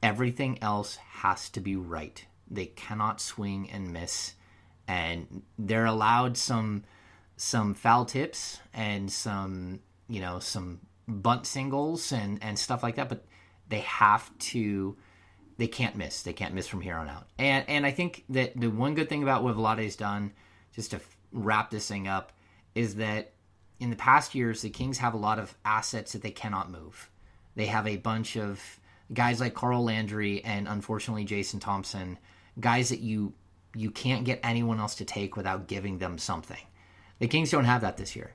everything 0.01 0.57
else 0.63 0.95
has 0.95 1.49
to 1.49 1.59
be 1.59 1.75
right. 1.75 2.25
They 2.49 2.67
cannot 2.67 3.19
swing 3.19 3.69
and 3.69 3.91
miss, 3.91 4.33
and 4.87 5.43
they're 5.59 5.85
allowed 5.85 6.37
some 6.37 6.85
some 7.35 7.73
foul 7.75 8.05
tips 8.05 8.59
and 8.73 9.11
some 9.11 9.79
you 10.07 10.21
know 10.21 10.39
some 10.39 10.79
bunt 11.07 11.45
singles 11.45 12.11
and 12.11 12.41
and 12.41 12.57
stuff 12.57 12.81
like 12.81 12.95
that 12.95 13.07
but 13.07 13.23
they 13.69 13.81
have 13.81 14.35
to 14.39 14.97
they 15.57 15.67
can't 15.67 15.95
miss 15.95 16.23
they 16.23 16.33
can't 16.33 16.53
miss 16.53 16.67
from 16.67 16.81
here 16.81 16.95
on 16.95 17.07
out 17.07 17.27
and 17.37 17.65
and 17.67 17.85
i 17.85 17.91
think 17.91 18.23
that 18.29 18.55
the 18.59 18.67
one 18.67 18.95
good 18.95 19.09
thing 19.09 19.23
about 19.23 19.43
what 19.43 19.55
Vlade's 19.55 19.95
done 19.95 20.31
just 20.73 20.91
to 20.91 20.99
wrap 21.31 21.71
this 21.71 21.87
thing 21.87 22.07
up 22.07 22.31
is 22.75 22.95
that 22.95 23.33
in 23.79 23.89
the 23.89 23.95
past 23.95 24.35
years 24.35 24.61
the 24.61 24.69
kings 24.69 24.97
have 24.97 25.13
a 25.13 25.17
lot 25.17 25.39
of 25.39 25.55
assets 25.65 26.13
that 26.13 26.21
they 26.21 26.31
cannot 26.31 26.71
move 26.71 27.09
they 27.55 27.65
have 27.65 27.87
a 27.87 27.97
bunch 27.97 28.37
of 28.37 28.79
guys 29.13 29.39
like 29.39 29.53
carl 29.53 29.83
landry 29.83 30.43
and 30.43 30.67
unfortunately 30.67 31.25
jason 31.25 31.59
thompson 31.59 32.17
guys 32.59 32.89
that 32.89 32.99
you 32.99 33.33
you 33.75 33.91
can't 33.91 34.25
get 34.25 34.39
anyone 34.43 34.79
else 34.79 34.95
to 34.95 35.05
take 35.05 35.35
without 35.35 35.67
giving 35.67 35.97
them 35.97 36.17
something 36.17 36.57
the 37.19 37.27
Kings 37.27 37.51
don't 37.51 37.65
have 37.65 37.81
that 37.81 37.97
this 37.97 38.15
year. 38.15 38.33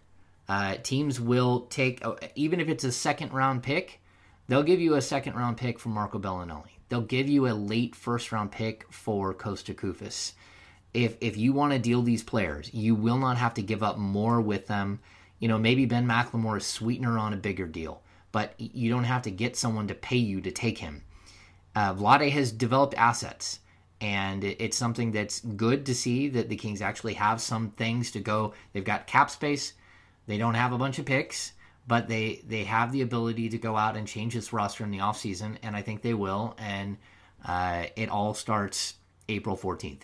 Uh, 0.49 0.77
teams 0.83 1.21
will 1.21 1.61
take, 1.71 2.05
uh, 2.05 2.15
even 2.35 2.61
if 2.61 2.69
it's 2.69 2.85
a 2.85 2.93
second 2.93 3.33
round 3.33 3.63
pick, 3.63 4.01
they'll 4.49 4.63
give 4.63 4.81
you 4.81 4.95
a 4.95 5.03
second 5.03 5.35
round 5.35 5.57
pick 5.57 5.79
for 5.79 5.89
Marco 5.89 6.19
Belinelli. 6.19 6.71
They'll 6.93 7.01
give 7.01 7.27
you 7.27 7.49
a 7.49 7.57
late 7.57 7.95
first 7.97 8.33
round 8.33 8.53
pick 8.53 8.85
for 8.93 9.33
Costa 9.33 9.73
Koufos. 9.73 10.33
If 10.93 11.17
if 11.23 11.39
you 11.39 11.55
want 11.55 11.73
to 11.73 11.79
deal 11.79 12.03
these 12.03 12.23
players, 12.23 12.69
you 12.75 12.95
will 12.95 13.17
not 13.17 13.39
have 13.39 13.55
to 13.55 13.63
give 13.63 13.83
up 13.83 13.97
more 13.97 14.43
with 14.43 14.67
them. 14.67 15.01
You 15.39 15.49
know, 15.49 15.57
maybe 15.57 15.87
Ben 15.87 16.07
McLemore 16.07 16.59
is 16.59 16.67
sweetener 16.67 17.17
on 17.17 17.33
a 17.33 17.39
bigger 17.39 17.67
deal, 17.67 18.03
but 18.31 18.53
you 18.59 18.91
don't 18.91 19.05
have 19.05 19.23
to 19.23 19.31
get 19.31 19.57
someone 19.57 19.89
to 19.89 19.95
pay 19.95 20.19
you 20.19 20.43
to 20.43 20.51
take 20.51 20.77
him. 20.77 21.03
Uh, 21.75 21.95
Vlade 21.95 22.31
has 22.31 22.53
developed 22.53 22.93
assets 22.99 23.61
and 24.03 24.45
it's 24.45 24.77
something 24.77 25.13
that's 25.13 25.41
good 25.41 25.87
to 25.87 25.95
see 25.95 26.29
that 26.29 26.51
the 26.51 26.57
Kings 26.57 26.83
actually 26.83 27.15
have 27.15 27.41
some 27.41 27.71
things 27.71 28.11
to 28.11 28.21
go. 28.21 28.53
They've 28.75 28.85
got 28.85 29.07
cap 29.07 29.31
space, 29.31 29.73
they 30.27 30.37
don't 30.37 30.57
have 30.57 30.75
a 30.75 30.79
bunch 30.79 30.99
of 30.99 31.07
picks, 31.07 31.53
but 31.87 32.09
they 32.09 32.43
they 32.47 32.65
have 32.65 32.93
the 32.93 33.03
ability 33.03 33.49
to 33.51 33.59
go 33.59 33.77
out 33.77 33.97
and 33.97 34.07
change 34.07 34.35
this 34.35 34.53
roster 34.53 34.85
in 34.85 34.91
the 34.91 34.99
offseason, 34.99 35.57
and 35.63 35.75
I 35.77 35.83
think 35.83 36.03
they 36.03 36.15
will. 36.15 36.55
And 36.59 36.97
uh, 37.45 37.87
it 37.97 38.09
all 38.09 38.35
starts 38.35 38.95
April 39.29 39.57
14th. 39.57 40.03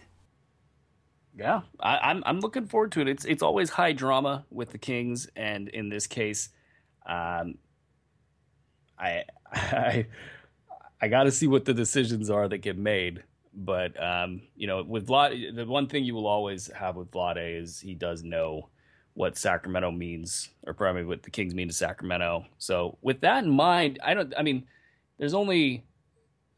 Yeah, 1.37 1.61
I, 1.79 1.99
I'm 1.99 2.22
I'm 2.26 2.41
looking 2.41 2.66
forward 2.66 2.93
to 2.93 3.01
it. 3.01 3.09
It's 3.09 3.24
it's 3.24 3.43
always 3.43 3.70
high 3.70 3.93
drama 3.93 4.45
with 4.51 4.70
the 4.70 4.79
Kings, 4.79 5.29
and 5.37 5.68
in 5.68 5.89
this 5.89 6.09
case, 6.09 6.49
um, 7.07 7.59
I 8.99 9.24
I 9.53 10.07
I 11.01 11.09
got 11.09 11.24
to 11.24 11.31
see 11.31 11.47
what 11.47 11.64
the 11.64 11.74
decisions 11.74 12.29
are 12.29 12.49
that 12.49 12.59
get 12.59 12.76
made. 12.76 13.22
But 13.55 14.01
um, 14.03 14.43
you 14.57 14.66
know, 14.66 14.83
with 14.83 15.07
Vlad, 15.07 15.55
the 15.55 15.64
one 15.64 15.87
thing 15.87 16.05
you 16.05 16.14
will 16.14 16.26
always 16.26 16.66
have 16.72 16.97
with 16.97 17.11
Vlade 17.12 17.61
is 17.61 17.79
he 17.79 17.95
does 17.95 18.24
know 18.24 18.68
what 19.18 19.36
Sacramento 19.36 19.90
means, 19.90 20.48
or 20.64 20.72
probably 20.72 21.02
what 21.02 21.24
the 21.24 21.30
Kings 21.30 21.52
mean 21.52 21.66
to 21.66 21.74
Sacramento. 21.74 22.46
So 22.58 22.98
with 23.02 23.22
that 23.22 23.42
in 23.42 23.50
mind, 23.50 23.98
I 24.00 24.14
don't. 24.14 24.32
I 24.38 24.42
mean, 24.42 24.64
there's 25.18 25.34
only 25.34 25.84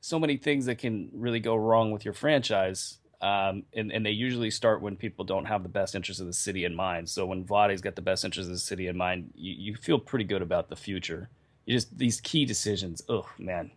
so 0.02 0.18
many 0.18 0.36
things 0.36 0.66
that 0.66 0.76
can 0.76 1.08
really 1.14 1.40
go 1.40 1.56
wrong 1.56 1.90
with 1.90 2.04
your 2.04 2.12
franchise. 2.12 2.98
Um, 3.22 3.62
and, 3.72 3.90
and 3.90 4.04
they 4.04 4.10
usually 4.10 4.50
start 4.50 4.82
when 4.82 4.96
people 4.96 5.24
don't 5.24 5.46
have 5.46 5.62
the 5.62 5.70
best 5.70 5.94
interest 5.94 6.20
of 6.20 6.26
the 6.26 6.34
city 6.34 6.66
in 6.66 6.74
mind. 6.74 7.08
So 7.08 7.24
when 7.24 7.44
Vlade's 7.44 7.80
got 7.80 7.96
the 7.96 8.02
best 8.02 8.26
interest 8.26 8.48
of 8.48 8.54
the 8.54 8.58
city 8.58 8.88
in 8.88 8.96
mind, 8.96 9.30
you, 9.34 9.54
you 9.58 9.76
feel 9.76 9.98
pretty 9.98 10.26
good 10.26 10.42
about 10.42 10.68
the 10.68 10.76
future. 10.76 11.30
You 11.64 11.74
just 11.76 11.96
these 11.96 12.20
key 12.20 12.44
decisions. 12.44 13.00
Oh 13.08 13.26
man, 13.38 13.70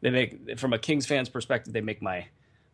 they 0.00 0.08
make 0.08 0.58
from 0.58 0.72
a 0.72 0.78
Kings 0.78 1.04
fan's 1.04 1.28
perspective, 1.28 1.74
they 1.74 1.82
make 1.82 2.00
my 2.00 2.28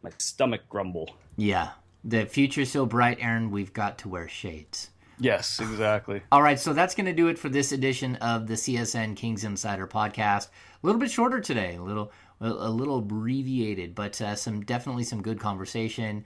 my 0.04 0.10
stomach 0.18 0.68
grumble. 0.68 1.10
Yeah, 1.36 1.70
the 2.04 2.26
future's 2.26 2.70
so 2.70 2.86
bright, 2.86 3.18
Aaron. 3.20 3.50
We've 3.50 3.72
got 3.72 3.98
to 3.98 4.08
wear 4.08 4.28
shades. 4.28 4.90
Yes, 5.20 5.58
exactly. 5.60 6.22
All 6.30 6.42
right, 6.42 6.58
so 6.58 6.72
that's 6.72 6.94
going 6.94 7.06
to 7.06 7.12
do 7.12 7.28
it 7.28 7.38
for 7.38 7.48
this 7.48 7.72
edition 7.72 8.16
of 8.16 8.46
the 8.46 8.54
CSN 8.54 9.16
Kings 9.16 9.44
Insider 9.44 9.86
podcast. 9.86 10.48
A 10.48 10.86
little 10.86 11.00
bit 11.00 11.10
shorter 11.10 11.40
today, 11.40 11.76
a 11.76 11.82
little 11.82 12.12
a 12.40 12.70
little 12.70 12.98
abbreviated, 12.98 13.96
but 13.96 14.20
uh, 14.20 14.36
some 14.36 14.60
definitely 14.60 15.02
some 15.02 15.22
good 15.22 15.40
conversation. 15.40 16.24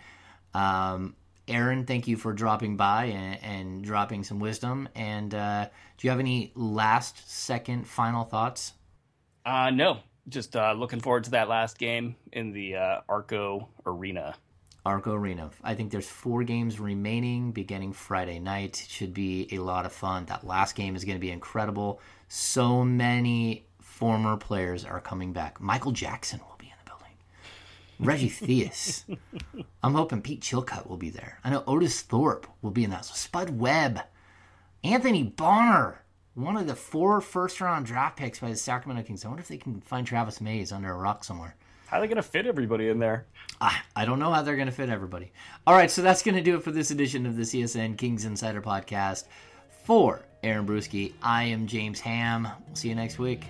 Um, 0.53 1.17
Aaron, 1.49 1.87
thank 1.87 2.07
you 2.07 2.17
for 2.17 2.33
dropping 2.33 2.77
by 2.77 3.07
and, 3.07 3.43
and 3.43 3.85
dropping 3.85 4.23
some 4.25 4.39
wisdom. 4.39 4.89
And 4.95 5.35
uh, 5.35 5.69
do 5.97 6.07
you 6.07 6.11
have 6.11 6.21
any 6.21 6.53
last 6.55 7.31
second 7.31 7.87
final 7.87 8.25
thoughts? 8.25 8.75
Uh, 9.45 9.71
no, 9.71 10.01
just 10.29 10.55
uh, 10.55 10.73
looking 10.73 11.01
forward 11.01 11.25
to 11.25 11.31
that 11.31 11.49
last 11.49 11.79
game 11.79 12.15
in 12.33 12.53
the 12.53 12.77
uh, 12.77 13.01
Arco 13.09 13.69
Arena. 13.87 14.35
Arco 14.85 15.15
Arena. 15.15 15.51
I 15.63 15.75
think 15.75 15.93
there's 15.93 16.09
four 16.09 16.43
games 16.43 16.81
remaining 16.81 17.53
beginning 17.53 17.93
Friday 17.93 18.39
night. 18.39 18.83
It 18.83 18.91
should 18.91 19.15
be 19.15 19.49
a 19.53 19.59
lot 19.59 19.87
of 19.87 19.93
fun. 19.93 20.27
That 20.27 20.47
last 20.47 20.75
game 20.75 20.97
is 20.97 21.05
going 21.05 21.17
to 21.17 21.21
be 21.21 21.31
incredible. 21.31 22.01
So 22.29 22.85
many 22.85 23.67
former 23.81 24.37
players 24.37 24.85
are 24.85 25.01
coming 25.01 25.33
back. 25.33 25.61
Michael 25.61 25.93
Jackson 25.93 26.41
will 26.41 26.57
be 26.59 26.67
in 26.67 26.73
the 26.85 26.91
building. 26.91 27.15
Reggie 28.01 28.29
Theus. 28.31 29.05
I'm 29.83 29.95
hoping 29.95 30.23
Pete 30.23 30.41
Chilcutt 30.41 30.89
will 30.89 30.97
be 30.97 31.11
there. 31.11 31.39
I 31.45 31.51
know 31.51 31.63
Otis 31.67 32.03
Thorpe 32.03 32.49
will 32.61 32.73
be 32.73 32.83
in 32.83 32.91
that. 32.91 33.05
So 33.05 33.15
Spud 33.15 33.51
Webb, 33.61 34.01
Anthony 34.83 35.23
Bonner, 35.23 36.03
one 36.35 36.57
of 36.57 36.67
the 36.67 36.75
four 36.75 37.21
first 37.21 37.61
round 37.61 37.87
draft 37.87 38.17
picks 38.17 38.41
by 38.41 38.51
the 38.51 38.57
Sacramento 38.57 39.07
Kings. 39.07 39.25
I 39.25 39.29
wonder 39.29 39.43
if 39.43 39.49
they 39.49 39.59
can 39.59 39.81
find 39.83 40.05
Travis 40.05 40.41
Mays 40.41 40.73
under 40.73 40.91
a 40.91 40.97
rock 40.97 41.23
somewhere. 41.23 41.55
How 41.93 41.99
are 41.99 42.01
they 42.01 42.07
going 42.07 42.17
to 42.17 42.23
fit 42.23 42.47
everybody 42.47 42.89
in 42.89 42.99
there? 42.99 43.27
I, 43.61 43.79
I 43.95 44.07
don't 44.07 44.19
know 44.19 44.33
how 44.33 44.41
they're 44.41 44.57
going 44.57 44.65
to 44.65 44.73
fit 44.73 44.89
everybody. 44.89 45.31
All 45.67 45.75
right, 45.75 45.91
so 45.91 46.01
that's 46.01 46.23
going 46.23 46.37
to 46.37 46.41
do 46.41 46.57
it 46.57 46.63
for 46.63 46.71
this 46.71 46.91
edition 46.91 47.27
of 47.27 47.37
the 47.37 47.43
CSN 47.43 47.99
Kings 47.99 48.25
Insider 48.25 48.63
Podcast. 48.63 49.25
For 49.85 50.23
Aaron 50.43 50.67
Bruski, 50.67 51.13
I 51.23 51.45
am 51.45 51.67
James 51.67 52.01
Ham. 52.01 52.49
We'll 52.67 52.77
see 52.77 52.89
you 52.89 52.95
next 52.95 53.19
week. 53.19 53.45